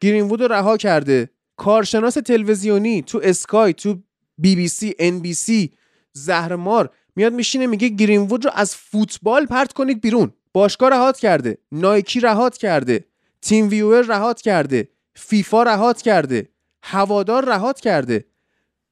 [0.00, 1.30] گرینوود رو رها کرده.
[1.56, 3.98] کارشناس تلویزیونی تو اسکای تو
[4.38, 5.70] بی بی سی ان بی سی
[6.12, 10.32] زهرمار میاد میشینه میگه گرینوود رو از فوتبال پرت کنید بیرون.
[10.52, 11.58] باشگاه رهات کرده.
[11.72, 13.04] نایکی رهات کرده.
[13.42, 14.88] تیم ویور رهات کرده.
[15.14, 16.48] فیفا رهات کرده.
[16.82, 18.24] هوادار رهات کرده.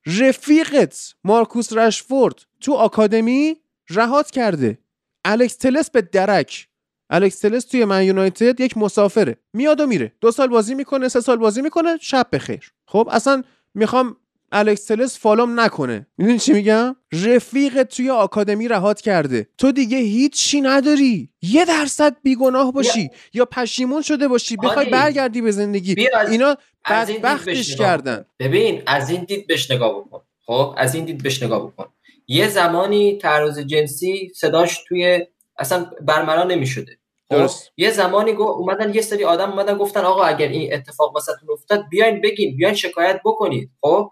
[0.07, 3.57] رفیقت مارکوس رشفورد تو آکادمی
[3.91, 4.79] رهات کرده.
[5.25, 6.67] الکس تلس به درک.
[7.11, 9.37] الکس تلس توی من یونایتد یک مسافره.
[9.53, 10.13] میاد و میره.
[10.21, 12.73] دو سال بازی می‌کنه سه سال بازی می‌کنه شب بخیر.
[12.87, 13.43] خب اصلا
[13.75, 14.17] می‌خوام
[14.53, 16.07] الکس تلس follow م نکنه.
[16.19, 19.49] می‌دونی چی میگم؟ رفیق توی آکادمی رهات کرده.
[19.59, 21.29] تو دیگه هیچی نداری.
[21.43, 24.57] یه درصد بیگناه باشی یا پشیمون شده باشی.
[24.57, 26.09] بخوای برگردی به زندگی.
[26.31, 26.57] اینا
[26.91, 28.25] بدبختش کردن.
[28.39, 30.21] ببین از این دید بهش نگاه بکن.
[30.47, 31.87] خب از این دید بهش نگاه بکن.
[32.33, 35.27] یه زمانی تعرض جنسی صداش توی
[35.59, 36.99] اصلا برملا نمی‌شده.
[37.29, 37.73] خب درست.
[37.77, 41.85] یه زمانی گو اومدن یه سری آدم اومدن گفتن آقا اگر این اتفاق واسهتون افتاد
[41.91, 44.11] بیاین بگین بیاین شکایت بکنید خب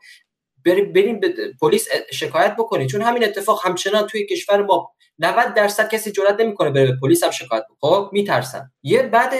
[0.67, 5.89] بریم بریم به پلیس شکایت بکنید چون همین اتفاق همچنان توی کشور ما 90 درصد
[5.89, 7.91] کسی جرئت نمی‌کنه بره به پلیس هم شکایت بکنه.
[7.91, 8.71] خب میترسن.
[8.83, 9.33] یه بعد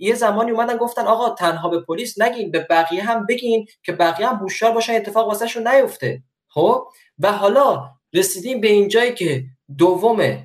[0.00, 4.28] یه زمانی اومدن گفتن آقا تنها به پلیس نگین به بقیه هم بگین که بقیه
[4.28, 6.22] هم هوشیار باشن اتفاق واسهشون نیفته.
[6.48, 6.88] خب
[7.18, 9.44] و حالا رسیدیم به این جایی که
[9.78, 10.38] دوم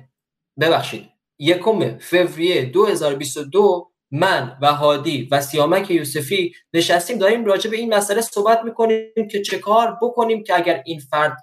[0.60, 1.08] ببخشید
[1.38, 8.20] یکم فوریه 2022 من و هادی و سیامک یوسفی نشستیم داریم راجع به این مسئله
[8.20, 11.36] صحبت می‌کنیم که چه کار بکنیم که اگر این فرد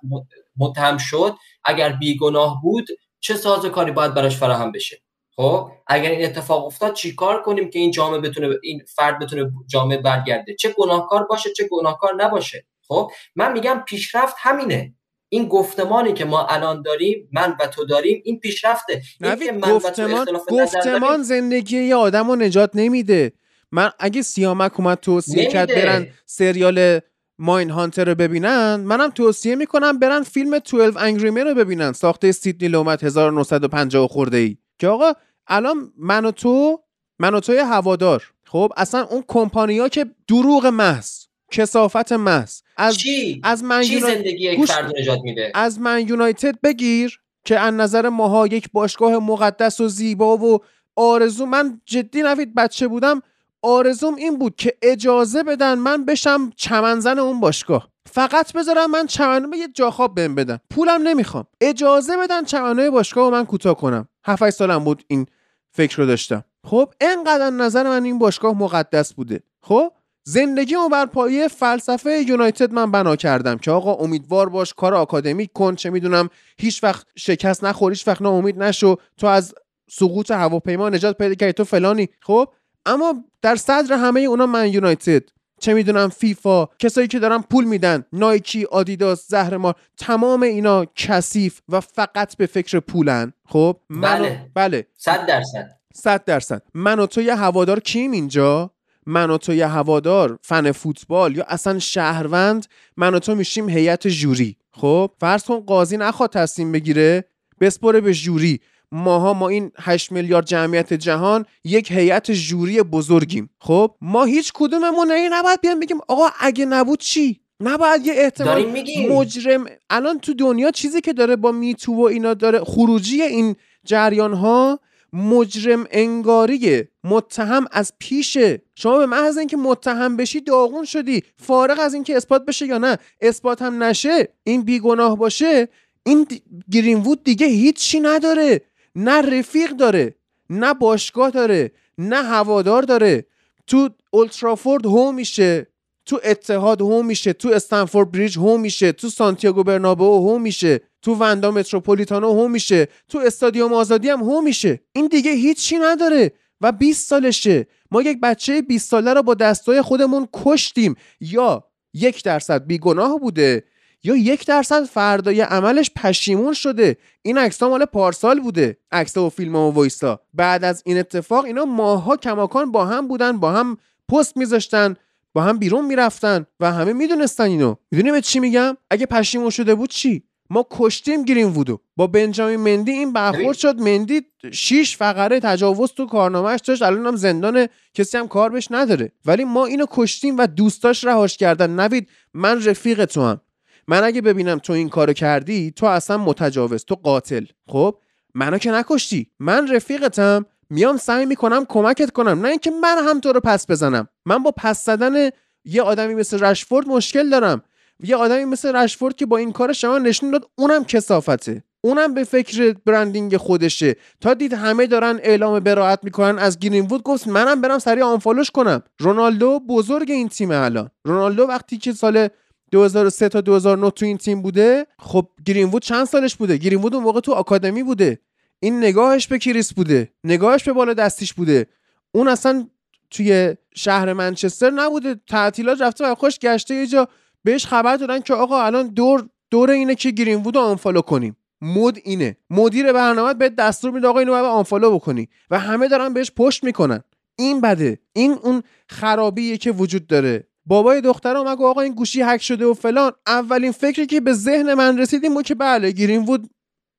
[0.57, 1.35] متهم شد
[1.65, 2.87] اگر بیگناه بود
[3.19, 5.01] چه سازوکاری باید براش فراهم بشه؟
[5.35, 9.97] خب اگر این اتفاق افتاد چیکار کنیم که این جامعه بتونه این فرد بتونه جامعه
[9.97, 14.93] برگرده؟ چه گناهکار باشه چه گناهکار نباشه؟ خب من میگم پیشرفت همینه.
[15.29, 19.01] این گفتمانی که ما الان داریم من و تو داریم این پیشرفته.
[19.21, 23.31] نوید گفتمان گفتمان زندگی یه آدم رو نجات نمیده.
[23.71, 26.99] من اگه سیامک اومد توصیه کرد برن سریال
[27.39, 31.93] ماین هانتر رو ببینن منم توصیه می‌کنم برن فیلم 12 انگری رو ببینن.
[31.93, 34.57] ساخته سیدنی لومت 1950 خورده ای.
[34.79, 35.13] که آقا
[35.47, 36.79] الان من و تو
[37.19, 38.31] من و توی هوادار.
[38.45, 44.15] خب اصلا اون کمپانیا که دروغ محض کسافت محض از چی؟ از من چی یونای...
[44.15, 49.17] زندگی یک فرد نجات میده؟ از من یونایتد بگیر که از نظر ماها یک باشگاه
[49.17, 50.59] مقدس و زیبا و
[50.95, 51.45] آرزو.
[51.45, 53.21] من جدی نوید بچه بودم
[53.61, 57.89] آرزوم این بود که اجازه بدن من بشم چمنزن اون باشگاه.
[58.05, 60.59] فقط بذارم من چمنو یه جاخواب بهم بدن.
[60.69, 61.45] پولم نمی‌خوام.
[61.61, 64.07] اجازه بدن چمنوی باشگاه و من کوتاه کنم.
[64.25, 65.25] 7 سالم بود این
[65.71, 66.43] فکر رو داشتم.
[66.63, 69.43] خب انقدر نظر من این باشگاه مقدس بوده.
[69.61, 69.91] خب
[70.29, 75.75] زندگیمو بر پایه فلسفه یونایتد من بنا کردم که آقا امیدوار باش کار آکادمیک کن
[75.75, 79.53] چه می‌دونم هیچ وقت شکست نخور هیچ وقت ناامید نشو تو از
[79.89, 82.49] سقوط هواپیما نجات پیدا کردی تو فلانی خب؟
[82.85, 85.23] اما در صدر همه اونا من یونایتد
[85.59, 91.79] چه می‌دونم فیفا کسایی که دارن پول میدن نایکی آدیداس زهرمار تمام اینا کثیف و
[91.79, 94.51] فقط به فکر پولن خب؟ بله.
[94.53, 94.87] بله.
[94.97, 95.79] 100 درصد.
[95.93, 96.61] 100 درصد.
[96.73, 98.71] من و تو یه هوادار کیم اینجا؟
[99.09, 102.65] من و تو یه هوادار فن فوتبال یا اصلا شهروند
[102.97, 107.25] من و تو میشیم هیئت جوری خب؟ فرض کن قاضی نخواد تصمیم بگیره
[107.61, 108.59] بسپره به جوری
[108.91, 113.49] ماها ما این 8 میلیارد جمعیت جهان یک هیئت جوری بزرگیم.
[113.59, 118.65] خب؟ ما هیچ کدوممون این نباید بیان بگیم آقا اگه نبود چی؟ نباید یه احتمال
[119.09, 123.55] مجرم الان تو دنیا چیزی که داره با میتو و اینا داره خروجی این
[123.85, 124.79] جریان ها
[125.13, 128.61] مجرم انگاری متهم از پیشه.
[128.75, 131.23] شما به محض اینکه متهم بشی داغون شدی.
[131.37, 132.97] فارغ از اینکه اثبات بشه یا نه.
[133.21, 134.27] اثبات هم نشه.
[134.43, 135.67] این بیگناه باشه.
[136.03, 136.27] این
[136.71, 138.61] گرینوود دیگه هیچی نداره.
[138.95, 140.15] نه رفیق داره.
[140.49, 141.71] نه باشگاه داره.
[141.97, 143.25] نه هوادار داره.
[143.67, 145.67] تو اولترافورد هوم میشه.
[146.05, 147.33] تو اتحاد هوم میشه.
[147.33, 148.91] تو استنفورد بریج هوم میشه.
[148.91, 150.81] تو سانتیاگو برنابو هوم میشه.
[151.01, 154.79] تو وندا متروپولیتانو هوم میشه تو استادیوم آزادی هم هوم میشه.
[154.93, 156.31] این دیگه هیچی نداره
[156.61, 157.67] و 20 سالشه.
[157.91, 160.95] ما یک بچه 20 ساله رو با دستای خودمون کشتیم.
[161.21, 161.63] یا
[161.93, 163.63] یک درصد بیگناه بوده
[164.03, 166.97] یا یک درصد فردای عملش پشیمون شده.
[167.21, 171.65] این عکس مال پارسال بوده عکس و فیلم و وایسا بعد از این اتفاق اینا
[171.65, 173.77] ماها کماکان با هم بودن با هم
[174.09, 174.95] پست میذاشتن
[175.33, 177.75] با هم بیرون می‌رفتن و همه می‌دونستن اینو.
[177.91, 181.79] می‌دونی به چی میگم؟ اگه پشیمون شده بود چی؟ ما کشتیم گرین وودو.
[181.95, 183.79] با بنجامین مندی این برخورد شد.
[183.79, 184.21] مندی
[184.51, 186.81] شیش فقره تجاوز تو کارنامهش داشت.
[186.81, 189.11] الان هم زندان کسی هم کار بهش نداره.
[189.25, 191.79] ولی ما اینو کشتیم و دوستاش رهاش کردن.
[191.79, 193.41] نوید من رفیق تو هم.
[193.87, 197.45] من اگه ببینم تو این کارو کردی تو اصلا متجاوز تو قاتل.
[197.67, 197.95] خب؟
[198.35, 199.31] منو که نکشتی.
[199.39, 200.45] من رفیقتم.
[200.69, 202.41] میام سعی می‌کنم کمکت کنم.
[202.41, 204.07] نه اینکه من هم تو رو پس بزنم.
[204.25, 205.29] من با پس زدن
[205.65, 207.63] یه آدمی مثل رشفورد مشکل دارم.
[208.03, 211.63] یه آدمی مثل رشفورد که با این کار شما نشون داد اونم کسافته.
[211.81, 213.95] اونم به فکر برندینگ خودشه.
[214.21, 218.83] تا دید همه دارن اعلام براعت می‌کنن از گرینوود گفت منم برم سریع آنفالوش کنم.
[218.99, 220.89] رونالدو بزرگ این تیم الان.
[221.03, 222.27] رونالدو وقتی که سال
[222.71, 227.19] 2003 تا 2009 تو این تیم بوده خب گرینوود چند سالش بوده؟ گرینوود اون موقع
[227.19, 228.19] تو آکادمی بوده.
[228.59, 230.09] این نگاهش به کریس بوده.
[230.23, 231.67] نگاهش به بالا دستیش بوده.
[232.11, 232.67] اون اصلا
[233.11, 235.15] توی شهر منچستر نبوده.
[235.29, 237.07] تعطیلات رفته و خوش گشته یه جا
[237.43, 241.37] بهش خبر دادن که آقا الان دور دور اینه که گرینوود رو آنفالو کنیم.
[241.61, 242.37] مود اینه.
[242.49, 245.29] مدیر برنامه به دستور میده آقا اینو باید آنفالو بکنی.
[245.51, 247.03] و همه دارن بهش پشت می‌کنن.
[247.37, 247.99] این بده.
[248.13, 250.47] این اون خرابیه که وجود داره.
[250.65, 253.11] بابای دخترم مگه آقا این گوشی هک شده و فلان.
[253.27, 256.49] اولین فکری که به ذهن من رسیدیم بود که بله گرینوود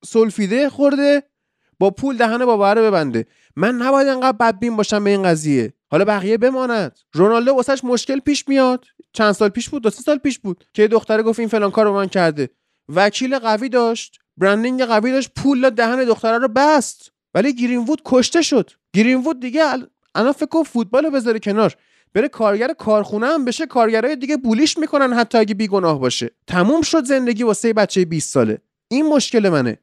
[0.05, 1.23] سولفیده خورده
[1.79, 3.27] با پول دهن بابا رو ببنده.
[3.57, 5.73] من نباید انقدر بدبین باشم به این قضیه.
[5.91, 6.99] حالا بقیه بماند.
[7.13, 8.85] رونالدو واسش مشکل پیش میاد.
[9.13, 11.85] چند سال پیش بود؟ دو سه سال پیش بود که دختره گفت این فلان کار
[11.85, 12.51] رو من کرده.
[12.89, 17.13] وکیل قوی داشت برندینگ قوی داشت پول دهن دختره رو بست.
[17.35, 18.71] ولی گرینوود کشته شد.
[18.93, 19.63] گرینوود دیگه
[20.15, 21.75] الان فکر کن فوتبال رو بذاره کنار.
[22.15, 26.31] بره کارگر کارخونه هم بشه کارگرای دیگه bully ش می‌کنن حتی اگه بیگناه باشه.
[26.47, 28.59] تموم شد زندگی واسه بچه 20 ساله.
[28.89, 29.79] این مشکل منه.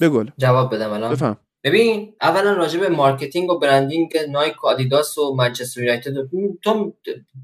[0.00, 1.12] بگل جواب بدم الان.
[1.12, 1.36] بفهم.
[1.64, 6.14] ببین اولا راجع به marketing و branding نایک و آدیداس و منچستر یونایتد
[6.62, 6.92] تو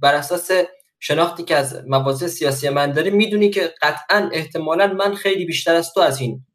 [0.02, 0.50] بر اساس
[1.00, 5.92] شناختی که از مباحث سیاسی من داری می‌دونی که قطعا احتمالا من خیلی بیشتر از
[5.92, 6.46] تو از این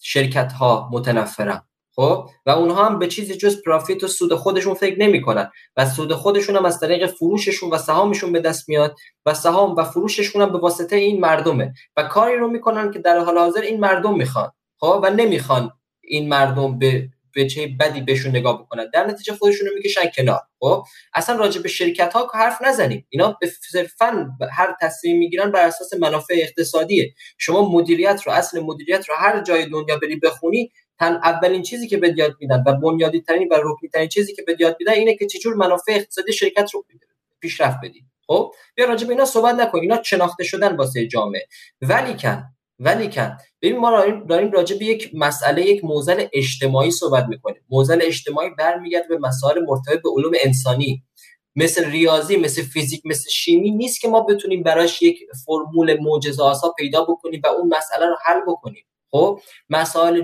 [0.00, 1.68] شرکت ها متنفرم.
[1.96, 5.50] خب؟ و اونها هم به چیزی جز پرافیت و سود خودشون فکر نمی‌کنن.
[5.76, 8.96] و سود خودشون هم از طریق فروششون و سهامشون به دست میاد
[9.26, 11.72] و سهام و فروششون هم به واسطه این مردمه.
[11.96, 14.50] و کاری رو می‌کنن که در حال حاضر این مردم می‌خوان.
[14.80, 15.70] خب؟ و نمی‌خوان
[16.04, 18.90] این مردم به به چه بدی بهشون نگاه بکنن.
[18.92, 20.40] در نتیجه خودشون رو می‌کشن کنار.
[20.60, 20.84] خب؟
[21.14, 23.06] اصلا راجع به شرکت ها حرف نزنیم.
[23.08, 27.14] اینا به صرفا هر تصمیم می‌گیرن بر اساس منافع اقتصادیه.
[27.38, 31.96] شما مدیریت رو اصل مدیریت رو هر جای دنیا بری بخونی تن اولین چیزی که
[31.96, 35.16] به یاد میدن و بنیادی ترین و رکنی ترین چیزی که به یاد میدن اینه
[35.16, 36.84] که چجور منافع اقتصادی شرکت رو
[37.40, 41.46] پیشرفت بدید خب؟ بیا راجع به اینا صحبت نکنیم اینا شناخته شدن واسه جامعه.
[41.82, 42.14] ولی
[42.78, 47.26] کن ولی کن ببین ما داریم, داریم راجع به یک مسئله یک موزل اجتماعی صحبت
[47.28, 47.62] می‌کنیم.
[47.70, 51.02] موزل اجتماعی برمیگرده به مسائل مرتبط به علوم انسانی.
[51.56, 56.68] مثل ریاضی مثل فیزیک مثل شیمی نیست که ما بتونیم براش یک فرمول معجزه آسا
[56.68, 58.84] پیدا بکنیم و اون مسئله رو حل بکنیم.
[59.10, 59.40] خب؟
[59.70, 60.22] مسائل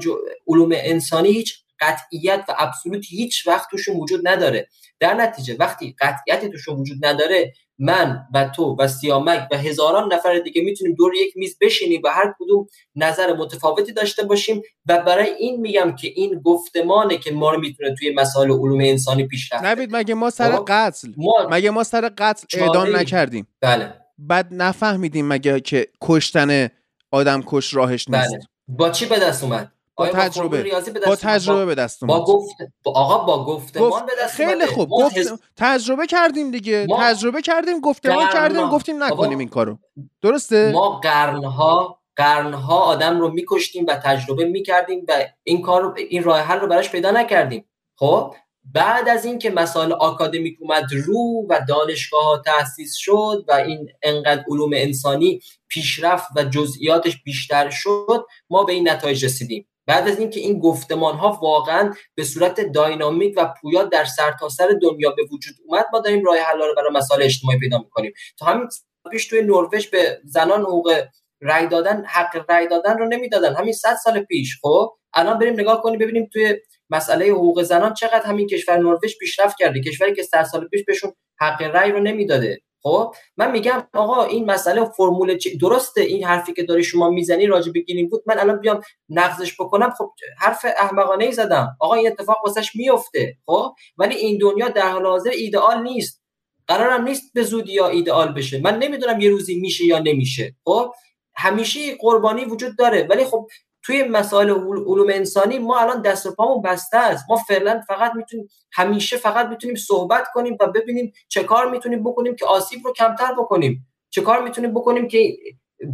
[0.49, 4.69] علوم انسانی هیچ قطعیت و ابسولوت هیچ وقت توشون وجود نداره.
[5.01, 10.39] در نتیجه وقتی قطعیتی توشون وجود نداره من و تو و سیامک و هزاران نفر
[10.39, 12.67] دیگه می‌تونیم دور یک میز بشینیم و هر کدوم
[12.97, 17.95] نظر متفاوتی داشته باشیم و برای این میگم که این گفتمانه که ما رو می‌تونه
[17.95, 21.09] توی مسائل علوم انسانی پیشرفت نبید مگه ما سر؟ قتل
[21.51, 26.69] مگه ما سر قتل اعدام نکردیم بله بعد نفهمیدیم مگه که کشتن
[27.11, 28.41] آدم کش راهش نیست بله.
[28.69, 29.73] با چی به دست اومد
[30.07, 30.71] با تجربه
[31.07, 34.89] با تجربه به دست با گفت آقا با گفتمان به دست خیلی خوب.
[34.89, 35.17] گفت
[35.57, 36.87] تجربه کردیم دیگه.
[36.99, 39.79] تجربه کردیم گفتمان کردیم گفتیم نکنیم این کارو.
[40.23, 46.25] درسته؟ ما قرنها قرنها آدم رو میکشتیم و تجربه می‌کردیم و این کار رو این
[46.25, 47.65] راه حل رو براش پیدا نکردیم.
[47.97, 48.35] خب؟
[48.65, 54.45] بعد از اینکه مسائل آکادمیک اومد رو و دانشگاه ها تأسیس شد و این انقدر
[54.49, 59.69] علوم انسانی پیشرفت و جزئیاتش بیشتر شد ما به این نتایج رسیدیم.
[59.87, 64.79] بعد از اینکه این گفتمان ها واقعا به صورت داینامیک و پویا در سرتاسر سر
[64.83, 68.13] دنیا به وجود اومد ما داریم راه حل رو برای مسائل اجتماعی پیدا می‌کنیم.
[68.39, 68.69] تا همین
[69.11, 71.05] پیش توی نروژ به زنان حقوق
[71.41, 73.55] رای دادن حق رای دادن رو نمی‌دادن.
[73.55, 76.57] همین 100 سال پیش خب؟ الان بریم نگاه کنیم ببینیم توی
[76.91, 79.81] مسئله حقوق زنان چقدر همین کشور نروژ پیشرفت کرده.
[79.81, 82.59] کشوری که 100 سال پیش بهشون حق رای رو نمی‌داده.
[82.83, 87.73] خب؟ من میگم آقا این مسئله فرمول درسته این حرفی که داری شما می‌زنی راجع
[87.73, 89.91] به بود من الان بیام نقضش بکنم.
[89.99, 91.77] خب حرف احمقانه ای زدم.
[91.81, 93.37] آقا این اتفاق واسش میفته.
[93.47, 96.23] خب؟ ولی این دنیا در حال حاضر ایدئال نیست.
[96.67, 98.61] قرارم نیست به زودی یا ایدئال بشه.
[98.61, 100.55] من نمی‌دونم یه روزی میشه یا نمیشه.
[100.65, 100.93] خب؟
[101.37, 103.07] همیشه قربانی وجود داره.
[103.11, 103.49] ولی خب
[103.83, 107.25] توی مسائل علوم انسانی ما الان دست و پامون بسته است.
[107.29, 112.37] ما فعلا فقط می‌تونیم همیشه فقط می‌تونیم صحبت کنیم و ببینیم چه کار می‌تونیم بکنیم
[112.37, 113.89] که آسیب رو کمتر بکنیم.
[114.11, 115.37] چه کار می‌تونیم بکنیم که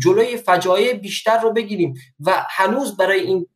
[0.03, 1.95] جلوی فجایع بیشتر رو بگیریم.
[2.21, 3.47] و هنوز برای این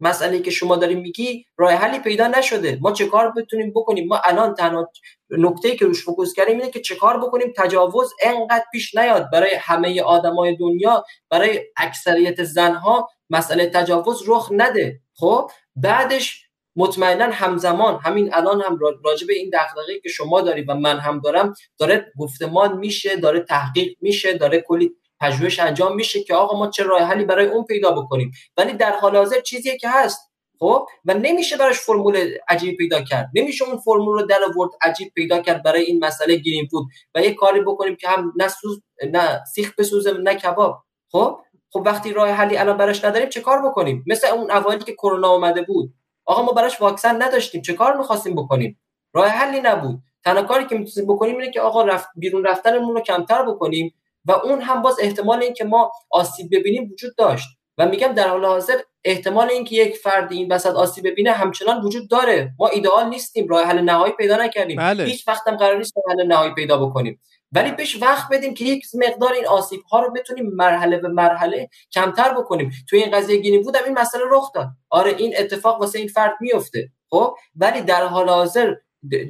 [0.00, 2.78] مسئله که شما داریم میگی راه حلی پیدا نشده.
[2.80, 4.90] ما چه کار بتونیم بکنیم؟ ما الان تنها
[5.30, 9.54] نکته که روش فوکوس کردیم اینه که چه کار بکنیم؟ تجاوز انقدر پیش نیاد برای
[9.54, 15.00] همه آدمای دنیا برای اکثریت زنها مسئله تجاوز رخ نده.
[15.14, 16.46] خب؟ بعدش
[16.76, 21.20] مطمئنا همزمان همین الان هم راجع به این دغدغه‌ای که شما دارید و من هم
[21.20, 26.70] دارم داره گفتمان میشه داره تحقیق میشه داره کلی پژوهش انجام میشه که آقا ما
[26.70, 28.32] چه راه حلی برای اون پیدا بکنیم.
[28.56, 33.30] ولی در حال حاضر چیزی که هست خب؟ و نمیشه براش فرمول عجیب پیدا کرد.
[33.34, 37.22] نمیشه اون فرمول رو در آورد عجیب پیدا کرد برای این مسئله گرین فود و
[37.22, 38.82] یه کاری بکنیم که هم نه سوز
[39.12, 40.82] نه سیخ بسوزه نه کباب.
[41.12, 41.40] خب؟
[41.70, 45.28] خب وقتی راه حلی الان براش نداریم چه کار بکنیم؟ مثل اون اوایلی که کرونا
[45.28, 45.94] اومده بود.
[46.24, 48.80] آقا ما براش واکسن نداشتیم چه کار می‌خواستیم بکنیم؟
[49.12, 50.02] راه حلی نبود.
[50.24, 53.94] تنها کاری که می‌تونیم بکنیم اینه که آقا رفت بیرون رفتنمون رو کمتر بکنیم.
[54.26, 57.48] و اون هم باز احتمال اینکه ما آسیب ببینیم وجود داشت.
[57.78, 62.10] و میگم در حال حاضر احتمال اینکه یک فرد این وسط آسیب ببینه همچنان وجود
[62.10, 62.54] داره.
[62.58, 64.76] ما ایدئال نیستیم راه حل نهایی پیدا نکردیم.
[64.76, 65.04] بله.
[65.04, 67.20] هیچ وقتم قرار نیست راه حل نهایی پیدا بکنیم.
[67.52, 71.68] ولی بهش وقت بدیم که یک مقدار این آسیب ها رو بتونیم مرحله به مرحله
[71.92, 72.72] کمتر بکنیم.
[72.88, 74.68] توی این قضیه گینی بودم این مسئله رخ داد.
[74.90, 78.74] آره این اتفاق واسه این فرد میفته خب؟ ولی در حال حاضر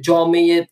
[0.01, 0.67] جامعه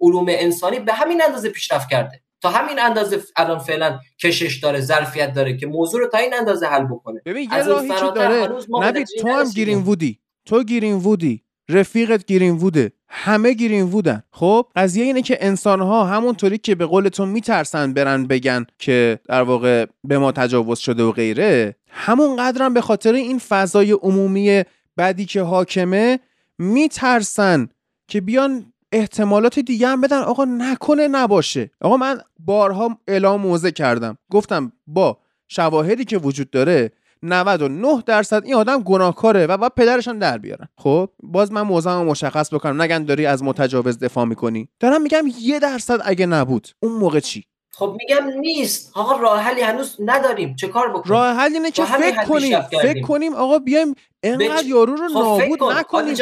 [0.00, 2.21] علوم انسانی به همین اندازه پیشرفت کرده.
[2.42, 6.66] تا همین اندازه الان فعلا کشش داره ظرفیت داره که موضوع رو تا این اندازه
[6.66, 7.20] حل بکنه.
[7.24, 8.48] ببین یه راهی داره
[8.82, 10.18] نبید تو هم گیرین وودی.
[10.46, 11.42] تو گیرین وودی.
[11.68, 12.92] رفیقت گیرین ووده.
[13.08, 14.22] همه گیرین وودن.
[14.30, 19.42] خب قضیه اینه که انسان ها همونطوری که به قولتون میترسن برن بگن که در
[19.42, 24.64] واقع به ما تجاوز شده و غیره همون قدرم به خاطر این فضای عمومی
[24.98, 26.18] بدی که حاکمه
[26.58, 27.68] میترسن
[28.08, 30.18] که بیان احتمالات دیگه هم بدن.
[30.18, 31.70] آقا نکنه نباشه.
[31.80, 34.18] آقا من بارها اعلام موضع کردم.
[34.30, 36.92] گفتم با شواهدی که وجود داره
[37.22, 40.68] 99 درصد این آدم گناهکاره و باید پدرش هم در بیارن.
[40.78, 42.82] خب باز من موضعم مشخص بکنم.
[42.82, 46.68] نگن داری از متجاوز دفاع می‌کنی؟ دارم میگم یه درصد اگه نبود.
[46.82, 48.92] اون موقع چی؟ خب میگم نیست.
[48.94, 50.56] آقا راه حلی هنوز نداریم.
[50.56, 52.60] چه کار بکنیم؟ راه حل اینه که فکر کنیم.
[52.60, 56.16] فکر کنیم آقا بیایم اینقدر یارو رو خب نابود نکنیم.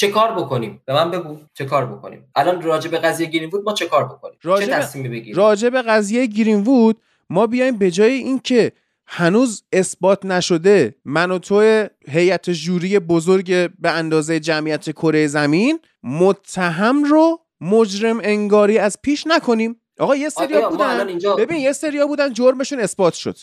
[0.00, 3.64] چه کار بکنیم؟ به من بگو چه کار بکنیم؟ الان راجع به قضیه گرین وود
[3.64, 7.00] ما چه کار بکنیم؟ چه تصمیمی بگیریم؟ راجع به قضیه گرین وود
[7.30, 8.72] ما بیایم به جای اینکه
[9.06, 17.04] هنوز اثبات نشده من و تو هیئت جوری بزرگ به اندازه جمعیت کره زمین متهم
[17.04, 19.80] رو مجرم انگاری از پیش نکنیم.
[19.98, 21.08] آقا یه سریا بودن.
[21.08, 21.36] اینجا...
[21.36, 23.38] ببین یه سریا بودن جرمشون اثبات شد.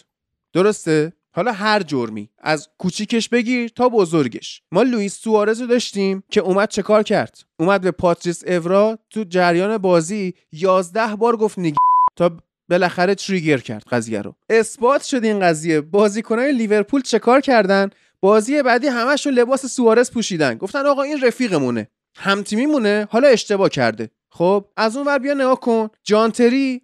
[0.53, 2.29] درسته؟ حالا هر جرمی.
[2.39, 4.61] از کوچیکش بگیر تا بزرگش.
[4.71, 9.23] ما لوئیس سوارز رو داشتیم که اومد چه کار کرد؟ اومد به پاتریس اورا تو
[9.23, 11.77] جریان بازی 11 بار گفت نگی
[12.15, 12.37] تا
[12.69, 14.35] بالاخره trigger کرد قضیه رو.
[14.49, 15.81] اثبات شد این قضیه.
[15.81, 17.89] بازیکنای لیورپول چه کار کردن؟
[18.21, 20.55] بازی بعدی همشون لباس سوارز پوشیدن.
[20.55, 21.87] گفتن آقا این رفیقمونه.
[22.15, 24.09] همتیمیمونه حالا اشتباه کرده.
[24.29, 25.89] خب از اون ور بیا نگاه کن.
[26.03, 26.81] جان تری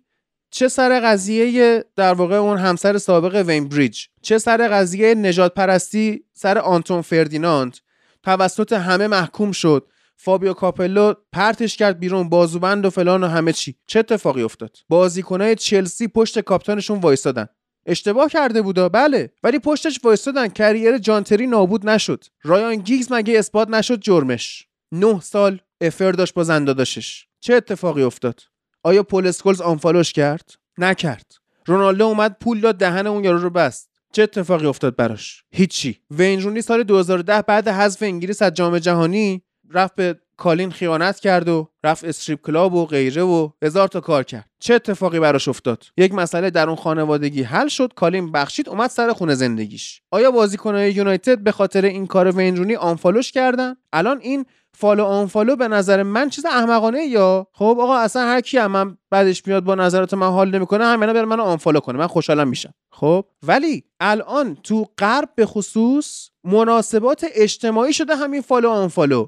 [0.53, 6.23] چه سر قضیه در واقع اون همسر سابق وین بریج چه سر قضیه نژاد پرستی
[6.33, 7.77] سر آنتون فردیناند؟
[8.23, 9.87] توسط همه محکوم شد.
[10.17, 13.75] فابیو کاپلو پرتش کرد بیرون بازوبند و فلان و همه چی.
[13.87, 17.47] چه اتفاقی افتاد؟ بازیکنای چلسی پشت کاپیتانشون وایستادن.
[17.85, 20.47] اشتباه کرده بودا بله ولی پشتش وایستادن.
[20.47, 22.23] career جان تری نابود نشد.
[22.43, 28.41] رایان گیگز مگه اثبات نشد جرمش؟ نه سال affair داشت با زنداداشش چه اتفاقی افتاد؟
[28.83, 31.31] آیا پل اسکولز unfollow ش کرد؟ نکرد.
[31.65, 33.89] رونالدو اومد پول داد دهن اون یارو رو بست.
[34.11, 35.99] چه اتفاقی افتاد براش؟ هیچی.
[36.11, 39.43] وین رونی سال 2010 بعد حذف انگلیس از جام جهانی
[39.73, 44.23] رفت به کالین خیانت کرد و رفت strip club و غیره و هزار تا کار
[44.23, 44.49] کرد.
[44.59, 49.35] چه اتفاقی براش افتاد؟ یک مسئله درون خانوادگی حل شد کالین بخشید اومد سر خونه
[49.35, 50.01] زندگیش.
[50.11, 54.45] آیا بازیکنهای یونایتد به خاطر این کار وین رونی unfollow ش کردن؟ الان این
[54.77, 58.97] follow unfollow به نظر من چیز احمقانه یا؟ خب آقا اصلا هر کی هم من
[59.11, 61.97] بعدش میاد با نظرات من حال نمی‌کنه همینا بره منو unfollow کنه.
[61.97, 62.73] من خوشحالم میشم.
[62.91, 69.27] خب ولی الان تو غرب به خصوص مناسبات اجتماعی شده همین follow unfollow.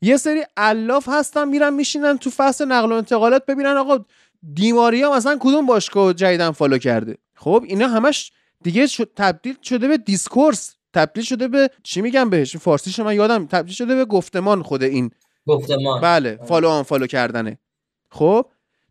[0.00, 4.04] یه سری علاف هستن میرن میشینن تو فصل نقل و انتقالات ببینن آقا
[4.54, 7.18] دی ماریا مثلا کدوم باشگاه جدیدن follow کرده.
[7.34, 10.74] خب اینا همش دیگه تبدیل شده به discourse.
[10.94, 15.10] تبدیل شده به چی میگم بهش؟ فارسیش من یادم تبدیل شده به گفتمان خود این.
[15.46, 16.00] گفتمان.
[16.00, 17.58] بله follow unfollow کردنه.
[18.10, 18.46] خب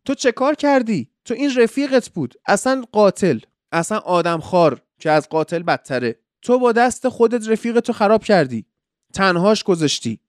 [0.06, 2.36] تو چه کار کردی؟ تو این رفیقت بود.
[2.46, 3.40] اصلا قاتل
[3.72, 6.20] اصلا آدم خوار که از قاتل بدتره.
[6.42, 8.66] تو با دست خودت رفیقتو خراب کردی.
[9.14, 10.20] تنهاش گذاشتی.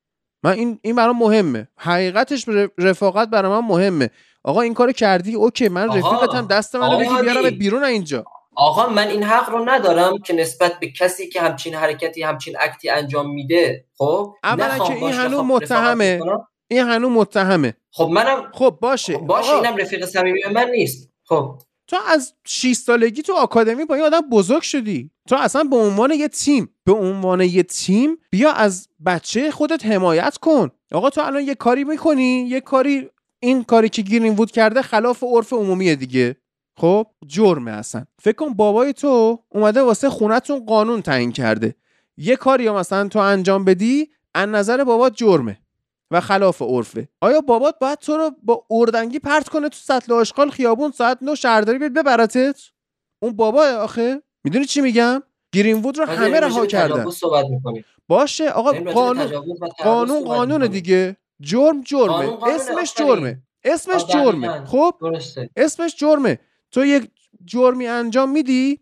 [0.43, 1.69] من این این برام مهمه.
[1.77, 2.44] حقیقتش
[2.78, 4.10] رفاقت برای من مهمه.
[4.44, 8.24] آقا این کارو کردی؟ okay من رفیقتم دست منو بگیر بیارم بیرون اینجا.
[8.56, 12.83] آقا من این حق رو ندارم که نسبت به کسی که همچین حرکتی همچین act
[12.83, 13.85] ی انجام میده.
[13.98, 16.20] خب؟ اولا که این هنوز متهمه.
[16.69, 17.74] این هنوز متهمه.
[17.90, 19.19] خب منم خب باشه.
[19.19, 21.10] خب باشه اینم رفیق صمیمی من نیست.
[21.24, 21.59] خب.
[21.89, 25.10] تو از 6 سالگی تو آکادمی با این آدم بزرگ شدی.
[25.28, 30.36] تو اصلا به عنوان یه تیم به عنوان یه تیم بیا از بچه خودت حمایت
[30.36, 30.70] کن.
[30.93, 33.09] آقا تو الان یه کاری می‌کنی؟ یه کاری
[33.40, 36.36] این کاری که گیرین وود کرده خلاف عرف عمومی دیگه.
[36.77, 38.05] خب؟ جرمه اصلا.
[38.23, 41.74] فکر کن بابای تو اومده واسه خونتون قانون تعیین کرده.
[42.16, 45.59] یه کاری مثلا تو انجام بدی از نظر بابات جرمه.
[46.10, 47.09] و خلاف عرفه.
[47.20, 51.35] آیا بابات باید تو رو با اردنگی پرت کنه تو سطل آشغال خیابون ساعت نو
[51.35, 52.60] شهرداری بیاد ببرتت؟
[53.22, 54.22] اون بابا آخه.
[54.44, 55.22] می‌دونی چی میگم؟
[55.52, 57.06] گرین وود رو همه رها کردن.
[58.09, 58.48] باشه.
[58.51, 59.26] آقا قانون
[59.78, 61.16] قانون قانون دیگه.
[61.40, 62.44] جرم جرمه.
[62.44, 63.43] اسمش جرمه.
[63.64, 64.64] اسمش جرمه.
[64.64, 64.94] خب؟
[65.56, 66.39] اسمش جرمه.
[66.70, 67.10] تو یک
[67.44, 68.80] جرمی انجام میدی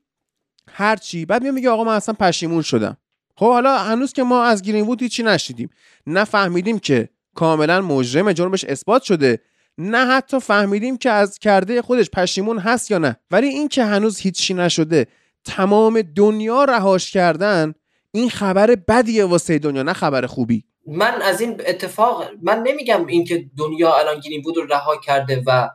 [0.71, 1.27] هرچی.
[1.27, 2.97] بعد میگه آقا من اصلا پشیمون شدم.
[3.37, 5.71] خب حالا هنوز که ما از گرین وود هیچی نشیدیم
[6.07, 9.41] نفهمیدیم که کاملا مجرم جرمش اثبات شده.
[9.79, 13.17] نه حتی فهمیدیم که از کرده خودش پشیمون هست یا نه.
[13.31, 15.07] ولی این که هنوز هیچی نشده
[15.45, 17.75] تمام دنیا رهاش کردن
[18.13, 20.65] این خبر بدیه واسه دنیا نه خبر خوبی.
[20.87, 25.69] من از این اتفاق من نمیگم اینکه دنیا الان گیرین بود رو رها کرده و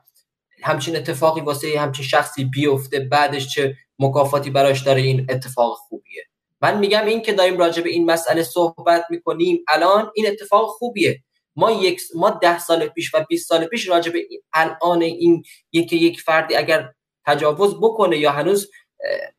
[0.64, 6.24] همچین اتفاقی واسه همچین شخصی بیفته بعدش چه مکافاتی براش داره این اتفاق خوبیه.
[6.62, 11.24] من میگم این که داریم راجع به این مسئله صحبت می‌کنیم الان این اتفاق خوبیه.
[11.56, 15.94] ما یک ما ده سال پیش و 20 سال پیش راجع به الان این یک
[15.94, 16.90] یک فردی اگر
[17.26, 18.72] تجاوز بکنه یا هنوز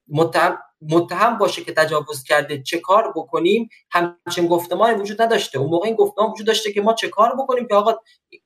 [0.09, 0.59] متهم
[0.90, 5.59] متهم باشه که تجاوز کرده چه کار بکنیم؟ همچین گفتمان وجود نداشته.
[5.59, 7.94] اون موقع این گفتمان وجود داشته که ما چه کار بکنیم که آقا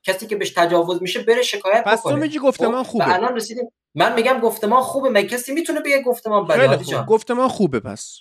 [0.02, 2.12] کسی که بهش تجاوز میشه بره شکایت پس بکنه.
[2.12, 3.14] پس تو میگی گفتمان خب، خوبه.
[3.14, 3.70] الان رسیدیم.
[3.94, 5.09] من میگم گفتمان خوبه.
[5.09, 7.06] من کسی می‌تونه بگه گفتمان بده؟ خوب.
[7.06, 8.18] گفتمان خوبه پس.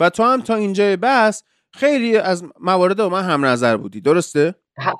[0.00, 1.42] و تو هم تا اینجا بس
[1.72, 4.00] خیلی از موارد با من هم نظر بودی.
[4.00, 4.54] درسته؟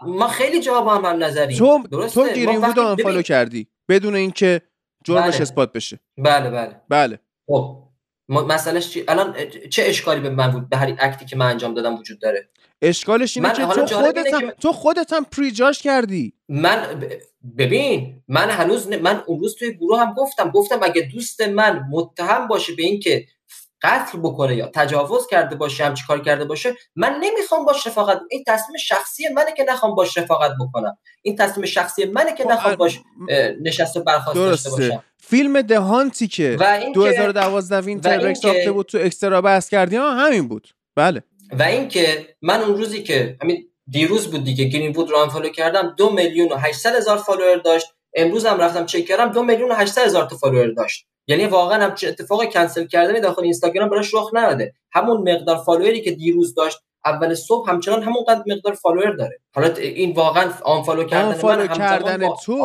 [0.06, 3.68] ما خیلی جا با هم, هم نظریم تو درسته؟ تو گیرین بود آنفالو کردی.
[3.88, 4.60] بدون اینکه
[5.05, 5.42] جرمش بله.
[5.42, 6.01] اثبات بشه.
[6.18, 6.80] بله بله.
[6.88, 7.18] بله.
[7.46, 7.84] خب.
[8.28, 9.34] مسئلهش چی الان
[9.70, 12.48] چه اشکالی به من بود؟ به هر اکتی که من انجام دادم وجود داره.
[12.82, 16.32] اشکالش اینه که تو خودت هم تو خودت هم پریجاش کردی.
[16.48, 17.06] من
[17.59, 20.51] ببین من هنوز من اون روز توی گروه هم گفتم.
[20.51, 23.26] گفتم اگه دوست من متهم باشه به اینکه
[23.85, 28.44] قتل بکنه یا تجاوز کرده باشه هم کار کرده باشه من نمی‌خوام باش رفاقت این
[28.47, 30.98] تصمیم شخصی منه که نخوام باش رفاقت بکنم.
[31.23, 33.01] این تصمیم شخصی منه که خب، نخوام باش
[33.62, 35.05] نشست و برخواست داشته باشم.
[35.19, 36.56] فیلم دهانتی که
[36.94, 40.69] 2012 وینتر رکس ساخته بود تو اکسترا بحث کردی ها همین بود.
[40.97, 41.23] بله.
[41.52, 45.94] و اینکه من اون روزی که همین دیروز بود دیگه گرین وود رو follow کردم
[45.98, 47.86] دو میلیون و 800 هزار follower داشت.
[48.16, 51.06] امروز هم رفتم چک کردم دو میلیون و 800 هزار تا follower داشت.
[51.26, 55.96] یعنی واقعا هم چه اتفاق کنسل کردن داخل اینستاگرام براش رخ نداده همون مقدار follower
[55.96, 59.40] ی که دیروز داشت اول صبح همچنان همون قد مقدار follower داره.
[59.55, 62.62] حالا این واقعا unfollow کردن unfollow من کردن تو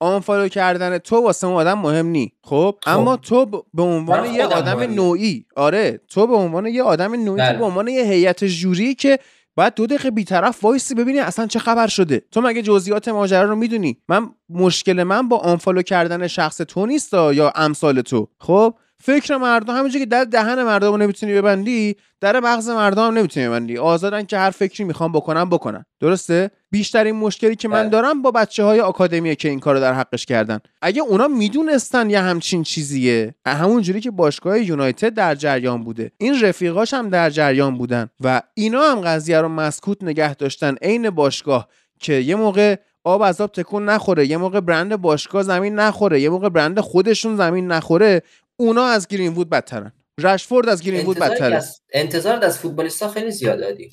[0.00, 0.48] unfollow...
[0.48, 2.32] کردن تو واسه اون آدم مهم نی.
[2.44, 2.90] خب؟, خب.
[2.90, 5.46] اما تو به عنوان یه آدم نوعی.
[5.56, 6.00] آره.
[6.08, 7.58] تو به عنوان یه آدم نوعی بله.
[7.58, 9.18] به عنوان یه هیئت جوری که
[9.56, 12.22] باید دو دقیقه بیطرف وایسی ببینی اصلا چه خبر شده.
[12.30, 17.14] تو مگه جزئیات ماجرا رو می‌دونی؟ من مشکل من با آنفالو کردن شخص تو نیست
[17.14, 18.28] یا امثال تو.
[18.38, 23.18] خب؟ فکر مردم همونجوری که در دهن مردم رو نمی‌تونی ببندی در مغز مردم هم
[23.18, 23.78] نمی‌تونی ببندی.
[23.78, 25.84] آزادن که هر فکری می‌خوام بکنم بکنن.
[26.00, 27.88] درسته؟ بیشترین مشکلی که من بله.
[27.88, 30.60] دارم با بچه های آکادمیه که این کارو در حقش کردن.
[30.82, 36.12] اگه اونا می‌دونستن یه همچین چیزیه همونجوری که باشگاه یونایتد در جریان بوده.
[36.18, 40.74] این رفیقاش هم در جریان بودن و اینا هم قضیه رو مسکوت نگه داشتن.
[40.82, 41.68] عین باشگاه
[42.00, 46.28] که یه موقع آب از آب تکون نخوره یه موقع برند باشگاه زمین نخوره یه
[46.28, 48.22] موقع برند خودشون زمین نخوره.
[48.56, 49.92] اونا از گرین وود بدترن.
[50.20, 51.62] رشفورد از گرین وود بدتره.
[51.92, 53.90] انتظار از فوتبالیستا خیلی زیاد دادی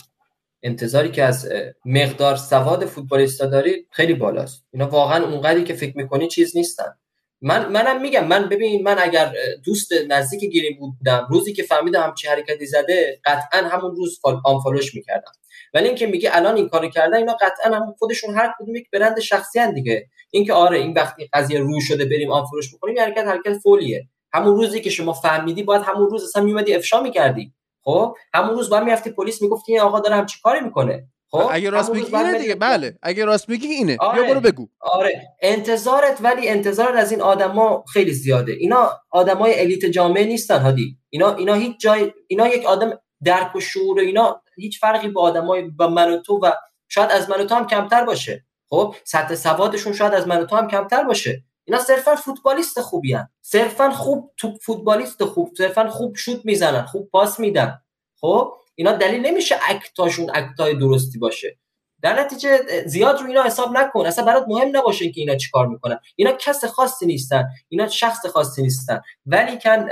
[0.63, 1.49] انتظاری که از
[1.85, 4.63] مقدار سواد فوتبالیستا داری خیلی بالاست.
[4.73, 6.97] اینا واقعا اونقدری که فکر می‌کنی چیز نیستن.
[7.41, 9.33] من منم میگم من ببین من اگر
[9.65, 15.31] دوست نزدیک گرین بودم روزی که فهمیدم چه حرکتی زده قطعا همون روز آنفالوش می‌کردم.
[15.73, 19.19] ولی اینکه میگه الان این کارو کردن اینا قطعا هم خودشون هر کدوم یک برند
[19.19, 20.07] شخصی دیگه.
[20.31, 24.07] اینکه آره این وقتی قضیه رو شده بریم آنفالوش بکنیم حرکت حرکت فولیه.
[24.33, 27.53] همون روزی که شما فهمیدی باید همون روز اصلا میومدی افشا می‌کردی.
[27.83, 31.07] خب؟ همون روز باید می‌رفتی پلیس می‌گفتی این آقا داره همچی کاری می‌کنه.
[31.31, 32.97] خب؟ اگه راست میگی اینه دیگه بله.
[33.01, 33.97] اگه راست میگی اینه.
[33.99, 34.23] آره.
[34.23, 34.67] برو بگو.
[34.79, 35.21] آره.
[35.41, 38.51] انتظارت ولی انتظارت از این آدما خیلی زیاده.
[38.51, 40.97] اینا آدمای الیت جامعه نیستن هادی.
[41.09, 45.61] اینا اینا هیچ جای اینا یک آدم درک و شعور اینا هیچ فرقی با آدمای
[45.61, 46.51] با من و تو و
[46.89, 48.45] شاید از من و تو هم کمتر باشه.
[48.69, 51.43] خب؟ سطح سوادشون شاید از من و تو هم کمتر باشه.
[51.65, 53.29] اینا صرفا فوتبالیست خوبی هن.
[53.41, 57.79] صرفا خوب تو فوتبالیست خوب صرفا خوب شوت می‌زنن خوب پاس میدن.
[58.21, 61.59] خب؟ اینا دلیل نمیشه اکتاشون اکتای درستی باشه.
[62.01, 64.05] در نتیجه زیاد رو اینا حساب نکن.
[64.05, 65.99] اصلا برات مهم نباشه که اینا چیکار می‌کنن.
[66.15, 67.43] اینا کس خاصی نیستن.
[67.69, 69.01] اینا شخص خاصی نیستن.
[69.25, 69.87] ولی کن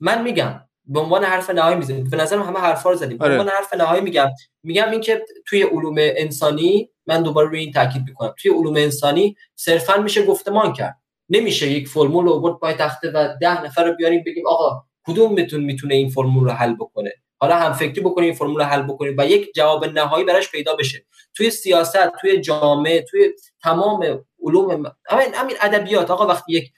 [0.00, 3.18] من میگم به عنوان حرف نهایی می‌زنم به نظرم همه حرفا رو زدیم.
[3.18, 3.32] به آره.
[3.32, 4.30] عنوان حرف نهایی میگم.
[4.62, 8.34] میگم اینکه توی علوم انسانی من دوباره روی این تاکید می‌کنم.
[8.38, 10.96] توی علوم انسانی صرفا میشه گفتمان کرد.
[11.28, 15.32] نمیشه یک فرمول رو آورد پای تخته و ده نفر رو بیاریم بگیم آقا کدوم
[15.32, 18.82] میتون می‌تونه این فرمول رو حل بکنه؟ حالا هم فکری بکنیم این فرمول رو حل
[18.82, 21.04] بکنیم و یک جواب نهایی براش پیدا بشه.
[21.34, 23.32] توی سیاست توی جامعه توی
[23.62, 26.10] تمام علوم همین ادبیات.
[26.10, 26.72] آقا وقتی یک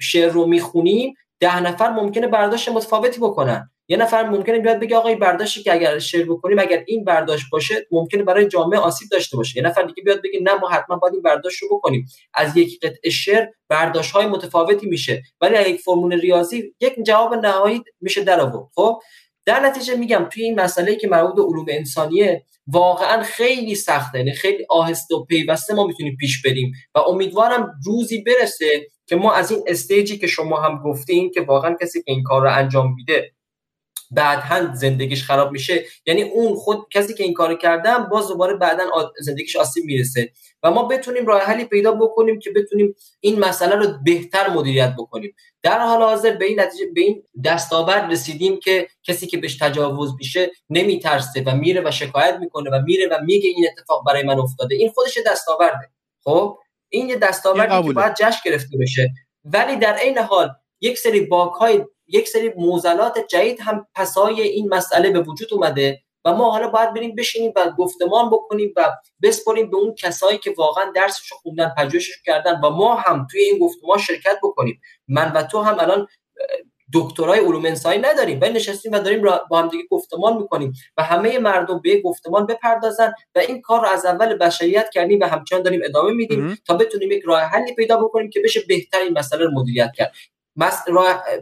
[0.00, 3.70] شعر رو می‌خونیم ده نفر ممکنه برداشت متفاوتی بکنن.
[3.88, 7.46] یه نفر ممکنه بیاد بگه آقا این برداشتی که اگر شعر بکنیم اگر این برداشت
[7.52, 9.56] باشه ممکنه برای جامعه آسیب داشته باشه.
[9.56, 12.06] یه نفر دیگه بیاد بگه نه ما حتما باید این برداشت رو بکنیم.
[12.34, 15.22] از یک قطعه شعر برداشت های متفاوتی میشه.
[15.40, 18.68] ولی یک فرمول ریاضی یک جواب نهایی میشه در آورد.
[18.74, 19.00] خب؟
[19.46, 24.18] در نتیجه میگم توی این مسئله که مربوط به علوم انسانیه واقعا خیلی سخته.
[24.18, 26.72] یعنی خیلی آهسته و پیوسته ما می‌تونیم پیش بریم.
[26.94, 31.76] و امیدوارم روزی برسه که ما از این استیجی که شما هم گفتین که واقعا
[31.80, 33.30] کسی که این کار رو انجام میده
[34.10, 35.84] بعدا زندگیش خراب میشه.
[36.06, 38.84] یعنی اون خود کسی که این کار کردن باز دوباره بعدا
[39.20, 40.32] زندگیش آسیب می‌رسه.
[40.62, 45.34] و ما بتونیم راه حلی پیدا بکنیم که بتونیم این مسئله رو بهتر مدیریت بکنیم.
[45.62, 50.14] در حال حاضر به این نتیجه به این دستاورد رسیدیم که کسی که بهش تجاوز
[50.18, 54.38] میشه نمیترسه و میره و شکایت می‌کنه و میره و میگه این اتفاق برای من
[54.38, 54.74] افتاده.
[54.74, 55.90] این خودش دستاورده.
[56.24, 56.58] خب؟
[56.94, 59.10] این یه دستاوردی که باید جشن گرفته بشه.
[59.44, 60.50] ولی در عین حال
[60.80, 66.00] یک سری باک های یک سری موزلات جدید هم پسای این مسئله به وجود اومده
[66.24, 68.92] و ما حالا باید بریم بشینیم و گفتمان بکنیم و
[69.22, 73.58] بسپریم به اون کسایی که واقعا درسش خوندن پژوهشش کردن و ما هم توی این
[73.58, 74.80] گفتمان شرکت بکنیم.
[75.08, 76.06] من و تو هم الان
[76.94, 78.40] دکترای علوم انسانی نداریم.
[78.40, 83.12] ولی نشستیم و داریم با هم دیگه گفتمان می‌کنیم و همه مردم به گفتمان بپردازن
[83.34, 87.10] و این کار رو از اول بشریت کردیم و همچنان داریم ادامه میدیم تا بتونیم
[87.10, 90.12] یک راه حلی پیدا بکنیم که بشه بهتر این مسئله رو مدیریت کرد.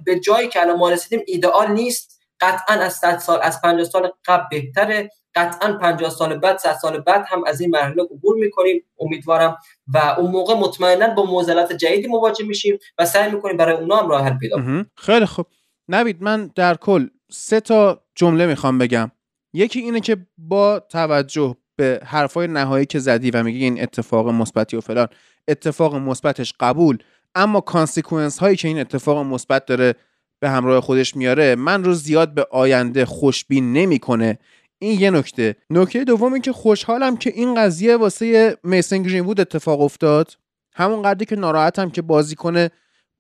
[0.04, 2.22] به جایی که الان ما رسیدیم ایدئال نیست.
[2.40, 5.10] قطعا از 100 سال از 50 سال قبل بهتره.
[5.34, 9.56] قطعا 50 سال بعد 100 سال بعد هم از این مرحله عبور می‌کنیم امیدوارم.
[9.94, 14.08] و اون موقع مطمئنا با معضلات جدیدی مواجه میشیم و سعی می‌کنیم برای اونا هم
[14.08, 14.90] راه حل پیدا کنیم.
[14.96, 15.46] خیلی خوب.
[15.88, 19.10] نوید من در کل سه تا جمله می‌خوام بگم.
[19.54, 24.76] یکی اینه که با توجه به حرفای نهایی که زدی و میگی این اتفاق مثبتی
[24.76, 25.08] و فلان
[25.48, 26.98] اتفاق مثبتش قبول
[27.34, 29.94] اما consequence هایی که این اتفاق مثبت داره
[30.40, 34.38] به همراه خودش میاره من رو زیاد به آینده خوشبین نمی‌کنه.
[34.82, 35.56] این یه نکته.
[35.70, 40.36] نکته دوم این که خوشحالم که این قضیه واسه میسن گرین وود اتفاق افتاد.
[40.74, 42.68] همون قدری که ناراحتم که بازیکن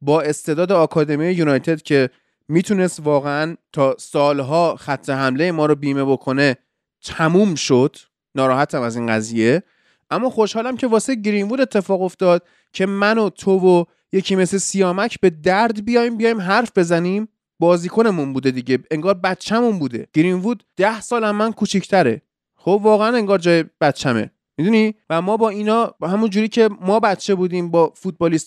[0.00, 2.10] با استعداد آکادمی یونایتد که
[2.48, 6.56] می‌تونست واقعا تا سالها خط حمله ما رو بیمه بکنه
[7.04, 7.96] تموم شد.
[8.34, 9.62] ناراحتم از این قضیه.
[10.10, 15.20] اما خوشحالم که واسه گرینوود اتفاق افتاد که من و تو و یکی مثل سیامک
[15.20, 17.28] به درد بیایم بیایم حرف بزنیم.
[17.62, 18.78] بازیکنمون بوده دیگه.
[18.90, 20.06] انگار بچه‌مون بوده.
[20.12, 22.22] گرینوود ده سال هم من کوچیکتره.
[22.56, 27.00] خب واقعا انگار جای بچمه می‌دونی؟ و ما با اینا با همون جوری که ما
[27.00, 27.92] بچه بودیم با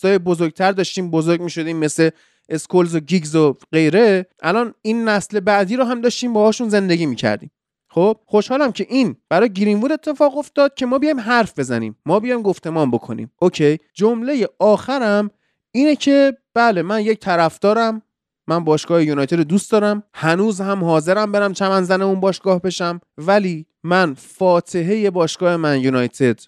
[0.02, 2.10] های بزرگتر داشتیم بزرگ می‌شدیم مثل
[2.48, 7.50] اسکولز و گیگز و غیره الان این نسل بعدی رو هم داشتیم باهاشون زندگی می‌کردیم.
[7.90, 11.96] خب خوشحالم که این برای گرینوود اتفاق افتاد که ما بیایم حرف بزنیم.
[12.06, 13.32] ما بیایم گفتمان بکنیم.
[13.40, 15.30] okay؟ جمله آخرم
[15.72, 18.02] اینه که بله من یک طرفدارم.
[18.48, 20.02] من باشگاه یونایتد رو دوست دارم.
[20.14, 23.00] هنوز هم حاضرم برم چمن زن اون باشگاه بشم.
[23.18, 26.40] ولی من فاتحه باشگاه من یونایتد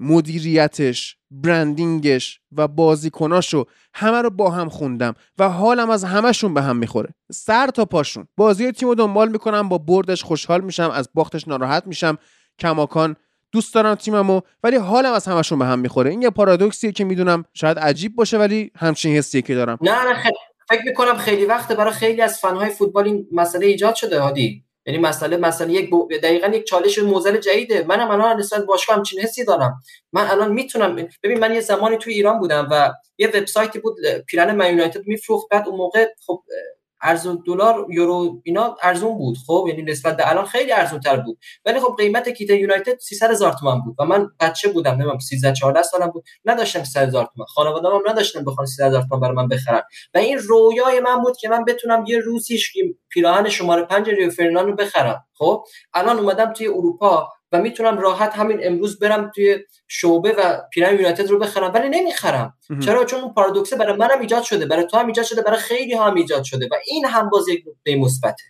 [0.00, 3.64] مدیریتش برندینگش و بازیکناشو
[3.94, 7.14] همه رو با هم خوندم و حالم از همهشون به هم می‌خوره.
[7.32, 8.28] سر تا پاشون.
[8.36, 12.18] بازی تیم رو دنبال می‌کنم با بردش خوشحال میشم از باختش ناراحت میشم.
[12.58, 13.16] کماکان
[13.52, 16.10] دوست دارم تیممو ولی حالم از همشون به هم می‌خوره.
[16.10, 19.78] این یه پارادوکسیه که می‌دونم شاید عجیب باشه ولی همچین حسیه که دارم.
[19.82, 20.22] نه نه
[20.68, 24.62] فکر می‌کنم خیلی وقت برای خیلی از فنهای فوتبال این مسئله ایجاد شده هادی.
[24.86, 26.08] یعنی مسئله مسئله یک بو...
[26.22, 27.84] دقیقا یک چالش موزل جدیده.
[27.88, 29.82] منم الان نسبت باشگاه همچین حسی دارم.
[30.12, 34.54] من الان می‌تونم ببین من یه زمانی توی ایران بودم و یه وبسایتی بود پیرن
[34.54, 35.48] من یونایتد میفروخت.
[35.50, 36.42] بعد اون موقع خب
[37.02, 39.36] ارزون دلار یورو اینا ارزون بود.
[39.46, 41.38] خب یعنی نسبت به الان خیلی ارزون تر بود.
[41.64, 44.94] ولی خب قیمت کیت یونایتد 300 هزار تومان بود و من بچه بودم.
[44.94, 46.24] نمی‌دونم 13 14 سالم بود.
[46.44, 47.46] نداشتم 300 هزار تومان.
[47.54, 49.82] خانواده‌ام نداشتن بخوان 300 هزار تومان برای من بخرن.
[50.14, 52.72] و این رویای من بود که من بتونم یه روزیش
[53.08, 55.24] پیراهن شماره 5 ریو فرناندو بخرم.
[55.38, 55.64] خب
[55.94, 57.28] الان اومدم توی اروپا.
[57.56, 59.58] و می‌تونم راحت همین امروز برم توی
[59.88, 62.54] شعبه و پیرن یونایتد رو بخرم ولی نمی‌خرم.
[62.84, 65.94] چرا؟ چون اون پارادوکسه برای منم ایجاد شده برای تو هم ایجاد شده برای خیلی
[65.94, 68.44] ها هم ایجاد شده و این هم باز یک نکته مثبته.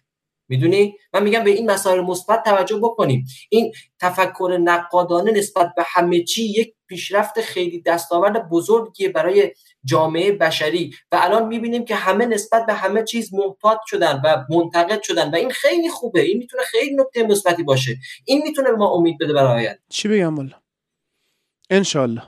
[0.49, 3.27] می‌دونی؟ من میگم به این مسائل مثبت توجه بکنیم.
[3.51, 9.53] این تفکر نقادانه نسبت به همه چی یک پیشرفت خیلی دستاورد بزرگیه برای
[9.87, 10.95] جامعه بشری.
[11.13, 15.35] و الان می‌بینیم که همه نسبت به همه چیز محتاط شدن و منتقد شدن و
[15.35, 16.21] این خیلی خوبه.
[16.21, 17.97] این می‌تونه خیلی نکته مثبتی باشه.
[18.25, 19.81] این می‌تونه به ما امید بده برای آینده.
[19.89, 20.57] چی بگم والا؟
[21.71, 22.23] انشالله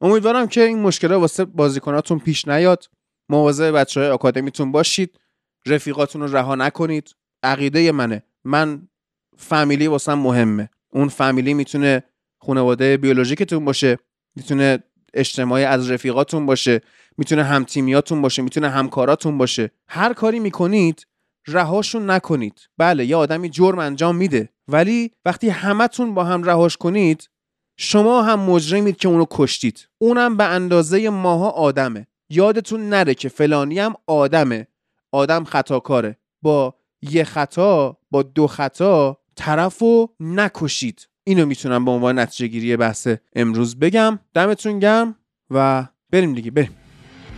[0.00, 2.84] امیدوارم که این مشکل واسه بازیکناتون پیش نیاد.
[3.28, 5.20] مواظب بچه های آکادمیتون باشید.
[5.66, 7.14] رفیقاتون رو رها نکنید.
[7.42, 8.22] عقیده منه.
[8.44, 8.88] من
[9.36, 10.70] فامیلی واسم مهمه.
[10.92, 12.02] اون فامیلی می‌تونه
[12.38, 13.98] خانواده بیولوژیکتون باشه.
[14.36, 14.78] می‌تونه
[15.14, 16.80] اجتماعی از رفیقاتون باشه
[17.16, 19.70] می‌تونه همتیمیاتون باشه می‌تونه همکاراتون باشه.
[19.88, 21.06] هر کاری می‌کنید
[21.46, 22.68] رهاشون نکنید.
[22.78, 27.30] بله یه آدمی جرم انجام میده ولی وقتی همتون با هم رهاش کنید
[27.76, 29.88] شما هم مجرمید که اونو کشتید.
[29.98, 32.06] اونم به اندازه ماها آدمه.
[32.30, 34.66] یادتون نره که فلانی هم آدمه.
[35.12, 36.18] آدم خطاکاره.
[36.42, 41.07] با یه خطا با دو خطا طرف رو نکشید.
[41.28, 44.18] اینو می‌تونم به عنوان نتیجه گیری بحث امروز بگم.
[44.34, 45.14] دمتون گرم
[45.50, 46.76] و بریم دیگه بریم.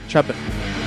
[0.08, 0.79] شب بخیر.